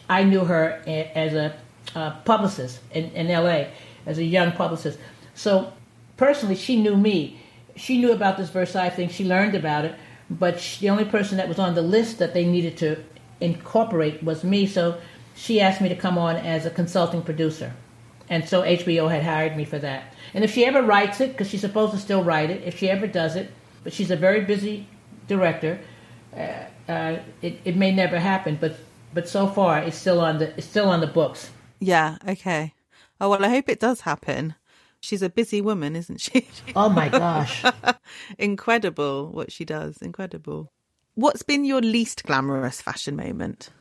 I 0.09 0.23
knew 0.23 0.43
her 0.43 0.81
as 0.87 1.33
a 1.33 1.55
uh, 1.95 2.11
publicist 2.25 2.79
in, 2.91 3.05
in 3.11 3.27
LA, 3.27 3.65
as 4.05 4.17
a 4.17 4.23
young 4.23 4.51
publicist. 4.53 4.97
So 5.35 5.71
personally, 6.17 6.55
she 6.55 6.81
knew 6.81 6.97
me. 6.97 7.39
She 7.75 7.97
knew 7.99 8.11
about 8.11 8.37
this 8.37 8.49
Versailles 8.49 8.89
thing. 8.89 9.09
She 9.09 9.25
learned 9.25 9.55
about 9.55 9.85
it, 9.85 9.95
but 10.29 10.59
she, 10.59 10.81
the 10.81 10.89
only 10.89 11.05
person 11.05 11.37
that 11.37 11.47
was 11.47 11.59
on 11.59 11.75
the 11.75 11.81
list 11.81 12.19
that 12.19 12.33
they 12.33 12.45
needed 12.45 12.77
to 12.77 13.03
incorporate 13.39 14.23
was 14.23 14.43
me. 14.43 14.65
So 14.65 14.99
she 15.35 15.61
asked 15.61 15.81
me 15.81 15.89
to 15.89 15.95
come 15.95 16.17
on 16.17 16.35
as 16.37 16.65
a 16.65 16.69
consulting 16.69 17.21
producer. 17.21 17.73
And 18.31 18.47
so 18.47 18.61
HBO 18.61 19.11
had 19.11 19.23
hired 19.23 19.57
me 19.57 19.65
for 19.65 19.77
that. 19.79 20.15
And 20.33 20.45
if 20.45 20.53
she 20.53 20.65
ever 20.65 20.81
writes 20.81 21.19
it, 21.19 21.33
because 21.33 21.49
she's 21.49 21.59
supposed 21.59 21.91
to 21.91 21.99
still 21.99 22.23
write 22.23 22.49
it, 22.49 22.63
if 22.63 22.79
she 22.79 22.89
ever 22.89 23.05
does 23.05 23.35
it, 23.35 23.51
but 23.83 23.91
she's 23.91 24.09
a 24.09 24.15
very 24.15 24.39
busy 24.45 24.87
director, 25.27 25.77
uh, 26.33 26.63
uh, 26.89 27.19
it, 27.41 27.59
it 27.65 27.75
may 27.75 27.91
never 27.91 28.17
happen. 28.17 28.57
But 28.59 28.77
but 29.13 29.27
so 29.27 29.47
far, 29.47 29.79
it's 29.79 29.97
still 29.97 30.21
on 30.21 30.37
the 30.37 30.55
it's 30.57 30.65
still 30.65 30.89
on 30.89 31.01
the 31.01 31.07
books. 31.07 31.49
Yeah, 31.79 32.17
okay. 32.25 32.73
Oh, 33.19 33.29
well, 33.29 33.43
I 33.43 33.49
hope 33.49 33.67
it 33.67 33.81
does 33.81 34.01
happen. 34.01 34.55
She's 35.01 35.21
a 35.21 35.29
busy 35.29 35.59
woman, 35.59 35.95
isn't 35.97 36.21
she? 36.21 36.47
Oh 36.75 36.87
my 36.87 37.09
gosh! 37.09 37.65
incredible 38.39 39.29
what 39.29 39.51
she 39.51 39.65
does. 39.65 39.97
Incredible. 39.97 40.71
What's 41.15 41.43
been 41.43 41.65
your 41.65 41.81
least 41.81 42.23
glamorous 42.23 42.79
fashion 42.81 43.17
moment? 43.17 43.71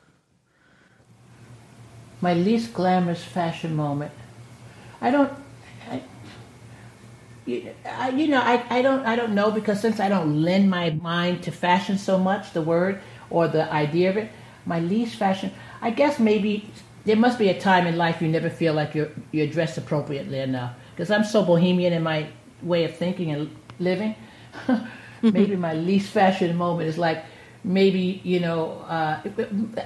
my 2.20 2.34
least 2.34 2.74
glamorous 2.74 3.24
fashion 3.24 3.74
moment. 3.74 4.12
I 5.00 5.10
don't. 5.10 5.32
I, 5.88 6.02
you, 8.10 8.28
know, 8.28 8.40
I, 8.40 8.64
I 8.70 8.82
don't 8.82 9.04
I 9.04 9.16
don't 9.16 9.34
know 9.34 9.50
because 9.50 9.80
since 9.80 9.98
I 9.98 10.08
don't 10.08 10.42
lend 10.42 10.70
my 10.70 10.90
mind 10.90 11.42
to 11.44 11.50
fashion 11.50 11.98
so 11.98 12.18
much, 12.18 12.52
the 12.52 12.62
word 12.62 13.00
or 13.28 13.48
the 13.48 13.70
idea 13.72 14.10
of 14.10 14.16
it, 14.16 14.30
my 14.66 14.80
least 14.80 15.16
fashion. 15.16 15.52
I 15.82 15.90
guess 15.90 16.18
maybe 16.18 16.70
there 17.04 17.16
must 17.16 17.38
be 17.38 17.48
a 17.48 17.58
time 17.58 17.86
in 17.86 17.96
life 17.96 18.20
you 18.20 18.28
never 18.28 18.50
feel 18.50 18.74
like 18.74 18.94
you're 18.94 19.10
you're 19.32 19.46
dressed 19.46 19.78
appropriately 19.78 20.38
enough. 20.38 20.74
Because 20.92 21.10
I'm 21.10 21.24
so 21.24 21.42
bohemian 21.44 21.92
in 21.92 22.02
my 22.02 22.28
way 22.62 22.84
of 22.84 22.96
thinking 22.96 23.30
and 23.30 23.56
living. 23.78 24.14
maybe 25.22 25.56
my 25.56 25.74
least 25.74 26.10
fashion 26.10 26.56
moment 26.56 26.88
is 26.88 26.98
like 26.98 27.24
maybe 27.64 28.20
you 28.24 28.40
know 28.40 28.72
uh, 28.88 29.20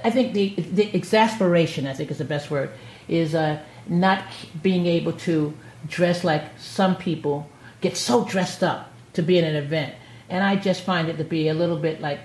I 0.03 0.09
think 0.09 0.33
the 0.33 0.55
the 0.55 0.95
exasperation 0.95 1.87
I 1.87 1.93
think 1.93 2.11
is 2.11 2.17
the 2.17 2.25
best 2.25 2.49
word 2.51 2.71
is 3.07 3.35
uh, 3.35 3.61
not 3.87 4.23
being 4.61 4.85
able 4.85 5.13
to 5.13 5.53
dress 5.87 6.23
like 6.23 6.43
some 6.57 6.95
people 6.95 7.49
get 7.81 7.95
so 7.95 8.25
dressed 8.25 8.63
up 8.63 8.91
to 9.13 9.21
be 9.21 9.37
in 9.37 9.45
an 9.45 9.55
event, 9.55 9.93
and 10.29 10.43
I 10.43 10.55
just 10.55 10.81
find 10.81 11.07
it 11.07 11.17
to 11.17 11.23
be 11.23 11.47
a 11.47 11.53
little 11.53 11.77
bit 11.77 12.01
like 12.01 12.19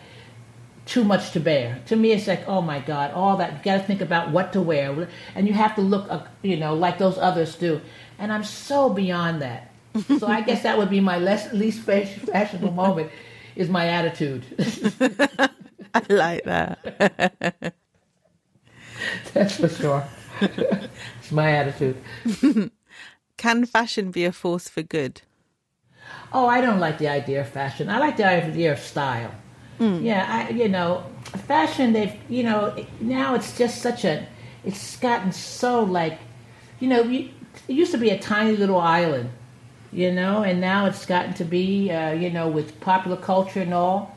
too 0.86 1.04
much 1.04 1.30
to 1.32 1.40
bear. 1.40 1.80
To 1.86 1.96
me, 1.96 2.12
it's 2.12 2.26
like, 2.26 2.48
oh 2.48 2.60
my 2.60 2.80
God, 2.80 3.12
all 3.12 3.36
that. 3.36 3.52
You 3.52 3.58
got 3.62 3.76
to 3.76 3.82
think 3.82 4.00
about 4.00 4.30
what 4.30 4.52
to 4.54 4.60
wear, 4.60 5.08
and 5.34 5.46
you 5.46 5.54
have 5.54 5.74
to 5.76 5.82
look, 5.82 6.10
uh, 6.10 6.24
you 6.42 6.56
know, 6.56 6.74
like 6.74 6.98
those 6.98 7.18
others 7.18 7.54
do. 7.54 7.80
And 8.18 8.32
I'm 8.32 8.44
so 8.44 8.90
beyond 8.90 9.42
that. 9.42 9.72
So 10.18 10.26
I 10.26 10.40
guess 10.40 10.62
that 10.62 10.78
would 10.78 10.90
be 10.90 11.00
my 11.00 11.18
less, 11.18 11.52
least 11.52 11.80
fashionable 11.82 12.72
moment, 12.72 13.10
is 13.56 13.68
my 13.68 13.88
attitude. 13.88 14.44
I 15.94 16.02
like 16.08 16.44
that. 16.44 17.74
That's 19.34 19.56
for 19.56 19.68
sure. 19.68 20.04
it's 21.20 21.32
my 21.32 21.52
attitude. 21.52 21.96
Can 23.36 23.64
fashion 23.64 24.10
be 24.10 24.24
a 24.24 24.32
force 24.32 24.68
for 24.68 24.82
good? 24.82 25.22
Oh, 26.32 26.46
I 26.46 26.60
don't 26.60 26.78
like 26.78 26.98
the 26.98 27.08
idea 27.08 27.40
of 27.40 27.48
fashion. 27.48 27.88
I 27.88 27.98
like 27.98 28.16
the 28.16 28.26
idea 28.26 28.72
of 28.72 28.78
style. 28.78 29.32
Yeah, 29.80 30.26
I, 30.28 30.50
you 30.50 30.68
know, 30.68 31.04
fashion. 31.46 31.92
They've, 31.92 32.12
you 32.28 32.42
know, 32.42 32.76
now 33.00 33.34
it's 33.34 33.56
just 33.56 33.80
such 33.80 34.04
a. 34.04 34.26
It's 34.64 34.96
gotten 34.96 35.32
so 35.32 35.82
like, 35.82 36.18
you 36.80 36.88
know, 36.88 37.00
it 37.08 37.30
used 37.66 37.92
to 37.92 37.98
be 37.98 38.10
a 38.10 38.18
tiny 38.18 38.56
little 38.56 38.78
island, 38.78 39.30
you 39.90 40.12
know, 40.12 40.42
and 40.42 40.60
now 40.60 40.86
it's 40.86 41.06
gotten 41.06 41.32
to 41.34 41.44
be, 41.44 41.90
uh, 41.90 42.12
you 42.12 42.30
know, 42.30 42.48
with 42.48 42.78
popular 42.80 43.16
culture 43.16 43.62
and 43.62 43.72
all. 43.72 44.16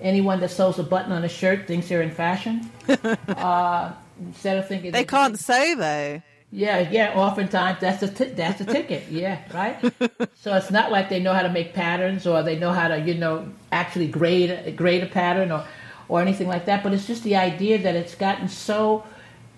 Anyone 0.00 0.40
that 0.40 0.50
sews 0.50 0.78
a 0.80 0.82
button 0.82 1.12
on 1.12 1.22
a 1.22 1.28
shirt 1.28 1.68
thinks 1.68 1.88
they're 1.88 2.02
in 2.02 2.10
fashion. 2.10 2.68
uh, 3.28 3.92
instead 4.20 4.58
of 4.58 4.68
thinking 4.68 4.92
They 4.92 5.04
can't 5.04 5.38
say 5.38 5.74
though. 5.74 6.22
yeah, 6.50 6.88
yeah. 6.90 7.12
Oftentimes, 7.14 7.80
that's 7.80 8.00
the 8.00 8.24
that's 8.26 8.58
the 8.60 8.64
ticket. 8.66 9.04
Yeah, 9.10 9.40
right. 9.52 9.78
so 10.34 10.54
it's 10.54 10.70
not 10.70 10.92
like 10.92 11.08
they 11.08 11.20
know 11.20 11.32
how 11.32 11.42
to 11.42 11.50
make 11.50 11.74
patterns 11.74 12.26
or 12.26 12.42
they 12.42 12.56
know 12.58 12.72
how 12.72 12.88
to, 12.88 12.98
you 13.00 13.14
know, 13.14 13.48
actually 13.72 14.08
grade 14.08 14.76
grade 14.76 15.02
a 15.02 15.06
pattern 15.06 15.50
or 15.50 15.64
or 16.08 16.20
anything 16.20 16.48
like 16.48 16.66
that. 16.66 16.82
But 16.82 16.92
it's 16.94 17.06
just 17.06 17.24
the 17.24 17.36
idea 17.36 17.78
that 17.82 17.94
it's 17.96 18.14
gotten 18.14 18.48
so 18.48 19.04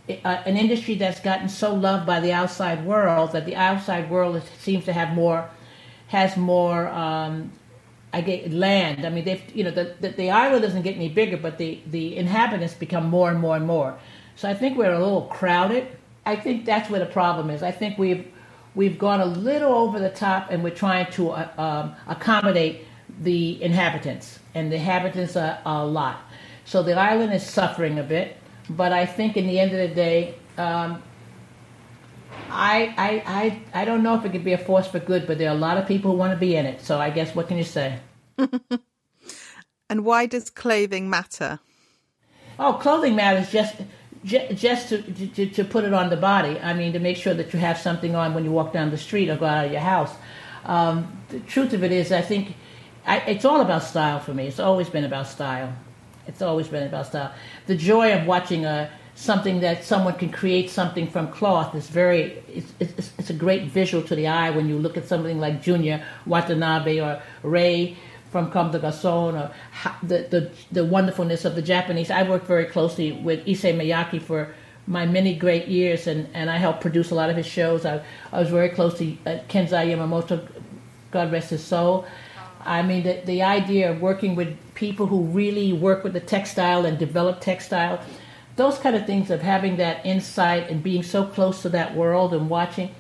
uh, 0.09 0.43
an 0.47 0.57
industry 0.57 0.95
that's 0.95 1.21
gotten 1.21 1.49
so 1.49 1.75
loved 1.75 2.07
by 2.07 2.21
the 2.21 2.33
outside 2.33 2.85
world 2.87 3.33
that 3.33 3.45
the 3.45 3.57
outside 3.57 4.09
world 4.11 4.37
is, 4.37 4.45
seems 4.59 4.85
to 4.87 4.93
have 4.93 5.11
more 5.15 5.49
has 6.09 6.37
more. 6.37 6.89
Um, 6.89 7.53
I 8.13 8.21
get 8.23 8.51
land. 8.51 9.05
I 9.05 9.11
mean, 9.11 9.25
they've 9.25 9.43
you 9.55 9.65
know 9.65 9.71
the, 9.71 9.95
the 10.01 10.09
the 10.11 10.31
island 10.31 10.63
doesn't 10.63 10.83
get 10.83 10.95
any 10.97 11.09
bigger, 11.09 11.37
but 11.37 11.59
the 11.59 11.81
the 11.87 12.17
inhabitants 12.17 12.75
become 12.75 13.07
more 13.07 13.31
and 13.31 13.39
more 13.41 13.57
and 13.57 13.67
more. 13.67 13.99
So 14.37 14.49
I 14.49 14.55
think 14.55 14.79
we're 14.79 14.93
a 14.93 14.99
little 14.99 15.23
crowded. 15.23 15.89
I 16.25 16.37
think 16.37 16.65
that's 16.65 16.89
where 16.91 17.01
the 17.01 17.07
problem 17.07 17.51
is. 17.51 17.63
I 17.63 17.71
think 17.73 17.99
we've 17.99 18.27
we've 18.75 18.99
gone 18.99 19.21
a 19.21 19.27
little 19.27 19.73
over 19.73 19.99
the 19.99 20.11
top, 20.11 20.51
and 20.51 20.63
we're 20.63 20.75
trying 20.75 21.11
to 21.13 21.31
uh, 21.31 21.49
um, 21.59 21.95
accommodate 22.07 22.85
the 23.21 23.63
inhabitants, 23.63 24.39
and 24.55 24.71
the 24.71 24.77
inhabitants 24.77 25.37
are, 25.37 25.59
are 25.65 25.83
a 25.83 25.87
lot. 25.87 26.21
So 26.65 26.83
the 26.83 26.95
island 26.95 27.33
is 27.33 27.45
suffering 27.45 27.99
a 27.99 28.03
bit. 28.03 28.37
But 28.69 28.93
I 28.93 29.07
think 29.07 29.37
in 29.37 29.47
the 29.47 29.61
end 29.61 29.73
of 29.73 29.79
the 29.79 29.95
day, 29.95 30.35
um, 30.59 31.01
I, 32.51 32.93
I, 32.97 33.23
I, 33.75 33.83
I 33.83 33.85
don't 33.85 34.03
know 34.03 34.17
if 34.17 34.25
it 34.25 34.33
could 34.33 34.43
be 34.43 34.55
a 34.55 34.59
force 34.59 34.89
for 34.89 34.99
good, 34.99 35.27
but 35.27 35.39
there 35.39 35.49
are 35.49 35.55
a 35.55 35.59
lot 35.59 35.79
of 35.79 35.87
people 35.87 36.11
who 36.11 36.17
want 36.17 36.33
to 36.33 36.39
be 36.39 36.57
in 36.57 36.67
it. 36.67 36.81
So 36.81 36.99
I 36.99 37.11
guess 37.11 37.35
what 37.35 37.49
can 37.49 37.59
you 37.59 37.65
say? 37.65 38.01
And 39.89 40.05
why 40.05 40.27
does 40.27 40.51
clothing 40.51 41.09
matter? 41.09 41.61
Oh, 42.59 42.73
clothing 42.73 43.15
matters 43.15 43.53
just 43.53 43.77
ju- 44.27 44.49
just 44.55 44.91
to, 44.91 45.03
to 45.03 45.47
to 45.47 45.65
put 45.65 45.85
it 45.85 45.95
on 45.95 46.11
the 46.11 46.17
body. 46.17 46.59
I 46.61 46.75
mean, 46.75 46.93
to 46.93 46.99
make 46.99 47.17
sure 47.17 47.35
that 47.35 47.53
you 47.55 47.61
have 47.61 47.79
something 47.79 48.15
on 48.15 48.35
when 48.35 48.45
you 48.45 48.51
walk 48.51 48.73
down 48.73 48.91
the 48.91 48.99
street 48.99 49.31
or 49.31 49.37
go 49.37 49.47
out 49.47 49.67
of 49.67 49.73
your 49.73 49.81
house. 49.81 50.13
Um, 50.65 51.23
the 51.29 51.41
truth 51.41 51.73
of 51.73 51.85
it 51.85 51.93
is, 51.93 52.13
I 52.13 52.23
think 52.23 52.55
I, 53.07 53.19
it's 53.21 53.45
all 53.45 53.61
about 53.61 53.85
style 53.85 54.21
for 54.21 54.35
me. 54.35 54.47
It's 54.47 54.61
always 54.61 54.91
been 54.91 55.05
about 55.05 55.29
style. 55.29 55.73
It's 56.27 56.43
always 56.43 56.67
been 56.67 56.83
about 56.83 57.07
style. 57.07 57.33
The 57.67 57.77
joy 57.77 58.13
of 58.13 58.27
watching 58.27 58.65
a 58.65 58.91
something 59.15 59.61
that 59.61 59.83
someone 59.83 60.15
can 60.15 60.31
create 60.31 60.69
something 60.69 61.07
from 61.07 61.29
cloth 61.29 61.75
is 61.75 61.89
very 61.89 62.43
it's, 62.53 62.73
it's, 62.79 63.13
it's 63.19 63.31
a 63.31 63.35
great 63.35 63.65
visual 63.71 64.03
to 64.05 64.15
the 64.15 64.27
eye 64.27 64.51
when 64.51 64.69
you 64.69 64.79
look 64.79 64.99
at 64.99 65.09
something 65.09 65.41
like 65.41 65.63
Junya 65.63 66.05
Watanabe 66.27 67.01
or 67.01 67.23
Rei 67.43 67.97
from 68.31 68.51
Comme 68.51 68.71
des 68.71 68.81
Garçons 68.81 69.35
or 69.35 69.51
the, 70.03 70.27
the 70.31 70.51
the 70.73 70.85
wonderfulness 70.85 71.45
of 71.45 71.55
the 71.55 71.63
Japanese. 71.63 72.11
I 72.11 72.23
worked 72.23 72.47
very 72.47 72.67
closely 72.67 73.13
with 73.13 73.47
Issey 73.47 73.73
Miyake 73.73 74.21
for 74.21 74.55
my 74.87 75.05
many 75.05 75.35
great 75.35 75.67
years, 75.69 76.07
and, 76.07 76.29
and 76.33 76.49
I 76.49 76.59
helped 76.59 76.81
produce 76.81 77.11
a 77.11 77.15
lot 77.15 77.31
of 77.31 77.37
his 77.37 77.47
shows. 77.47 77.85
I, 77.85 78.03
I 78.33 78.41
was 78.41 78.51
very 78.51 78.69
close 78.69 78.99
to 78.99 79.13
uh, 79.27 79.39
Kansai 79.49 79.89
Yamamoto, 79.91 80.47
God 81.11 81.33
rest 81.33 81.51
his 81.51 81.65
soul. 81.65 82.07
I 82.65 82.83
mean, 82.83 83.05
the, 83.05 83.21
the 83.25 83.43
idea 83.43 83.91
of 83.91 84.01
working 84.01 84.35
with 84.35 84.57
people 84.75 85.07
who 85.07 85.23
really 85.23 85.73
work 85.73 86.05
with 86.05 86.13
the 86.13 86.21
textile 86.21 86.85
and 86.85 86.99
develop 86.99 87.41
textile, 87.41 88.01
those 88.57 88.79
kind 88.79 88.97
of 88.97 89.07
things 89.07 89.31
of 89.31 89.43
having 89.43 89.77
that 89.77 90.05
insight 90.05 90.69
and 90.71 90.83
being 90.83 91.03
so 91.03 91.25
close 91.25 91.63
to 91.63 91.69
that 91.71 91.95
world 91.95 92.33
and 92.35 92.49
watching 92.49 92.95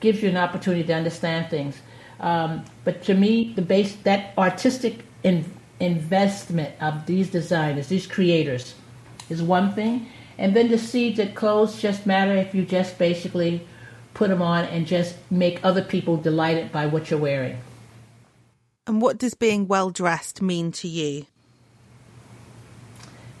gives 0.00 0.22
you 0.22 0.28
an 0.28 0.36
opportunity 0.36 0.84
to 0.84 0.92
understand 0.92 1.48
things. 1.48 1.80
Um, 2.20 2.64
but 2.84 3.02
to 3.04 3.14
me, 3.14 3.52
the 3.54 3.62
base 3.62 3.96
that 4.04 4.36
artistic 4.38 5.00
in, 5.22 5.44
investment 5.80 6.74
of 6.80 7.06
these 7.06 7.30
designers, 7.30 7.88
these 7.88 8.06
creators, 8.06 8.74
is 9.28 9.42
one 9.42 9.72
thing, 9.72 10.06
and 10.38 10.54
then 10.54 10.68
to 10.68 10.78
see 10.78 11.12
that 11.14 11.34
clothes 11.34 11.80
just 11.80 12.06
matter 12.06 12.34
if 12.34 12.54
you 12.54 12.64
just 12.64 12.98
basically 12.98 13.66
put 14.14 14.28
them 14.28 14.42
on 14.42 14.64
and 14.66 14.86
just 14.86 15.16
make 15.30 15.60
other 15.64 15.82
people 15.82 16.16
delighted 16.16 16.70
by 16.70 16.86
what 16.86 17.10
you're 17.10 17.20
wearing. 17.20 17.58
And 18.86 19.00
what 19.00 19.18
does 19.18 19.34
being 19.34 19.66
well 19.66 19.90
dressed 19.90 20.42
mean 20.42 20.70
to 20.72 20.88
you? 20.88 21.26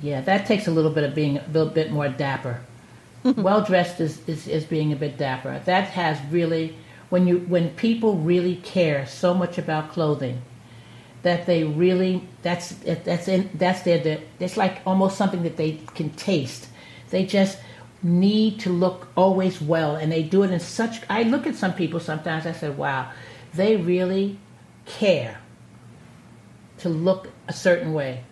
Yeah, 0.00 0.20
that 0.22 0.46
takes 0.46 0.66
a 0.66 0.70
little 0.70 0.90
bit 0.90 1.04
of 1.04 1.14
being 1.14 1.38
a 1.38 1.46
little 1.48 1.70
bit 1.70 1.90
more 1.90 2.08
dapper. 2.08 2.60
well 3.24 3.62
dressed 3.62 4.00
is, 4.00 4.20
is, 4.28 4.46
is 4.48 4.64
being 4.64 4.92
a 4.92 4.96
bit 4.96 5.16
dapper. 5.16 5.60
That 5.64 5.88
has 5.90 6.18
really 6.30 6.76
when 7.14 7.28
you 7.28 7.38
when 7.46 7.70
people 7.76 8.16
really 8.16 8.56
care 8.56 9.06
so 9.06 9.32
much 9.32 9.56
about 9.56 9.92
clothing 9.92 10.42
that 11.22 11.46
they 11.46 11.62
really 11.62 12.26
that's 12.42 12.70
that's 13.04 13.28
in 13.28 13.48
that's 13.54 13.82
their 13.82 14.20
it's 14.40 14.56
like 14.56 14.80
almost 14.84 15.16
something 15.16 15.44
that 15.44 15.56
they 15.56 15.78
can 15.94 16.10
taste. 16.10 16.66
They 17.10 17.24
just 17.24 17.56
need 18.02 18.58
to 18.60 18.70
look 18.70 19.06
always 19.16 19.60
well 19.60 19.94
and 19.94 20.10
they 20.10 20.24
do 20.24 20.42
it 20.42 20.50
in 20.50 20.58
such 20.58 21.02
I 21.08 21.22
look 21.22 21.46
at 21.46 21.54
some 21.54 21.74
people 21.74 22.00
sometimes 22.00 22.46
I 22.46 22.52
said, 22.52 22.76
Wow, 22.76 23.12
they 23.54 23.76
really 23.76 24.36
care 24.84 25.38
to 26.78 26.88
look 26.88 27.28
a 27.46 27.52
certain 27.52 27.92
way 27.92 28.24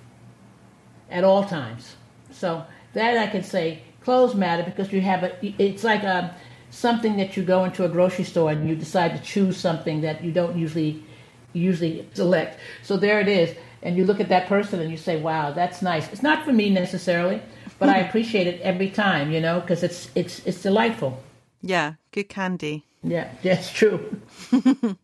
at 1.08 1.22
all 1.22 1.44
times. 1.44 1.94
So 2.32 2.64
that 2.94 3.16
I 3.16 3.28
can 3.28 3.44
say 3.44 3.84
clothes 4.02 4.34
matter 4.34 4.64
because 4.64 4.92
you 4.92 5.00
have 5.02 5.22
a. 5.22 5.62
It's 5.62 5.84
like 5.84 6.02
a 6.02 6.24
um, 6.24 6.30
something 6.72 7.18
that 7.18 7.37
you 7.37 7.44
go 7.44 7.64
into 7.64 7.85
a 7.85 7.88
grocery 7.88 8.24
store 8.24 8.50
and 8.50 8.68
you 8.68 8.74
decide 8.74 9.14
to 9.16 9.22
choose 9.22 9.56
something 9.56 10.00
that 10.00 10.24
you 10.24 10.32
don't 10.32 10.58
usually 10.58 11.04
usually 11.52 12.08
select. 12.14 12.58
So 12.82 12.96
there 12.96 13.20
it 13.20 13.28
is, 13.28 13.54
and 13.82 13.96
you 13.96 14.04
look 14.04 14.20
at 14.20 14.30
that 14.30 14.48
person 14.48 14.80
and 14.80 14.90
you 14.90 14.96
say, 14.96 15.20
"Wow, 15.20 15.52
that's 15.52 15.82
nice." 15.82 16.11
It's 16.12 16.22
not 16.22 16.44
for 16.44 16.52
me 16.52 16.70
necessarily, 16.70 17.40
but 17.78 17.88
I 17.88 17.98
appreciate 18.06 18.46
it 18.46 18.61
every 18.62 18.90
time, 18.90 19.30
you 19.30 19.40
know, 19.40 19.61
because 19.61 19.82
it's 19.85 20.11
it's 20.14 20.44
it's 20.46 20.62
delightful. 20.62 21.22
Yeah, 21.61 21.94
good 22.11 22.28
candy. 22.28 22.87
Yeah, 23.04 23.30
that's 23.42 23.70
true. 23.70 24.20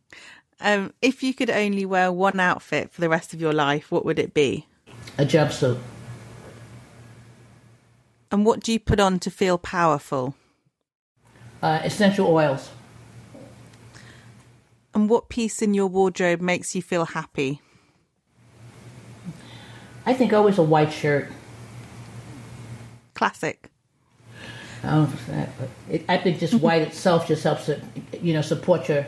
um, 0.60 0.94
if 1.02 1.22
you 1.22 1.34
could 1.34 1.50
only 1.50 1.84
wear 1.84 2.10
one 2.10 2.40
outfit 2.40 2.90
for 2.90 3.00
the 3.00 3.08
rest 3.08 3.34
of 3.34 3.40
your 3.40 3.52
life, 3.52 3.92
what 3.92 4.04
would 4.04 4.18
it 4.18 4.34
be? 4.34 4.66
A 5.18 5.24
jumpsuit. 5.24 5.78
And 8.30 8.44
what 8.44 8.60
do 8.60 8.72
you 8.72 8.78
put 8.78 9.00
on 9.00 9.18
to 9.20 9.30
feel 9.30 9.58
powerful? 9.58 10.34
Uh, 11.62 11.80
essential 11.82 12.28
oils. 12.28 12.70
And 14.94 15.08
what 15.08 15.28
piece 15.28 15.62
in 15.62 15.74
your 15.74 15.86
wardrobe 15.86 16.40
makes 16.40 16.74
you 16.74 16.82
feel 16.82 17.04
happy? 17.04 17.60
I 20.06 20.14
think 20.14 20.32
always 20.32 20.58
a 20.58 20.62
white 20.62 20.92
shirt. 20.92 21.28
Classic. 23.14 23.70
I 24.82 24.90
don't 24.90 25.10
know 25.10 25.34
that, 25.34 25.58
but 25.58 25.68
it, 25.90 26.04
I 26.08 26.18
think 26.18 26.38
just 26.38 26.54
white 26.54 26.82
itself 26.88 27.26
just 27.26 27.42
helps 27.42 27.68
it, 27.68 27.82
you 28.22 28.32
know, 28.32 28.42
support 28.42 28.88
your 28.88 29.06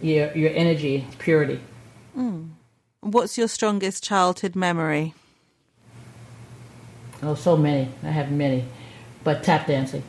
your 0.00 0.36
your 0.36 0.50
energy, 0.52 1.06
purity. 1.18 1.60
Mm. 2.16 2.50
What's 3.00 3.38
your 3.38 3.48
strongest 3.48 4.02
childhood 4.02 4.56
memory? 4.56 5.14
Oh, 7.22 7.34
so 7.34 7.56
many. 7.56 7.88
I 8.02 8.10
have 8.10 8.30
many. 8.30 8.64
But 9.24 9.42
tap 9.42 9.66
dancing. 9.66 10.02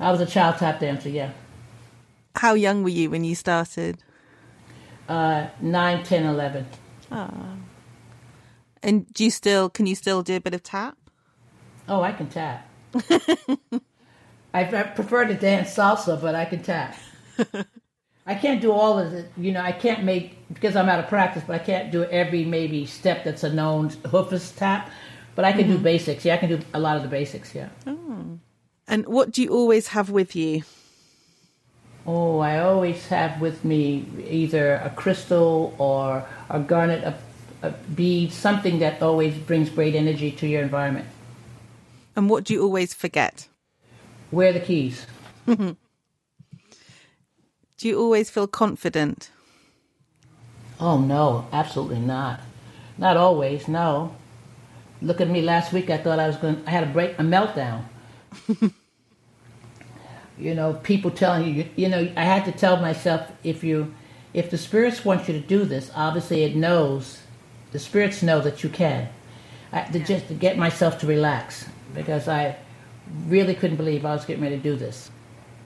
I 0.00 0.10
was 0.10 0.20
a 0.20 0.26
child 0.26 0.58
tap 0.58 0.80
dancer, 0.80 1.08
yeah. 1.08 1.30
How 2.36 2.54
young 2.54 2.82
were 2.82 2.88
you 2.88 3.10
when 3.10 3.24
you 3.24 3.34
started? 3.34 3.98
Uh, 5.08 5.46
9, 5.60 6.02
10, 6.02 6.24
11. 6.24 6.66
Ah. 7.12 7.56
And 8.82 9.12
do 9.14 9.24
you 9.24 9.30
still, 9.30 9.70
can 9.70 9.86
you 9.86 9.94
still 9.94 10.22
do 10.22 10.36
a 10.36 10.40
bit 10.40 10.54
of 10.54 10.62
tap? 10.62 10.96
Oh, 11.88 12.02
I 12.02 12.12
can 12.12 12.28
tap. 12.28 12.68
I, 14.54 14.64
I 14.64 14.82
prefer 14.94 15.26
to 15.26 15.34
dance 15.34 15.74
salsa, 15.74 16.20
but 16.20 16.34
I 16.34 16.44
can 16.44 16.62
tap. 16.62 16.96
I 18.26 18.34
can't 18.34 18.60
do 18.60 18.72
all 18.72 18.98
of 18.98 19.12
it. 19.12 19.30
You 19.36 19.52
know, 19.52 19.60
I 19.60 19.72
can't 19.72 20.02
make, 20.02 20.36
because 20.52 20.76
I'm 20.76 20.88
out 20.88 20.98
of 20.98 21.08
practice, 21.08 21.44
but 21.46 21.60
I 21.60 21.64
can't 21.64 21.92
do 21.92 22.04
every 22.04 22.44
maybe 22.44 22.86
step 22.86 23.24
that's 23.24 23.44
a 23.44 23.52
known 23.52 23.90
hoofist 23.90 24.56
tap. 24.56 24.90
But 25.34 25.44
I 25.44 25.52
can 25.52 25.62
mm-hmm. 25.62 25.72
do 25.72 25.78
basics. 25.78 26.24
Yeah, 26.24 26.34
I 26.34 26.36
can 26.38 26.48
do 26.48 26.60
a 26.72 26.80
lot 26.80 26.96
of 26.96 27.02
the 27.02 27.08
basics. 27.08 27.54
Yeah. 27.54 27.68
Oh. 27.86 28.38
And 28.86 29.06
what 29.06 29.30
do 29.30 29.42
you 29.42 29.50
always 29.50 29.88
have 29.88 30.10
with 30.10 30.36
you? 30.36 30.62
Oh, 32.06 32.40
I 32.40 32.58
always 32.58 33.06
have 33.08 33.40
with 33.40 33.64
me 33.64 34.04
either 34.28 34.74
a 34.74 34.90
crystal 34.90 35.74
or 35.78 36.26
a 36.50 36.60
garnet, 36.60 37.02
a, 37.02 37.14
a 37.62 37.70
bead, 37.70 38.30
something 38.30 38.78
that 38.80 39.00
always 39.02 39.34
brings 39.34 39.70
great 39.70 39.94
energy 39.94 40.30
to 40.32 40.46
your 40.46 40.62
environment. 40.62 41.06
And 42.14 42.28
what 42.28 42.44
do 42.44 42.52
you 42.52 42.62
always 42.62 42.92
forget? 42.92 43.48
Where 44.30 44.52
the 44.52 44.60
keys. 44.60 45.06
Mm-hmm. 45.46 45.72
do 47.78 47.88
you 47.88 47.98
always 47.98 48.30
feel 48.30 48.46
confident? 48.46 49.30
Oh, 50.78 50.98
no, 50.98 51.48
absolutely 51.52 52.00
not. 52.00 52.40
Not 52.98 53.16
always, 53.16 53.66
no. 53.66 54.14
Look 55.00 55.20
at 55.20 55.28
me 55.28 55.42
last 55.42 55.72
week. 55.72 55.90
I 55.90 55.98
thought 55.98 56.18
I 56.18 56.26
was 56.26 56.36
going. 56.36 56.62
I 56.66 56.70
had 56.70 56.84
a 56.84 56.92
break, 56.92 57.18
a 57.18 57.22
meltdown. 57.22 57.84
you 60.38 60.54
know, 60.54 60.74
people 60.74 61.10
telling 61.10 61.54
you. 61.54 61.68
You 61.76 61.88
know, 61.88 62.12
I 62.16 62.24
had 62.24 62.44
to 62.46 62.52
tell 62.52 62.76
myself 62.78 63.30
if 63.42 63.64
you, 63.64 63.94
if 64.32 64.50
the 64.50 64.58
spirits 64.58 65.04
want 65.04 65.28
you 65.28 65.34
to 65.34 65.40
do 65.40 65.64
this, 65.64 65.90
obviously 65.94 66.44
it 66.44 66.56
knows. 66.56 67.20
The 67.72 67.78
spirits 67.78 68.22
know 68.22 68.40
that 68.40 68.62
you 68.62 68.70
can. 68.70 69.08
I, 69.72 69.82
to 69.82 69.98
just 69.98 70.28
to 70.28 70.34
get 70.34 70.56
myself 70.56 70.98
to 71.00 71.06
relax 71.06 71.68
because 71.94 72.28
I 72.28 72.56
really 73.26 73.54
couldn't 73.54 73.76
believe 73.76 74.04
I 74.04 74.14
was 74.14 74.24
getting 74.24 74.42
ready 74.42 74.56
to 74.56 74.62
do 74.62 74.76
this. 74.76 75.10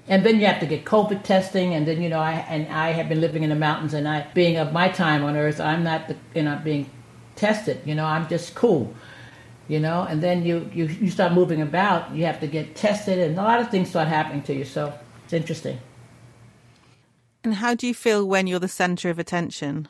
And 0.06 0.24
then 0.24 0.40
you 0.40 0.46
have 0.46 0.60
to 0.60 0.66
get 0.66 0.86
COVID 0.86 1.22
testing, 1.22 1.74
and 1.74 1.86
then 1.86 2.00
you 2.00 2.08
know, 2.08 2.18
I 2.18 2.32
and 2.32 2.72
I 2.72 2.92
have 2.92 3.10
been 3.10 3.20
living 3.20 3.42
in 3.42 3.50
the 3.50 3.56
mountains, 3.56 3.92
and 3.92 4.08
I, 4.08 4.26
being 4.32 4.56
of 4.56 4.72
my 4.72 4.88
time 4.88 5.22
on 5.22 5.36
Earth, 5.36 5.60
I'm 5.60 5.84
not, 5.84 6.08
the, 6.08 6.16
you 6.34 6.42
know, 6.42 6.58
being 6.64 6.88
tested. 7.36 7.82
You 7.84 7.94
know, 7.94 8.06
I'm 8.06 8.26
just 8.26 8.54
cool 8.54 8.94
you 9.68 9.78
know, 9.78 10.06
and 10.08 10.22
then 10.22 10.44
you, 10.44 10.68
you, 10.72 10.86
you 10.86 11.10
start 11.10 11.32
moving 11.32 11.60
about, 11.60 12.14
you 12.14 12.24
have 12.24 12.40
to 12.40 12.46
get 12.46 12.74
tested, 12.74 13.18
and 13.18 13.38
a 13.38 13.42
lot 13.42 13.60
of 13.60 13.70
things 13.70 13.90
start 13.90 14.08
happening 14.08 14.42
to 14.42 14.54
you. 14.54 14.64
So 14.64 14.92
it's 15.24 15.32
interesting. 15.34 15.78
And 17.44 17.54
how 17.54 17.74
do 17.74 17.86
you 17.86 17.94
feel 17.94 18.26
when 18.26 18.46
you're 18.46 18.58
the 18.58 18.68
center 18.68 19.10
of 19.10 19.18
attention? 19.18 19.86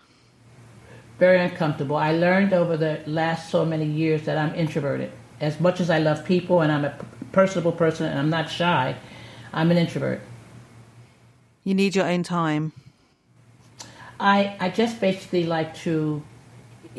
Very 1.19 1.41
uncomfortable. 1.41 1.97
I 1.97 2.13
learned 2.13 2.53
over 2.53 2.77
the 2.77 3.01
last 3.07 3.51
so 3.51 3.65
many 3.65 3.87
years 3.87 4.23
that 4.25 4.37
I'm 4.37 4.55
introverted. 4.55 5.11
As 5.41 5.61
much 5.61 5.81
as 5.81 5.91
I 5.91 5.99
love 5.99 6.25
people 6.25 6.61
and 6.61 6.71
I'm 6.71 6.85
a 6.85 6.95
personable 7.33 7.73
person 7.73 8.07
and 8.07 8.19
I'm 8.19 8.31
not 8.31 8.51
shy, 8.51 8.97
I'm 9.53 9.71
an 9.71 9.79
introvert. 9.79 10.21
You 11.65 11.75
need 11.75 11.95
your 11.95 12.07
own 12.07 12.23
time. 12.23 12.73
I, 14.21 14.57
I 14.59 14.71
just 14.71 15.01
basically 15.01 15.45
like 15.45 15.75
to 15.79 16.23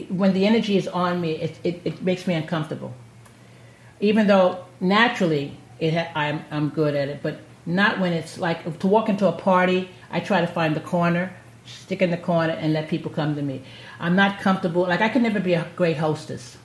when 0.06 0.34
the 0.34 0.46
energy 0.46 0.78
is 0.78 0.88
on 0.88 1.22
me, 1.22 1.34
it, 1.34 1.60
it, 1.64 1.82
it 1.84 2.02
makes 2.02 2.28
me 2.28 2.34
uncomfortable. 2.34 2.94
Even 4.00 4.28
though 4.28 4.66
naturally 4.80 5.58
it 5.80 5.94
ha- 5.94 6.12
I'm, 6.16 6.46
I'm 6.52 6.70
good 6.70 6.96
at 6.96 7.10
it, 7.10 7.22
but 7.22 7.40
not 7.66 8.00
when 8.00 8.14
it's 8.14 8.38
like 8.38 8.80
to 8.80 8.88
walk 8.88 9.10
into 9.10 9.28
a 9.28 9.32
party, 9.32 9.90
I 10.12 10.20
try 10.20 10.42
to 10.42 10.48
find 10.48 10.76
the 10.76 10.82
corner, 10.82 11.34
stick 11.66 12.02
in 12.02 12.12
the 12.12 12.18
corner, 12.18 12.54
and 12.54 12.74
let 12.74 12.88
people 12.90 13.12
come 13.12 13.36
to 13.36 13.42
me. 13.42 13.62
I'm 14.00 14.16
not 14.16 14.40
comfortable. 14.40 14.84
Like, 14.84 15.02
I 15.02 15.10
can 15.10 15.24
never 15.24 15.40
be 15.40 15.54
a 15.54 15.68
great 15.76 15.98
hostess. 15.98 16.58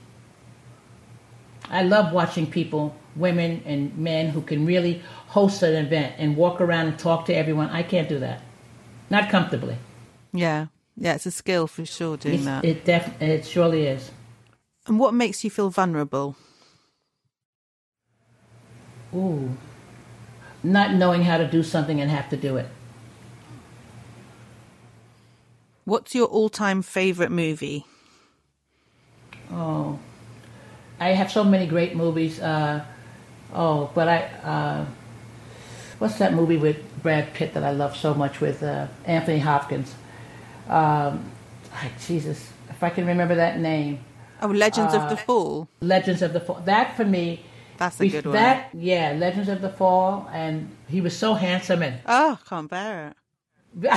I 1.69 1.83
love 1.83 2.13
watching 2.13 2.47
people, 2.51 2.95
women 3.17 3.63
and 3.65 3.97
men, 3.99 4.29
who 4.29 4.41
can 4.43 4.67
really 4.67 5.03
host 5.29 5.63
an 5.63 5.75
event 5.75 6.15
and 6.19 6.37
walk 6.37 6.61
around 6.61 6.89
and 6.89 6.99
talk 6.99 7.27
to 7.27 7.35
everyone. 7.35 7.71
I 7.71 7.83
can't 7.83 8.09
do 8.09 8.19
that. 8.21 8.43
Not 9.11 9.31
comfortably. 9.31 9.77
Yeah. 10.33 10.67
Yeah, 10.97 11.15
it's 11.15 11.27
a 11.27 11.31
skill 11.31 11.67
for 11.67 11.85
sure 11.85 12.17
doing 12.17 12.37
it's, 12.37 12.45
that. 12.45 12.65
It 12.65 12.85
def- 12.85 13.21
it 13.21 13.45
surely 13.45 13.87
is. 13.87 14.11
And 14.87 14.99
what 14.99 15.15
makes 15.15 15.43
you 15.43 15.51
feel 15.51 15.71
vulnerable? 15.71 16.37
Ooh, 19.15 19.57
not 20.63 20.95
knowing 20.95 21.23
how 21.23 21.39
to 21.39 21.47
do 21.47 21.63
something 21.63 22.01
and 22.01 22.11
have 22.11 22.29
to 22.31 22.37
do 22.37 22.57
it. 22.57 22.69
What's 25.85 26.15
your 26.15 26.27
all-time 26.27 26.83
favorite 26.83 27.31
movie? 27.31 27.85
Oh, 29.53 29.99
I 30.99 31.11
have 31.11 31.31
so 31.31 31.45
many 31.45 31.67
great 31.67 31.95
movies. 31.95 32.41
Uh, 32.41 32.85
oh, 33.53 33.91
but 33.95 34.09
I, 34.09 34.19
uh, 34.43 34.87
what's 35.99 36.19
that 36.19 36.33
movie 36.33 36.57
with 36.57 36.79
Brad 37.03 37.35
Pitt 37.35 37.53
that 37.55 37.63
I 37.63 37.73
love 37.73 37.97
so 37.97 38.15
much 38.15 38.41
with 38.41 38.63
uh, 38.63 38.87
Anthony 39.05 39.41
Hopkins? 39.41 39.95
Um, 40.69 41.31
Jesus, 42.07 42.51
if 42.71 42.83
I 42.83 42.91
can 42.91 43.07
remember 43.07 43.35
that 43.37 43.59
name. 43.61 44.01
Oh, 44.43 44.49
Legends 44.49 44.95
uh, 44.95 45.01
of 45.01 45.11
the 45.11 45.17
Fall. 45.17 45.69
Legends 45.81 46.23
of 46.23 46.33
the 46.33 46.41
Fall. 46.41 46.61
That 46.65 46.97
for 46.97 47.05
me. 47.05 47.45
That's 47.77 48.01
a 48.01 48.09
good 48.09 48.25
one. 48.27 48.35
That 48.35 48.71
yeah, 48.73 49.13
Legends 49.19 49.49
of 49.49 49.61
the 49.61 49.69
Fall, 49.71 50.29
and 50.33 50.71
he 50.89 51.01
was 51.01 51.17
so 51.17 51.35
handsome 51.35 51.83
and 51.83 51.97
oh, 52.07 52.39
can't 52.49 52.71
bear 52.71 53.09
it. 53.09 53.17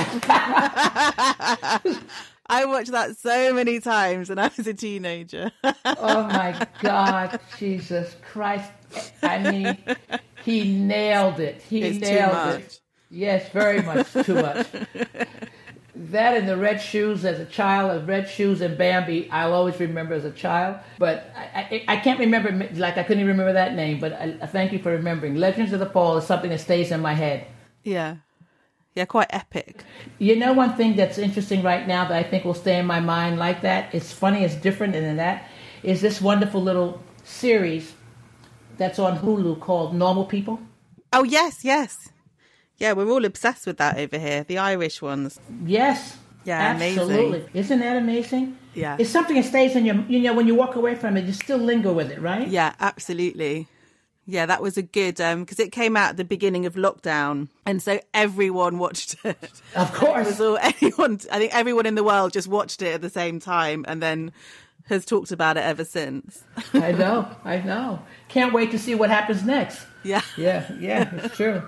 I 2.50 2.64
watched 2.64 2.90
that 2.92 3.16
so 3.18 3.52
many 3.54 3.78
times 3.78 4.28
when 4.30 4.38
I 4.38 4.50
was 4.56 4.66
a 4.66 4.74
teenager. 4.74 5.52
oh 5.62 6.22
my 6.24 6.66
God, 6.80 7.38
Jesus 7.58 8.16
Christ! 8.32 8.70
I 9.22 9.38
mean, 9.50 9.78
he 10.44 10.72
nailed 10.78 11.38
it. 11.40 11.62
He 11.62 11.82
It's 11.82 11.98
too 11.98 12.14
nailed 12.14 12.32
much. 12.32 12.60
it. 12.60 12.80
Yes, 13.10 13.48
very 13.50 13.82
much 13.82 14.10
too 14.24 14.34
much. 14.34 14.66
That 15.98 16.36
and 16.36 16.48
the 16.48 16.56
red 16.56 16.80
shoes 16.80 17.24
as 17.24 17.40
a 17.40 17.44
child, 17.44 18.02
the 18.02 18.06
red 18.06 18.28
shoes 18.28 18.60
and 18.60 18.78
Bambi, 18.78 19.28
I'll 19.30 19.52
always 19.52 19.78
remember 19.80 20.14
as 20.14 20.24
a 20.24 20.30
child. 20.30 20.76
But 20.98 21.30
I, 21.36 21.84
I, 21.88 21.94
I 21.94 21.96
can't 21.96 22.20
remember, 22.20 22.50
like 22.74 22.96
I 22.96 23.02
couldn't 23.02 23.20
even 23.20 23.36
remember 23.36 23.54
that 23.54 23.74
name. 23.74 24.00
But 24.00 24.12
I, 24.12 24.36
I 24.40 24.46
thank 24.46 24.72
you 24.72 24.78
for 24.78 24.92
remembering. 24.92 25.34
Legends 25.34 25.72
of 25.72 25.80
the 25.80 25.86
Fall 25.86 26.16
is 26.16 26.26
something 26.26 26.50
that 26.50 26.60
stays 26.60 26.92
in 26.92 27.00
my 27.00 27.14
head. 27.14 27.46
Yeah. 27.82 28.16
Yeah, 28.94 29.04
quite 29.04 29.28
epic. 29.30 29.84
You 30.18 30.36
know, 30.36 30.52
one 30.52 30.74
thing 30.74 30.96
that's 30.96 31.18
interesting 31.18 31.62
right 31.62 31.86
now 31.86 32.08
that 32.08 32.16
I 32.16 32.22
think 32.22 32.44
will 32.44 32.54
stay 32.54 32.78
in 32.78 32.86
my 32.86 33.00
mind 33.00 33.38
like 33.38 33.62
that, 33.62 33.94
it's 33.94 34.12
funny, 34.12 34.42
it's 34.42 34.56
different 34.56 34.92
than 34.94 35.16
that, 35.16 35.48
is 35.84 36.00
this 36.00 36.20
wonderful 36.20 36.60
little 36.60 37.00
series 37.22 37.92
that's 38.76 38.98
on 38.98 39.18
Hulu 39.18 39.60
called 39.60 39.94
Normal 39.94 40.24
People. 40.24 40.58
Oh, 41.12 41.22
yes, 41.22 41.64
yes. 41.64 42.08
Yeah, 42.78 42.92
we're 42.92 43.08
all 43.10 43.24
obsessed 43.24 43.66
with 43.66 43.76
that 43.78 43.98
over 43.98 44.18
here. 44.18 44.44
The 44.44 44.58
Irish 44.58 45.02
ones. 45.02 45.38
Yes. 45.64 46.16
Yeah, 46.44 46.74
amazing. 46.76 47.00
absolutely. 47.02 47.60
Isn't 47.60 47.80
that 47.80 47.96
amazing? 47.96 48.56
Yeah. 48.74 48.96
It's 48.98 49.10
something 49.10 49.36
that 49.36 49.44
stays 49.44 49.74
in 49.76 49.84
your, 49.84 49.96
you 50.08 50.20
know, 50.20 50.32
when 50.34 50.46
you 50.46 50.54
walk 50.54 50.76
away 50.76 50.94
from 50.94 51.16
it, 51.16 51.24
you 51.24 51.32
still 51.32 51.58
linger 51.58 51.92
with 51.92 52.10
it, 52.10 52.20
right? 52.20 52.46
Yeah, 52.48 52.74
absolutely. 52.80 53.66
Yeah, 54.24 54.46
that 54.46 54.60
was 54.62 54.76
a 54.76 54.82
good 54.82 55.20
um 55.22 55.40
because 55.44 55.58
it 55.58 55.72
came 55.72 55.96
out 55.96 56.10
at 56.10 56.16
the 56.18 56.24
beginning 56.24 56.66
of 56.66 56.74
lockdown, 56.74 57.48
and 57.64 57.82
so 57.82 57.98
everyone 58.12 58.78
watched 58.78 59.16
it. 59.24 59.62
Of 59.74 59.92
course. 59.94 60.26
was 60.26 60.40
all 60.40 60.58
anyone. 60.62 61.18
I 61.32 61.38
think 61.38 61.54
everyone 61.54 61.86
in 61.86 61.94
the 61.94 62.04
world 62.04 62.34
just 62.34 62.46
watched 62.46 62.82
it 62.82 62.92
at 62.92 63.00
the 63.00 63.08
same 63.08 63.40
time, 63.40 63.86
and 63.88 64.02
then 64.02 64.32
has 64.88 65.06
talked 65.06 65.32
about 65.32 65.56
it 65.56 65.64
ever 65.64 65.84
since. 65.84 66.44
I 66.74 66.92
know. 66.92 67.26
I 67.42 67.58
know. 67.58 68.02
Can't 68.28 68.52
wait 68.52 68.70
to 68.72 68.78
see 68.78 68.94
what 68.94 69.08
happens 69.10 69.44
next. 69.44 69.86
Yeah, 70.04 70.22
Yeah, 70.36 70.70
yeah, 70.78 71.10
it's 71.14 71.36
true. 71.36 71.62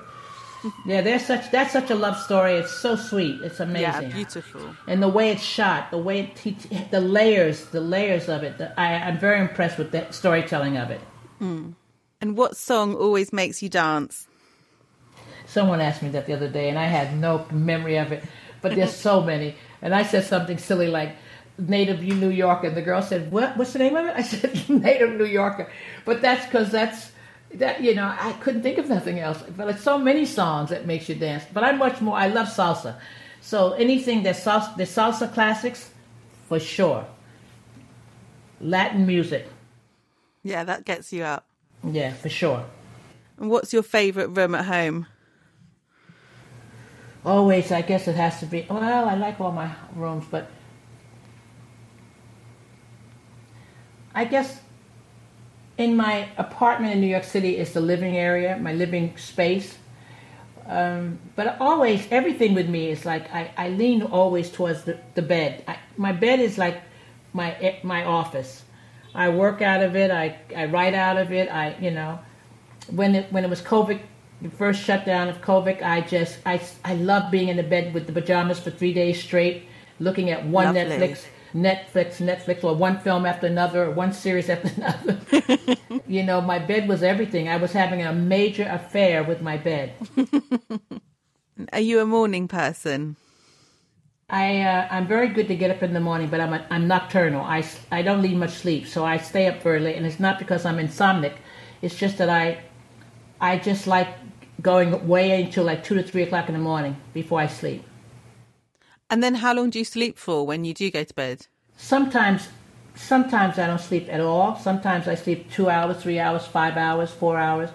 Yeah, 0.84 1.00
there's 1.00 1.24
such 1.24 1.50
that's 1.50 1.72
such 1.72 1.90
a 1.90 1.94
love 1.94 2.18
story. 2.18 2.54
It's 2.54 2.72
so 2.72 2.96
sweet. 2.96 3.40
It's 3.42 3.60
amazing. 3.60 4.10
yeah, 4.10 4.14
beautiful. 4.14 4.74
and 4.86 5.02
the 5.02 5.08
way 5.08 5.30
it's 5.30 5.42
shot, 5.42 5.90
the 5.90 5.98
way 5.98 6.20
it, 6.20 6.38
he, 6.38 6.50
the 6.90 7.00
layers, 7.00 7.66
the 7.66 7.80
layers 7.80 8.28
of 8.28 8.42
it. 8.42 8.58
The, 8.58 8.78
I, 8.78 8.94
I'm 8.94 9.18
very 9.18 9.40
impressed 9.40 9.78
with 9.78 9.90
the 9.92 10.10
storytelling 10.10 10.76
of 10.76 10.90
it. 10.90 11.00
Hmm. 11.38 11.72
And 12.20 12.36
what 12.36 12.56
song 12.56 12.94
always 12.94 13.32
makes 13.32 13.62
you 13.62 13.68
dance? 13.70 14.28
Someone 15.46 15.80
asked 15.80 16.02
me 16.02 16.10
that 16.10 16.26
the 16.26 16.34
other 16.34 16.48
day, 16.48 16.68
and 16.68 16.78
I 16.78 16.84
had 16.84 17.16
no 17.16 17.46
memory 17.50 17.96
of 17.96 18.12
it. 18.12 18.22
But 18.60 18.74
there's 18.74 18.94
so 18.94 19.22
many, 19.32 19.56
and 19.80 19.94
I 19.94 20.02
said 20.02 20.24
something 20.24 20.58
silly 20.58 20.88
like 20.88 21.16
"Native 21.58 22.02
New 22.02 22.28
Yorker," 22.28 22.68
and 22.68 22.76
the 22.76 22.82
girl 22.82 23.02
said, 23.02 23.32
"What? 23.32 23.56
What's 23.56 23.72
the 23.72 23.78
name 23.78 23.96
of 23.96 24.06
it?" 24.06 24.14
I 24.14 24.22
said, 24.22 24.68
"Native 24.68 25.12
New 25.12 25.24
Yorker," 25.24 25.70
but 26.04 26.20
that's 26.20 26.44
because 26.44 26.70
that's 26.70 27.12
that 27.54 27.80
you 27.82 27.94
know 27.94 28.14
I 28.18 28.32
couldn't 28.40 28.62
think 28.62 28.78
of 28.78 28.88
nothing 28.88 29.18
else. 29.18 29.42
But 29.56 29.68
it's 29.68 29.82
so 29.82 29.98
many 29.98 30.24
songs 30.26 30.70
that 30.70 30.86
makes 30.86 31.08
you 31.08 31.14
dance. 31.14 31.44
But 31.52 31.64
I'm 31.64 31.78
much 31.78 32.00
more. 32.00 32.16
I 32.16 32.28
love 32.28 32.48
salsa, 32.48 32.96
so 33.40 33.72
anything 33.72 34.22
that's 34.22 34.40
salsa, 34.44 34.76
the 34.76 34.84
salsa 34.84 35.32
classics, 35.32 35.90
for 36.48 36.60
sure. 36.60 37.06
Latin 38.60 39.06
music, 39.06 39.48
Yeah, 40.42 40.64
that 40.64 40.84
gets 40.84 41.12
you 41.14 41.22
up. 41.24 41.46
yeah, 41.82 42.12
for 42.12 42.28
sure. 42.28 42.64
And 43.38 43.48
what's 43.48 43.72
your 43.72 43.82
favourite 43.82 44.36
room 44.36 44.54
at 44.54 44.66
home? 44.66 45.06
Always, 47.24 47.72
I 47.72 47.80
guess 47.82 48.06
it 48.06 48.16
has 48.16 48.38
to 48.40 48.46
be. 48.46 48.66
Well, 48.68 49.08
I 49.08 49.14
like 49.14 49.40
all 49.40 49.52
my 49.52 49.70
rooms, 49.94 50.26
but 50.30 50.46
I 54.14 54.24
guess 54.24 54.60
in 55.80 55.96
my 55.96 56.28
apartment 56.36 56.92
in 56.92 57.00
New 57.00 57.06
York 57.06 57.24
City 57.24 57.56
is 57.56 57.72
the 57.72 57.80
living 57.80 58.16
area, 58.16 58.58
my 58.58 58.72
living 58.72 59.16
space. 59.16 59.78
Um, 60.66 61.18
but 61.36 61.56
always, 61.60 62.06
everything 62.10 62.54
with 62.54 62.68
me 62.68 62.90
is 62.90 63.04
like 63.04 63.32
I, 63.34 63.50
I 63.56 63.68
lean 63.70 64.02
always 64.02 64.50
towards 64.50 64.84
the, 64.84 65.00
the 65.14 65.22
bed. 65.22 65.64
I, 65.66 65.78
my 65.96 66.12
bed 66.12 66.38
is 66.38 66.58
like 66.58 66.82
my 67.32 67.78
my 67.82 68.04
office. 68.04 68.62
I 69.14 69.30
work 69.30 69.62
out 69.62 69.82
of 69.82 69.96
it. 69.96 70.10
I, 70.10 70.38
I 70.56 70.66
write 70.66 70.94
out 70.94 71.16
of 71.16 71.32
it. 71.32 71.50
I 71.50 71.76
you 71.80 71.90
know 71.90 72.20
when 72.90 73.14
it 73.14 73.32
when 73.32 73.44
it 73.44 73.50
was 73.50 73.62
COVID, 73.62 74.00
the 74.42 74.50
first 74.50 74.82
shutdown 74.82 75.28
of 75.28 75.40
COVID, 75.40 75.82
I 75.82 76.02
just 76.02 76.38
I 76.46 76.60
I 76.84 76.94
love 76.94 77.30
being 77.30 77.48
in 77.48 77.56
the 77.56 77.62
bed 77.62 77.94
with 77.94 78.06
the 78.06 78.12
pajamas 78.12 78.60
for 78.60 78.70
three 78.70 78.92
days 78.92 79.20
straight, 79.22 79.64
looking 79.98 80.30
at 80.30 80.46
one 80.46 80.74
Lovely. 80.74 80.82
Netflix, 80.82 81.24
Netflix, 81.54 82.20
Netflix, 82.20 82.62
or 82.62 82.74
one 82.74 82.98
film 83.00 83.26
after 83.26 83.46
another, 83.46 83.90
one 83.90 84.12
series 84.12 84.48
after 84.48 84.70
another. 84.76 85.20
you 86.06 86.22
know, 86.22 86.40
my 86.40 86.58
bed 86.58 86.88
was 86.88 87.02
everything. 87.02 87.48
I 87.48 87.56
was 87.56 87.72
having 87.72 88.02
a 88.02 88.12
major 88.12 88.68
affair 88.70 89.24
with 89.24 89.42
my 89.42 89.56
bed. 89.56 89.94
Are 91.72 91.80
you 91.80 92.00
a 92.00 92.06
morning 92.06 92.48
person? 92.48 93.16
I 94.30 94.60
uh, 94.60 94.86
I'm 94.90 95.08
very 95.08 95.28
good 95.28 95.48
to 95.48 95.56
get 95.56 95.72
up 95.72 95.82
in 95.82 95.92
the 95.92 96.00
morning, 96.00 96.28
but 96.28 96.40
I'm 96.40 96.52
a, 96.52 96.64
I'm 96.70 96.86
nocturnal. 96.86 97.42
I 97.42 97.64
I 97.90 98.02
don't 98.02 98.22
need 98.22 98.36
much 98.36 98.52
sleep, 98.52 98.86
so 98.86 99.04
I 99.04 99.18
stay 99.18 99.48
up 99.48 99.60
very 99.60 99.80
late, 99.80 99.96
and 99.96 100.06
it's 100.06 100.20
not 100.20 100.38
because 100.38 100.64
I'm 100.64 100.78
insomnic. 100.78 101.34
It's 101.82 101.96
just 101.96 102.18
that 102.18 102.30
I 102.30 102.62
I 103.40 103.58
just 103.58 103.88
like 103.88 104.08
going 104.62 105.08
way 105.08 105.42
until 105.42 105.64
like 105.64 105.82
two 105.82 105.96
to 105.96 106.02
three 106.02 106.22
o'clock 106.22 106.48
in 106.48 106.54
the 106.54 106.60
morning 106.60 106.96
before 107.12 107.40
I 107.40 107.48
sleep. 107.48 107.82
And 109.10 109.22
then 109.22 109.34
how 109.34 109.52
long 109.52 109.70
do 109.70 109.78
you 109.78 109.84
sleep 109.84 110.16
for 110.16 110.46
when 110.46 110.64
you 110.64 110.72
do 110.72 110.90
go 110.90 111.02
to 111.02 111.14
bed? 111.14 111.46
Sometimes 111.76 112.48
sometimes 112.94 113.58
I 113.58 113.66
don't 113.66 113.80
sleep 113.80 114.08
at 114.08 114.20
all. 114.20 114.56
Sometimes 114.56 115.08
I 115.08 115.16
sleep 115.16 115.50
two 115.50 115.68
hours, 115.68 116.02
three 116.02 116.20
hours, 116.20 116.46
five 116.46 116.76
hours, 116.76 117.10
four 117.10 117.36
hours. 117.36 117.70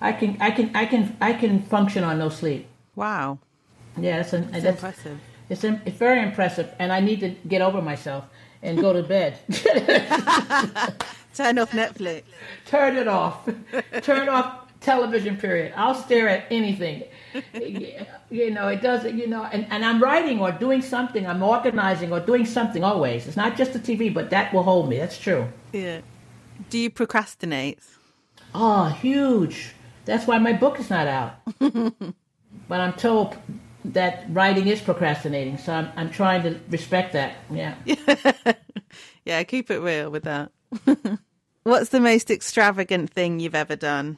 I 0.00 0.12
can 0.12 0.38
I 0.40 0.50
can 0.50 0.74
I 0.74 0.86
can 0.86 1.16
I 1.20 1.34
can 1.34 1.62
function 1.62 2.02
on 2.02 2.18
no 2.18 2.30
sleep. 2.30 2.66
Wow, 2.96 3.38
Yeah, 3.98 4.18
that's, 4.18 4.32
an, 4.32 4.50
that's, 4.50 4.64
that's 4.64 4.76
impressive. 4.76 5.20
It's, 5.48 5.64
it's 5.64 5.96
very 5.96 6.22
impressive, 6.22 6.72
and 6.78 6.92
I 6.92 7.00
need 7.00 7.20
to 7.20 7.30
get 7.48 7.62
over 7.62 7.80
myself 7.80 8.24
and 8.62 8.78
go 8.78 8.92
to 8.92 9.02
bed. 9.02 9.38
Turn 11.34 11.58
off 11.58 11.70
Netflix. 11.70 12.24
Turn 12.66 12.96
it 12.96 13.08
off. 13.08 13.48
Turn 14.02 14.28
off 14.28 14.69
television. 14.80 15.36
Period. 15.36 15.72
I'll 15.76 15.94
stare 15.94 16.28
at 16.28 16.44
anything. 16.50 17.04
You 18.32 18.52
know, 18.52 18.68
it 18.68 18.80
doesn't. 18.80 19.18
You 19.18 19.26
know, 19.26 19.42
and, 19.42 19.66
and 19.70 19.84
I'm 19.84 20.00
writing 20.00 20.40
or 20.40 20.52
doing 20.52 20.82
something. 20.82 21.26
I'm 21.26 21.42
organizing 21.42 22.12
or 22.12 22.20
doing 22.20 22.46
something. 22.46 22.84
Always. 22.84 23.26
It's 23.26 23.36
not 23.36 23.56
just 23.56 23.72
the 23.72 23.80
TV, 23.80 24.14
but 24.14 24.30
that 24.30 24.54
will 24.54 24.62
hold 24.62 24.88
me. 24.88 24.98
That's 24.98 25.18
true. 25.18 25.48
Yeah. 25.72 26.00
Do 26.68 26.78
you 26.78 26.90
procrastinate? 26.90 27.80
Oh, 28.54 28.84
huge. 28.84 29.74
That's 30.04 30.28
why 30.28 30.38
my 30.38 30.52
book 30.52 30.78
is 30.78 30.90
not 30.90 31.08
out. 31.08 31.40
but 31.58 32.80
I'm 32.80 32.92
told 32.92 33.36
that 33.84 34.26
writing 34.28 34.68
is 34.68 34.80
procrastinating, 34.80 35.58
so 35.58 35.72
I'm, 35.72 35.88
I'm 35.96 36.10
trying 36.10 36.44
to 36.44 36.60
respect 36.70 37.12
that. 37.14 37.34
Yeah. 37.50 37.74
Yeah, 39.24 39.42
keep 39.44 39.70
it 39.70 39.78
real 39.78 40.10
with 40.10 40.24
that. 40.24 40.50
What's 41.62 41.90
the 41.90 42.00
most 42.00 42.30
extravagant 42.30 43.10
thing 43.10 43.38
you've 43.38 43.54
ever 43.54 43.76
done? 43.76 44.16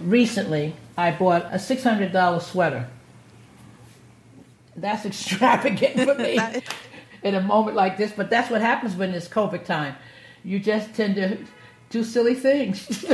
Recently 0.00 0.74
I 0.96 1.10
bought 1.10 1.46
a 1.50 1.58
six 1.58 1.82
hundred 1.82 2.12
dollar 2.12 2.40
sweater. 2.40 2.88
That's 4.76 5.04
extravagant 5.12 6.00
for 6.00 6.14
me 6.14 6.38
in 7.22 7.34
a 7.34 7.40
moment 7.40 7.76
like 7.76 7.96
this, 7.96 8.12
but 8.12 8.30
that's 8.30 8.50
what 8.50 8.60
happens 8.60 8.96
when 8.96 9.10
it's 9.14 9.28
COVID 9.28 9.64
time. 9.64 9.96
You 10.44 10.58
just 10.58 10.94
tend 10.94 11.16
to 11.16 11.38
do 11.90 12.04
silly 12.04 12.34
things. 12.34 12.80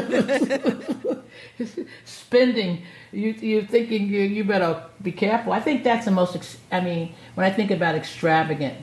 Spending, 2.04 2.82
you 3.12 3.30
you're 3.32 3.64
thinking 3.64 4.08
you 4.08 4.20
you 4.20 4.44
better 4.44 4.84
be 5.02 5.12
careful. 5.12 5.52
I 5.52 5.60
think 5.60 5.82
that's 5.84 6.04
the 6.04 6.10
most. 6.10 6.36
Ex- 6.36 6.58
I 6.70 6.80
mean, 6.80 7.14
when 7.34 7.46
I 7.46 7.50
think 7.50 7.70
about 7.70 7.94
extravagant, 7.94 8.76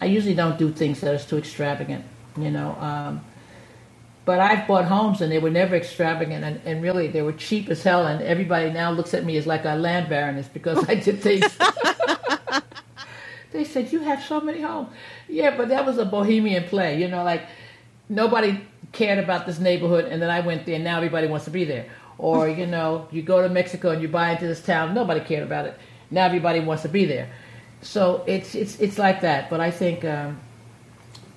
I 0.00 0.06
usually 0.06 0.34
don't 0.34 0.58
do 0.58 0.70
things 0.70 1.00
that 1.00 1.14
are 1.14 1.18
too 1.24 1.38
extravagant. 1.38 2.04
You 2.38 2.50
know. 2.50 2.76
Um, 2.80 3.24
but 4.26 4.40
I've 4.40 4.66
bought 4.66 4.86
homes 4.86 5.20
and 5.20 5.30
they 5.30 5.38
were 5.38 5.50
never 5.50 5.76
extravagant 5.76 6.44
and, 6.44 6.60
and 6.64 6.82
really 6.82 7.06
they 7.06 7.22
were 7.22 7.32
cheap 7.32 7.70
as 7.70 7.84
hell 7.84 8.08
and 8.08 8.20
everybody 8.20 8.70
now 8.72 8.90
looks 8.90 9.14
at 9.14 9.24
me 9.24 9.36
as 9.36 9.46
like 9.46 9.64
a 9.64 9.76
land 9.76 10.08
baroness 10.08 10.48
because 10.48 10.86
I 10.88 10.96
did 10.96 11.22
things. 11.22 11.56
they 13.52 13.62
said, 13.62 13.92
You 13.92 14.00
have 14.00 14.22
so 14.24 14.40
many 14.40 14.60
homes. 14.60 14.88
Yeah, 15.28 15.56
but 15.56 15.68
that 15.68 15.86
was 15.86 15.98
a 15.98 16.04
bohemian 16.04 16.64
play, 16.64 17.00
you 17.00 17.06
know, 17.06 17.22
like 17.22 17.46
nobody 18.08 18.60
cared 18.90 19.20
about 19.20 19.46
this 19.46 19.60
neighborhood 19.60 20.06
and 20.06 20.20
then 20.20 20.28
I 20.28 20.40
went 20.40 20.66
there 20.66 20.74
and 20.74 20.82
now 20.84 20.96
everybody 20.96 21.28
wants 21.28 21.44
to 21.44 21.52
be 21.52 21.64
there. 21.64 21.86
Or, 22.18 22.48
you 22.48 22.66
know, 22.74 23.06
you 23.12 23.22
go 23.22 23.40
to 23.42 23.48
Mexico 23.48 23.90
and 23.90 24.02
you 24.02 24.08
buy 24.08 24.32
into 24.32 24.48
this 24.48 24.60
town, 24.60 24.92
nobody 24.92 25.20
cared 25.20 25.44
about 25.44 25.66
it. 25.66 25.78
Now 26.10 26.26
everybody 26.26 26.58
wants 26.58 26.82
to 26.82 26.88
be 26.88 27.04
there. 27.04 27.30
So 27.80 28.24
it's 28.26 28.56
it's 28.56 28.80
it's 28.80 28.98
like 28.98 29.20
that. 29.20 29.50
But 29.50 29.60
I 29.60 29.70
think 29.70 30.04
um, 30.04 30.40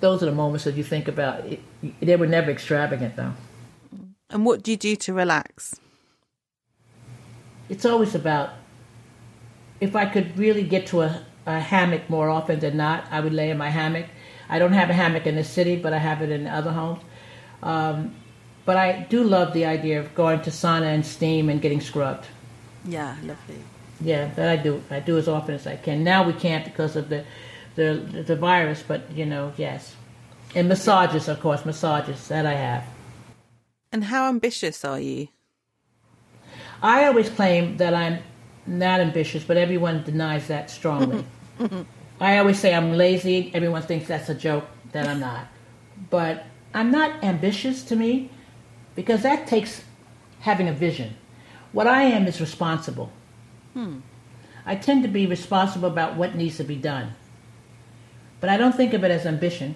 those 0.00 0.22
are 0.22 0.26
the 0.26 0.32
moments 0.32 0.64
that 0.64 0.74
you 0.74 0.84
think 0.84 1.08
about. 1.08 1.44
It, 1.46 1.60
they 2.00 2.16
were 2.16 2.26
never 2.26 2.50
extravagant, 2.50 3.16
though. 3.16 3.32
And 4.30 4.44
what 4.44 4.62
do 4.62 4.70
you 4.70 4.76
do 4.76 4.96
to 4.96 5.12
relax? 5.12 5.80
It's 7.68 7.84
always 7.84 8.14
about 8.14 8.50
if 9.80 9.96
I 9.96 10.06
could 10.06 10.36
really 10.36 10.62
get 10.62 10.86
to 10.88 11.02
a, 11.02 11.24
a 11.46 11.60
hammock 11.60 12.08
more 12.08 12.28
often 12.28 12.60
than 12.60 12.76
not, 12.76 13.04
I 13.10 13.20
would 13.20 13.32
lay 13.32 13.50
in 13.50 13.58
my 13.58 13.70
hammock. 13.70 14.06
I 14.48 14.58
don't 14.58 14.72
have 14.72 14.90
a 14.90 14.92
hammock 14.92 15.26
in 15.26 15.36
the 15.36 15.44
city, 15.44 15.76
but 15.76 15.92
I 15.92 15.98
have 15.98 16.22
it 16.22 16.30
in 16.30 16.46
other 16.46 16.72
homes. 16.72 17.02
Um, 17.62 18.14
but 18.64 18.76
I 18.76 19.06
do 19.08 19.22
love 19.22 19.52
the 19.52 19.64
idea 19.64 20.00
of 20.00 20.14
going 20.14 20.42
to 20.42 20.50
sauna 20.50 20.94
and 20.94 21.04
steam 21.04 21.48
and 21.48 21.60
getting 21.60 21.80
scrubbed. 21.80 22.26
Yeah, 22.84 23.16
lovely. 23.22 23.62
Yeah, 24.00 24.26
that 24.34 24.48
I 24.48 24.56
do. 24.56 24.82
I 24.90 25.00
do 25.00 25.18
as 25.18 25.28
often 25.28 25.54
as 25.54 25.66
I 25.66 25.76
can. 25.76 26.02
Now 26.04 26.26
we 26.26 26.32
can't 26.32 26.64
because 26.64 26.96
of 26.96 27.08
the 27.08 27.24
the 27.74 28.24
the 28.26 28.36
virus, 28.36 28.82
but 28.86 29.10
you 29.12 29.26
know, 29.26 29.52
yes. 29.56 29.96
And 30.54 30.68
massages, 30.68 31.28
of 31.28 31.40
course, 31.40 31.64
massages 31.64 32.28
that 32.28 32.44
I 32.44 32.54
have. 32.54 32.84
And 33.92 34.04
how 34.04 34.28
ambitious 34.28 34.84
are 34.84 34.98
you? 34.98 35.28
I 36.82 37.04
always 37.04 37.28
claim 37.28 37.76
that 37.76 37.94
I'm 37.94 38.18
not 38.66 39.00
ambitious, 39.00 39.44
but 39.44 39.56
everyone 39.56 40.02
denies 40.02 40.48
that 40.48 40.70
strongly. 40.70 41.24
I 42.20 42.38
always 42.38 42.58
say 42.58 42.74
I'm 42.74 42.92
lazy. 42.92 43.50
Everyone 43.54 43.82
thinks 43.82 44.08
that's 44.08 44.28
a 44.28 44.34
joke 44.34 44.64
that 44.92 45.06
I'm 45.06 45.20
not. 45.20 45.46
But 46.08 46.44
I'm 46.74 46.90
not 46.90 47.22
ambitious 47.22 47.82
to 47.84 47.96
me 47.96 48.30
because 48.94 49.22
that 49.22 49.46
takes 49.46 49.82
having 50.40 50.68
a 50.68 50.72
vision. 50.72 51.16
What 51.72 51.86
I 51.86 52.02
am 52.02 52.26
is 52.26 52.40
responsible. 52.40 53.12
Hmm. 53.74 54.00
I 54.66 54.76
tend 54.76 55.02
to 55.02 55.08
be 55.08 55.26
responsible 55.26 55.88
about 55.88 56.16
what 56.16 56.34
needs 56.34 56.56
to 56.58 56.64
be 56.64 56.76
done. 56.76 57.14
But 58.40 58.50
I 58.50 58.56
don't 58.56 58.74
think 58.74 58.94
of 58.94 59.04
it 59.04 59.10
as 59.10 59.26
ambition 59.26 59.74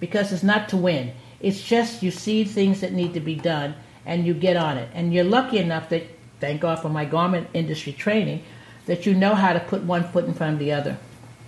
because 0.00 0.32
it's 0.32 0.42
not 0.42 0.68
to 0.70 0.76
win. 0.76 1.12
It's 1.40 1.62
just 1.62 2.02
you 2.02 2.10
see 2.10 2.44
things 2.44 2.80
that 2.80 2.92
need 2.92 3.14
to 3.14 3.20
be 3.20 3.34
done 3.34 3.74
and 4.04 4.26
you 4.26 4.34
get 4.34 4.56
on 4.56 4.78
it. 4.78 4.88
And 4.94 5.12
you're 5.12 5.24
lucky 5.24 5.58
enough 5.58 5.88
that, 5.88 6.04
thank 6.40 6.60
God 6.60 6.80
for 6.80 6.88
my 6.88 7.04
garment 7.04 7.48
industry 7.54 7.92
training, 7.92 8.42
that 8.86 9.06
you 9.06 9.14
know 9.14 9.34
how 9.34 9.52
to 9.52 9.60
put 9.60 9.82
one 9.82 10.04
foot 10.04 10.24
in 10.24 10.34
front 10.34 10.54
of 10.54 10.58
the 10.58 10.72
other. 10.72 10.98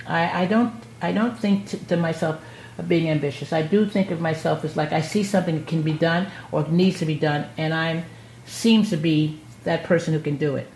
I, 0.07 0.43
I 0.43 0.47
don't 0.47 0.73
I 1.01 1.13
don't 1.13 1.39
think 1.39 1.69
to, 1.69 1.79
to 1.87 1.97
myself 1.97 2.41
of 2.79 2.89
being 2.89 3.09
ambitious. 3.09 3.53
I 3.53 3.63
do 3.63 3.87
think 3.87 4.11
of 4.11 4.21
myself 4.21 4.65
as 4.65 4.77
like 4.77 4.93
I 4.93 5.01
see 5.01 5.23
something 5.23 5.57
that 5.57 5.67
can 5.67 5.83
be 5.83 5.93
done 5.93 6.29
or 6.53 6.67
needs 6.69 6.99
to 7.01 7.07
be 7.07 7.15
done, 7.15 7.47
and 7.57 7.73
I'm 7.73 8.05
seems 8.47 8.91
to 8.91 8.97
be 8.97 9.41
that 9.65 9.85
person 9.85 10.15
who 10.15 10.21
can 10.21 10.37
do 10.37 10.57
it. 10.57 10.69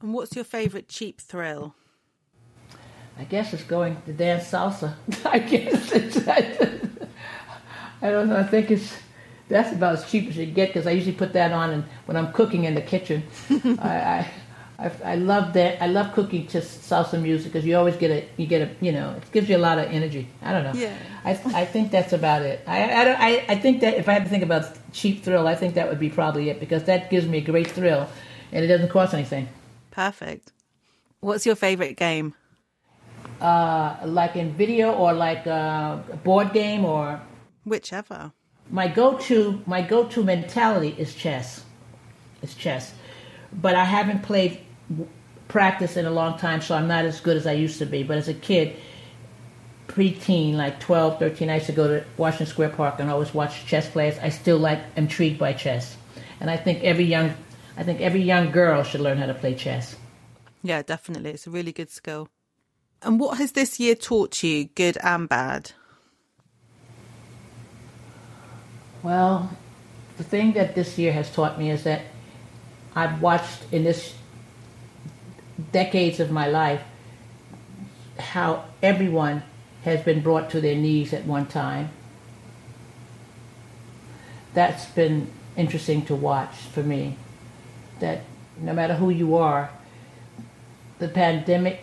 And 0.00 0.12
what's 0.12 0.34
your 0.34 0.44
favorite 0.44 0.88
cheap 0.88 1.20
thrill? 1.20 1.74
I 3.18 3.24
guess 3.24 3.52
it's 3.52 3.64
going 3.64 4.00
to 4.06 4.12
dance 4.12 4.50
salsa. 4.50 4.94
I 5.24 5.38
guess 5.38 5.92
it's. 5.92 6.26
I, 6.28 6.80
I 8.02 8.10
don't 8.10 8.28
know. 8.28 8.36
I 8.36 8.44
think 8.44 8.70
it's 8.70 8.96
that's 9.48 9.72
about 9.72 9.94
as 9.94 10.10
cheap 10.10 10.28
as 10.28 10.36
you 10.36 10.46
get 10.46 10.68
because 10.70 10.86
I 10.86 10.92
usually 10.92 11.14
put 11.14 11.32
that 11.34 11.52
on 11.52 11.70
and 11.70 11.84
when 12.06 12.16
I'm 12.16 12.32
cooking 12.32 12.64
in 12.64 12.74
the 12.74 12.82
kitchen. 12.82 13.22
I, 13.78 13.88
I 13.88 14.30
I, 14.78 14.90
I 15.04 15.14
love 15.14 15.52
that. 15.52 15.82
I 15.82 15.86
love 15.86 16.12
cooking 16.14 16.48
just 16.48 16.80
salsa 16.90 17.20
music 17.20 17.52
because 17.52 17.64
you 17.64 17.76
always 17.76 17.96
get 17.96 18.10
a 18.10 18.28
you 18.36 18.46
get 18.46 18.62
a 18.62 18.84
you 18.84 18.92
know 18.92 19.14
it 19.14 19.30
gives 19.32 19.48
you 19.48 19.56
a 19.56 19.58
lot 19.58 19.78
of 19.78 19.86
energy. 19.86 20.28
I 20.42 20.52
don't 20.52 20.64
know. 20.64 20.72
Yeah. 20.74 20.96
I 21.24 21.30
I 21.30 21.64
think 21.64 21.90
that's 21.90 22.12
about 22.12 22.42
it. 22.42 22.60
I 22.66 22.92
I, 22.92 23.04
don't, 23.04 23.20
I 23.20 23.44
I 23.48 23.54
think 23.56 23.80
that 23.82 23.94
if 23.94 24.08
I 24.08 24.14
had 24.14 24.24
to 24.24 24.28
think 24.28 24.42
about 24.42 24.64
cheap 24.92 25.22
thrill, 25.22 25.46
I 25.46 25.54
think 25.54 25.74
that 25.74 25.88
would 25.88 26.00
be 26.00 26.10
probably 26.10 26.50
it 26.50 26.58
because 26.58 26.84
that 26.84 27.08
gives 27.08 27.26
me 27.26 27.38
a 27.38 27.40
great 27.40 27.70
thrill, 27.70 28.08
and 28.50 28.64
it 28.64 28.68
doesn't 28.68 28.88
cost 28.88 29.14
anything. 29.14 29.48
Perfect. 29.92 30.52
What's 31.20 31.46
your 31.46 31.56
favorite 31.56 31.96
game? 31.96 32.34
Uh, 33.40 33.96
like 34.04 34.36
in 34.36 34.52
video 34.54 34.92
or 34.92 35.12
like 35.12 35.46
a 35.46 36.02
board 36.22 36.52
game 36.52 36.84
or 36.84 37.20
whichever. 37.64 38.32
My 38.70 38.88
go-to 38.88 39.62
my 39.66 39.82
go-to 39.82 40.22
mentality 40.22 40.94
is 40.96 41.14
chess. 41.14 41.64
It's 42.42 42.54
chess 42.54 42.94
but 43.60 43.74
I 43.74 43.84
haven't 43.84 44.22
played 44.22 44.60
practice 45.48 45.96
in 45.96 46.06
a 46.06 46.10
long 46.10 46.38
time, 46.38 46.60
so 46.60 46.74
I'm 46.74 46.88
not 46.88 47.04
as 47.04 47.20
good 47.20 47.36
as 47.36 47.46
I 47.46 47.52
used 47.52 47.78
to 47.78 47.86
be. 47.86 48.02
But 48.02 48.18
as 48.18 48.28
a 48.28 48.34
kid, 48.34 48.76
preteen, 49.88 50.54
like 50.54 50.80
12, 50.80 51.18
13, 51.18 51.50
I 51.50 51.54
used 51.56 51.66
to 51.66 51.72
go 51.72 51.88
to 51.88 52.04
Washington 52.16 52.46
Square 52.46 52.70
Park 52.70 52.96
and 52.98 53.10
always 53.10 53.32
watch 53.32 53.66
chess 53.66 53.88
players. 53.88 54.18
I 54.18 54.30
still 54.30 54.58
like 54.58 54.80
intrigued 54.96 55.38
by 55.38 55.52
chess, 55.52 55.96
and 56.40 56.50
I 56.50 56.56
think 56.56 56.82
every 56.82 57.04
young, 57.04 57.34
I 57.76 57.84
think 57.84 58.00
every 58.00 58.22
young 58.22 58.50
girl 58.50 58.82
should 58.82 59.00
learn 59.00 59.18
how 59.18 59.26
to 59.26 59.34
play 59.34 59.54
chess. 59.54 59.96
Yeah, 60.62 60.82
definitely, 60.82 61.30
it's 61.30 61.46
a 61.46 61.50
really 61.50 61.72
good 61.72 61.90
skill. 61.90 62.28
And 63.04 63.20
what 63.20 63.38
has 63.38 63.52
this 63.52 63.78
year 63.78 63.94
taught 63.94 64.42
you, 64.42 64.64
good 64.64 64.96
and 65.02 65.28
bad? 65.28 65.72
Well, 69.02 69.50
the 70.16 70.24
thing 70.24 70.52
that 70.54 70.74
this 70.74 70.96
year 70.96 71.12
has 71.12 71.30
taught 71.30 71.58
me 71.58 71.70
is 71.70 71.84
that 71.84 72.02
I've 72.96 73.20
watched 73.20 73.64
in 73.70 73.84
this 73.84 74.14
decades 75.72 76.18
of 76.18 76.30
my 76.30 76.46
life 76.46 76.82
how 78.18 78.64
everyone 78.82 79.42
has 79.82 80.02
been 80.02 80.22
brought 80.22 80.48
to 80.50 80.60
their 80.60 80.76
knees 80.76 81.12
at 81.12 81.26
one 81.26 81.46
time. 81.46 81.90
That's 84.54 84.86
been 84.86 85.30
interesting 85.56 86.06
to 86.06 86.14
watch 86.14 86.54
for 86.54 86.82
me. 86.82 87.16
That 88.00 88.22
no 88.58 88.72
matter 88.72 88.94
who 88.94 89.10
you 89.10 89.36
are, 89.36 89.70
the 90.98 91.08
pandemic, 91.08 91.82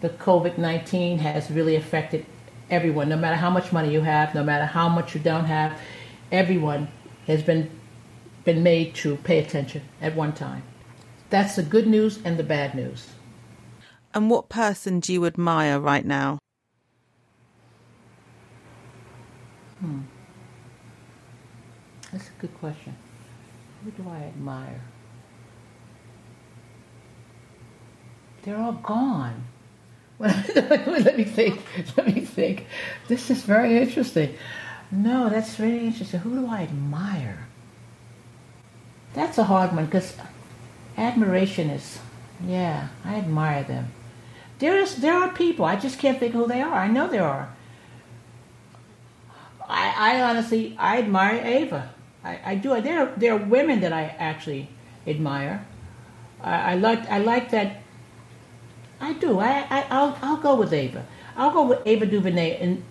the 0.00 0.10
COVID 0.10 0.58
19 0.58 1.18
has 1.18 1.50
really 1.50 1.76
affected 1.76 2.24
everyone. 2.70 3.08
No 3.08 3.16
matter 3.16 3.36
how 3.36 3.50
much 3.50 3.72
money 3.72 3.92
you 3.92 4.02
have, 4.02 4.34
no 4.34 4.44
matter 4.44 4.66
how 4.66 4.88
much 4.88 5.14
you 5.14 5.20
don't 5.20 5.46
have, 5.46 5.78
everyone 6.30 6.88
has 7.26 7.42
been 7.42 7.70
been 8.44 8.62
made 8.62 8.94
to 8.94 9.16
pay 9.16 9.38
attention 9.38 9.82
at 10.00 10.14
one 10.14 10.32
time. 10.32 10.62
That's 11.30 11.56
the 11.56 11.62
good 11.62 11.86
news 11.86 12.18
and 12.24 12.38
the 12.38 12.44
bad 12.44 12.74
news. 12.74 13.08
And 14.14 14.30
what 14.30 14.48
person 14.48 15.00
do 15.00 15.12
you 15.12 15.26
admire 15.26 15.78
right 15.78 16.04
now? 16.04 16.38
Hmm. 19.80 20.00
That's 22.10 22.28
a 22.28 22.40
good 22.40 22.54
question. 22.58 22.96
Who 23.84 23.90
do 23.90 24.08
I 24.08 24.20
admire? 24.22 24.80
They're 28.42 28.56
all 28.56 28.72
gone. 28.72 29.44
let 30.20 31.16
me 31.16 31.24
think. 31.24 31.60
Let 31.96 32.06
me 32.06 32.20
think. 32.20 32.66
This 33.06 33.30
is 33.30 33.42
very 33.42 33.78
interesting. 33.78 34.34
No, 34.90 35.28
that's 35.28 35.60
really 35.60 35.86
interesting. 35.86 36.20
Who 36.20 36.40
do 36.40 36.46
I 36.48 36.62
admire? 36.62 37.46
That's 39.14 39.38
a 39.38 39.44
hard 39.44 39.74
one 39.74 39.86
because 39.86 40.16
admiration 40.96 41.70
is, 41.70 41.98
yeah, 42.44 42.88
I 43.04 43.16
admire 43.16 43.64
them. 43.64 43.92
There 44.58 44.76
is, 44.78 44.96
there 44.96 45.14
are 45.14 45.30
people 45.30 45.64
I 45.64 45.76
just 45.76 45.98
can't 45.98 46.18
think 46.18 46.34
who 46.34 46.46
they 46.46 46.62
are. 46.62 46.74
I 46.74 46.88
know 46.88 47.06
there 47.06 47.24
are. 47.24 47.48
I, 49.68 50.16
I 50.16 50.22
honestly, 50.22 50.74
I 50.78 50.98
admire 50.98 51.40
Ava. 51.44 51.90
I, 52.24 52.40
I 52.44 52.54
do. 52.56 52.80
There, 52.80 53.00
are, 53.00 53.12
there 53.16 53.34
are 53.34 53.36
women 53.36 53.80
that 53.80 53.92
I 53.92 54.04
actually 54.18 54.68
admire. 55.06 55.64
I, 56.42 56.72
I 56.72 56.74
like, 56.74 57.08
I 57.08 57.18
like 57.18 57.50
that. 57.50 57.82
I 59.00 59.12
do. 59.14 59.38
I, 59.38 59.66
I, 59.70 59.86
I'll, 59.90 60.18
I'll 60.22 60.36
go 60.36 60.56
with 60.56 60.72
Ava. 60.72 61.06
I'll 61.36 61.52
go 61.52 61.66
with 61.66 61.80
Ava 61.86 62.06
DuVernay, 62.06 62.58
and 62.60 62.82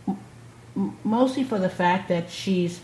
mostly 1.03 1.43
for 1.43 1.59
the 1.59 1.69
fact 1.69 2.07
that 2.09 2.29
she's 2.29 2.81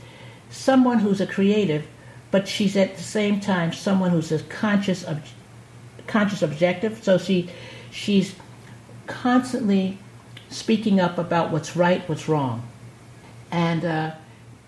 someone 0.50 1.00
who's 1.00 1.22
a 1.22 1.28
creative 1.28 1.88
but 2.34 2.48
she's 2.48 2.76
at 2.76 2.98
the 2.98 3.04
same 3.04 3.40
time 3.40 3.72
someone 3.72 4.10
who's 4.10 4.32
a 4.32 4.40
conscious 4.46 5.08
ob- 5.08 5.22
conscious 6.08 6.42
objective. 6.42 7.04
So 7.04 7.20
she 7.20 7.52
she's 7.92 8.34
constantly 9.06 10.00
speaking 10.50 11.00
up 11.00 11.20
about 11.20 11.52
what's 11.52 11.76
right, 11.76 12.02
what's 12.10 12.28
wrong, 12.28 12.68
and 13.52 13.86
uh, 13.86 14.12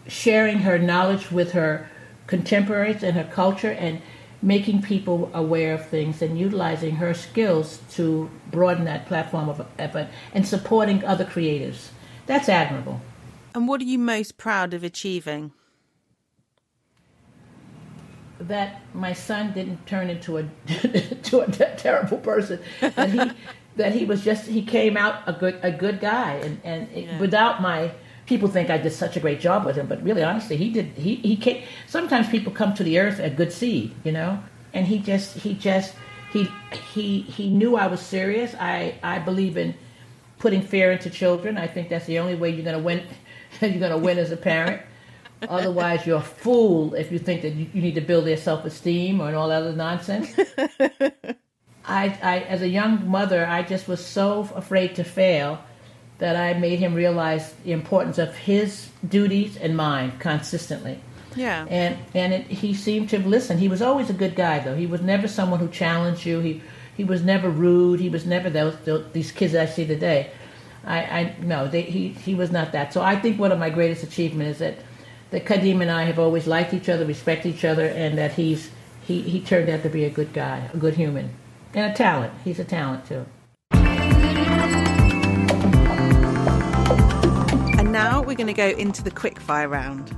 sharing 0.07 0.59
her 0.59 0.77
knowledge 0.77 1.31
with 1.31 1.53
her 1.53 1.89
contemporaries 2.27 3.01
and 3.01 3.17
her 3.17 3.23
culture 3.23 3.71
and 3.71 3.99
making 4.45 4.81
people 4.83 5.29
aware 5.33 5.73
of 5.73 5.85
things 5.87 6.21
and 6.21 6.39
utilizing 6.39 6.95
her 6.95 7.13
skills 7.13 7.79
to 7.91 8.29
broaden 8.51 8.85
that 8.85 9.07
platform 9.07 9.49
of 9.49 9.65
effort 9.79 10.07
and 10.33 10.47
supporting 10.47 11.03
other 11.03 11.25
creatives. 11.25 11.89
That's 12.27 12.47
admirable. 12.47 13.01
And 13.55 13.67
what 13.67 13.81
are 13.81 13.85
you 13.85 13.97
most 13.97 14.37
proud 14.37 14.73
of 14.73 14.83
achieving? 14.83 15.51
that 18.37 18.81
my 18.93 19.13
son 19.13 19.53
didn't 19.53 19.85
turn 19.87 20.09
into 20.09 20.37
a 20.37 20.43
to 21.23 21.39
a 21.39 21.51
terrible 21.77 22.17
person. 22.17 22.59
That 22.81 23.09
he 23.09 23.31
that 23.77 23.93
he 23.93 24.05
was 24.05 24.23
just 24.23 24.47
he 24.47 24.61
came 24.61 24.97
out 24.97 25.23
a 25.25 25.33
good 25.33 25.59
a 25.63 25.71
good 25.71 25.99
guy, 25.99 26.33
and 26.35 26.59
and 26.63 26.89
yeah. 26.91 27.19
without 27.19 27.61
my 27.61 27.91
people 28.25 28.47
think 28.47 28.69
I 28.69 28.77
did 28.77 28.91
such 28.91 29.15
a 29.15 29.19
great 29.19 29.39
job 29.39 29.65
with 29.65 29.75
him, 29.75 29.87
but 29.87 30.01
really 30.03 30.23
honestly, 30.23 30.57
he 30.57 30.69
did 30.69 30.87
he 30.97 31.15
he 31.15 31.35
came. 31.35 31.63
Sometimes 31.87 32.27
people 32.29 32.51
come 32.51 32.73
to 32.75 32.83
the 32.83 32.99
earth 32.99 33.19
a 33.19 33.29
good 33.29 33.51
seed, 33.51 33.93
you 34.03 34.11
know, 34.11 34.39
and 34.73 34.87
he 34.87 34.99
just 34.99 35.37
he 35.37 35.53
just 35.53 35.93
he 36.31 36.49
he 36.93 37.21
he 37.21 37.49
knew 37.49 37.75
I 37.75 37.87
was 37.87 38.01
serious. 38.01 38.55
I 38.59 38.95
I 39.03 39.19
believe 39.19 39.57
in 39.57 39.75
putting 40.39 40.61
fear 40.61 40.91
into 40.91 41.09
children. 41.09 41.57
I 41.57 41.67
think 41.67 41.89
that's 41.89 42.05
the 42.05 42.19
only 42.19 42.35
way 42.35 42.49
you're 42.49 42.63
going 42.63 42.77
to 42.77 42.83
win. 42.83 43.03
you're 43.61 43.79
going 43.79 43.91
to 43.91 43.97
win 43.97 44.17
as 44.17 44.31
a 44.31 44.37
parent. 44.37 44.81
Otherwise, 45.49 46.05
you're 46.05 46.17
a 46.17 46.21
fool 46.21 46.93
if 46.95 47.11
you 47.11 47.19
think 47.19 47.41
that 47.41 47.53
you, 47.53 47.67
you 47.73 47.81
need 47.81 47.95
to 47.95 48.01
build 48.01 48.25
their 48.25 48.37
self 48.37 48.65
esteem 48.65 49.21
or 49.21 49.33
all 49.35 49.49
that 49.49 49.61
other 49.61 49.75
nonsense. 49.75 50.33
I, 51.87 52.17
I, 52.21 52.39
as 52.47 52.61
a 52.61 52.67
young 52.67 53.07
mother, 53.07 53.45
I 53.45 53.61
just 53.61 53.87
was 53.87 54.03
so 54.03 54.49
afraid 54.55 54.95
to 54.95 55.03
fail 55.03 55.61
that 56.17 56.35
I 56.35 56.57
made 56.57 56.79
him 56.79 56.93
realize 56.93 57.53
the 57.63 57.71
importance 57.71 58.17
of 58.17 58.35
his 58.35 58.89
duties 59.07 59.57
and 59.57 59.75
mine 59.75 60.13
consistently. 60.19 60.99
Yeah. 61.35 61.65
And 61.69 61.97
and 62.13 62.33
it, 62.33 62.47
he 62.47 62.73
seemed 62.73 63.09
to 63.09 63.19
listen. 63.19 63.57
He 63.57 63.67
was 63.67 63.81
always 63.81 64.09
a 64.09 64.13
good 64.13 64.35
guy, 64.35 64.59
though. 64.59 64.75
He 64.75 64.87
was 64.87 65.01
never 65.01 65.27
someone 65.27 65.59
who 65.59 65.67
challenged 65.67 66.25
you. 66.25 66.39
He 66.39 66.61
he 66.95 67.03
was 67.03 67.23
never 67.23 67.49
rude. 67.49 67.99
He 67.99 68.09
was 68.09 68.25
never 68.25 68.49
those, 68.49 68.77
those 68.85 69.05
these 69.11 69.31
kids 69.31 69.53
that 69.53 69.67
I 69.67 69.71
see 69.71 69.85
today. 69.85 70.31
I, 70.85 70.99
I 70.99 71.35
no, 71.41 71.67
they, 71.67 71.81
he 71.81 72.09
he 72.09 72.35
was 72.35 72.51
not 72.51 72.71
that. 72.71 72.93
So 72.93 73.01
I 73.01 73.19
think 73.19 73.39
one 73.39 73.51
of 73.51 73.59
my 73.59 73.69
greatest 73.69 74.03
achievements 74.03 74.53
is 74.53 74.59
that 74.59 74.77
that 75.31 75.45
Kadim 75.45 75.81
and 75.81 75.91
I 75.91 76.03
have 76.03 76.19
always 76.19 76.47
liked 76.47 76.73
each 76.73 76.87
other, 76.87 77.05
respect 77.05 77.45
each 77.45 77.65
other, 77.65 77.87
and 77.87 78.17
that 78.17 78.33
he's 78.33 78.69
he 79.05 79.21
he 79.21 79.41
turned 79.41 79.69
out 79.69 79.83
to 79.83 79.89
be 79.89 80.05
a 80.05 80.09
good 80.09 80.31
guy, 80.31 80.69
a 80.73 80.77
good 80.77 80.93
human, 80.93 81.31
and 81.73 81.91
a 81.91 81.95
talent. 81.95 82.33
He's 82.45 82.59
a 82.59 82.63
talent 82.63 83.07
too. 83.07 83.25
Now 87.95 88.21
we're 88.21 88.35
going 88.35 88.47
to 88.47 88.53
go 88.53 88.67
into 88.67 89.01
the 89.01 89.09
quickfire 89.11 89.69
round. 89.71 90.13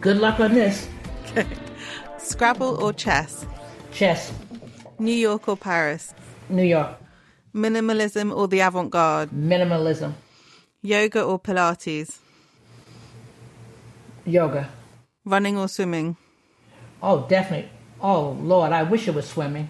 Good 0.00 0.18
luck 0.18 0.38
on 0.38 0.54
this. 0.54 0.88
Scrabble 2.18 2.80
or 2.80 2.92
chess? 2.92 3.44
Chess, 3.90 4.32
New 5.00 5.12
York 5.12 5.48
or 5.48 5.56
Paris? 5.56 6.14
New 6.48 6.62
York, 6.62 6.90
Minimalism 7.52 8.32
or 8.36 8.46
the 8.46 8.60
avant 8.60 8.90
garde? 8.90 9.30
minimalism, 9.30 10.12
Yoga 10.82 11.22
or 11.24 11.40
Pilates? 11.40 12.18
yoga. 14.24 14.68
Running 15.24 15.58
or 15.58 15.66
swimming? 15.68 16.16
Oh, 17.02 17.26
definitely. 17.28 17.70
Oh 18.00 18.36
Lord, 18.40 18.70
I 18.72 18.84
wish 18.84 19.08
it 19.08 19.14
was 19.14 19.26
swimming, 19.26 19.68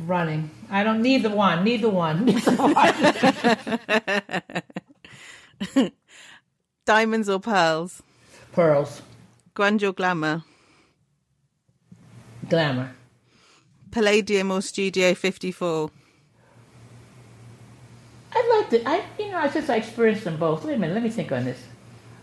running. 0.00 0.50
I 0.70 0.82
don't 0.82 1.02
neither 1.02 1.30
one, 1.30 1.62
neither 1.64 1.88
one. 1.88 2.24
Neither 2.24 2.56
one. 2.56 2.72
Diamonds 6.90 7.28
or 7.28 7.38
pearls? 7.38 8.02
Pearls, 8.50 9.02
Grunge 9.54 9.84
or 9.84 9.92
glamour? 9.92 10.42
glamour, 12.48 12.90
Palladium 13.92 14.50
or 14.50 14.60
Studio 14.60 15.14
54? 15.14 15.88
I'd 18.32 18.56
like 18.58 18.70
to. 18.70 18.88
I 18.88 19.04
you 19.20 19.30
know 19.30 19.38
I 19.38 19.48
since 19.50 19.70
I 19.70 19.76
experienced 19.76 20.24
them 20.24 20.36
both. 20.36 20.64
Wait 20.64 20.74
a 20.74 20.78
minute, 20.78 20.94
let 20.94 21.04
me 21.04 21.10
think 21.10 21.30
on 21.30 21.44
this. 21.44 21.60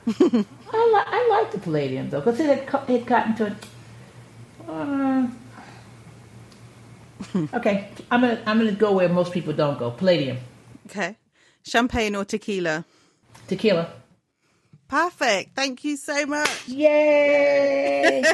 I 0.19 0.91
like 0.93 1.07
I 1.07 1.27
like 1.31 1.51
the 1.53 1.59
Palladium 1.59 2.09
though 2.09 2.19
because 2.19 2.37
it 2.41 2.47
had 2.47 2.67
co- 2.67 2.83
it 2.93 3.05
gotten 3.05 3.35
to 3.35 3.45
it. 3.47 3.53
Uh, 4.67 5.27
okay, 7.53 7.87
I'm 8.11 8.19
gonna 8.19 8.41
I'm 8.45 8.57
gonna 8.57 8.73
go 8.73 8.91
where 8.91 9.07
most 9.07 9.31
people 9.31 9.53
don't 9.53 9.79
go. 9.79 9.91
Palladium, 9.91 10.39
Okay. 10.87 11.15
Champagne 11.63 12.17
or 12.17 12.25
tequila? 12.25 12.83
tequila. 13.47 13.93
Perfect. 14.87 15.55
Thank 15.55 15.83
you 15.83 15.97
so 15.97 16.25
much. 16.25 16.67
Yay! 16.67 18.23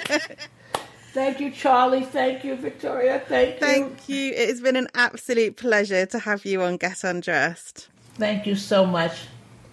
Thank 1.14 1.40
you, 1.40 1.52
Charlie. 1.52 2.04
Thank 2.04 2.44
you, 2.44 2.56
Victoria. 2.56 3.22
Thank 3.28 3.56
you. 3.56 3.60
Thank 3.60 4.10
you. 4.10 4.32
It 4.32 4.50
has 4.50 4.62
been 4.62 4.76
an 4.76 4.88
absolute 4.96 5.58
pleasure 5.58 6.08
to 6.08 6.20
have 6.20 6.44
you 6.44 6.62
on 6.64 6.78
Get 6.78 7.04
Undressed. 7.04 7.88
Thank 8.16 8.48
you 8.48 8.56
so 8.56 8.86
much. 8.86 9.28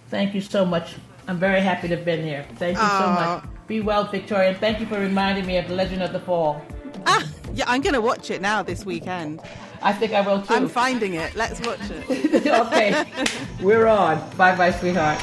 Thank 0.09 0.35
you 0.35 0.41
so 0.41 0.65
much. 0.65 0.95
I'm 1.27 1.39
very 1.39 1.61
happy 1.61 1.87
to 1.87 1.95
have 1.95 2.05
been 2.05 2.23
here. 2.23 2.45
Thank 2.57 2.77
you 2.77 2.83
so 2.83 3.07
much. 3.07 3.43
Be 3.67 3.79
well, 3.79 4.03
Victoria. 4.05 4.53
Thank 4.53 4.79
you 4.79 4.85
for 4.85 4.99
reminding 4.99 5.45
me 5.45 5.57
of 5.57 5.67
the 5.67 5.75
Legend 5.75 6.03
of 6.03 6.13
the 6.13 6.19
Fall. 6.19 6.61
Ah, 7.07 7.27
yeah, 7.53 7.65
I'm 7.67 7.81
going 7.81 7.93
to 7.93 8.01
watch 8.01 8.29
it 8.29 8.41
now 8.41 8.61
this 8.61 8.85
weekend. 8.85 9.41
I 9.81 9.93
think 9.93 10.13
I 10.13 10.21
will 10.21 10.41
too. 10.41 10.53
I'm 10.53 10.67
finding 10.67 11.15
it. 11.15 11.35
Let's 11.35 11.59
watch 11.61 11.79
it. 11.89 12.45
okay, 12.47 13.03
we're 13.61 13.87
on. 13.87 14.17
Bye 14.37 14.55
bye, 14.55 14.71
sweetheart. 14.71 15.19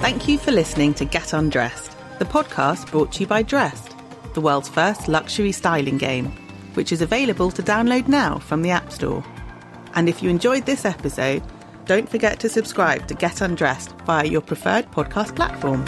Thank 0.00 0.28
you 0.28 0.38
for 0.38 0.52
listening 0.52 0.94
to 0.94 1.04
Get 1.04 1.32
Undressed, 1.32 1.96
the 2.18 2.24
podcast 2.24 2.90
brought 2.90 3.12
to 3.12 3.20
you 3.20 3.26
by 3.26 3.42
Dressed, 3.42 3.96
the 4.34 4.40
world's 4.40 4.68
first 4.68 5.08
luxury 5.08 5.50
styling 5.50 5.98
game, 5.98 6.26
which 6.74 6.92
is 6.92 7.02
available 7.02 7.50
to 7.50 7.62
download 7.62 8.06
now 8.06 8.38
from 8.38 8.62
the 8.62 8.70
App 8.70 8.92
Store. 8.92 9.24
And 9.94 10.08
if 10.08 10.22
you 10.22 10.30
enjoyed 10.30 10.64
this 10.64 10.84
episode, 10.84 11.42
don't 11.86 12.08
forget 12.08 12.38
to 12.40 12.48
subscribe 12.48 13.08
to 13.08 13.14
Get 13.14 13.40
Undressed 13.40 13.92
via 14.02 14.26
your 14.26 14.42
preferred 14.42 14.90
podcast 14.92 15.34
platform. 15.34 15.84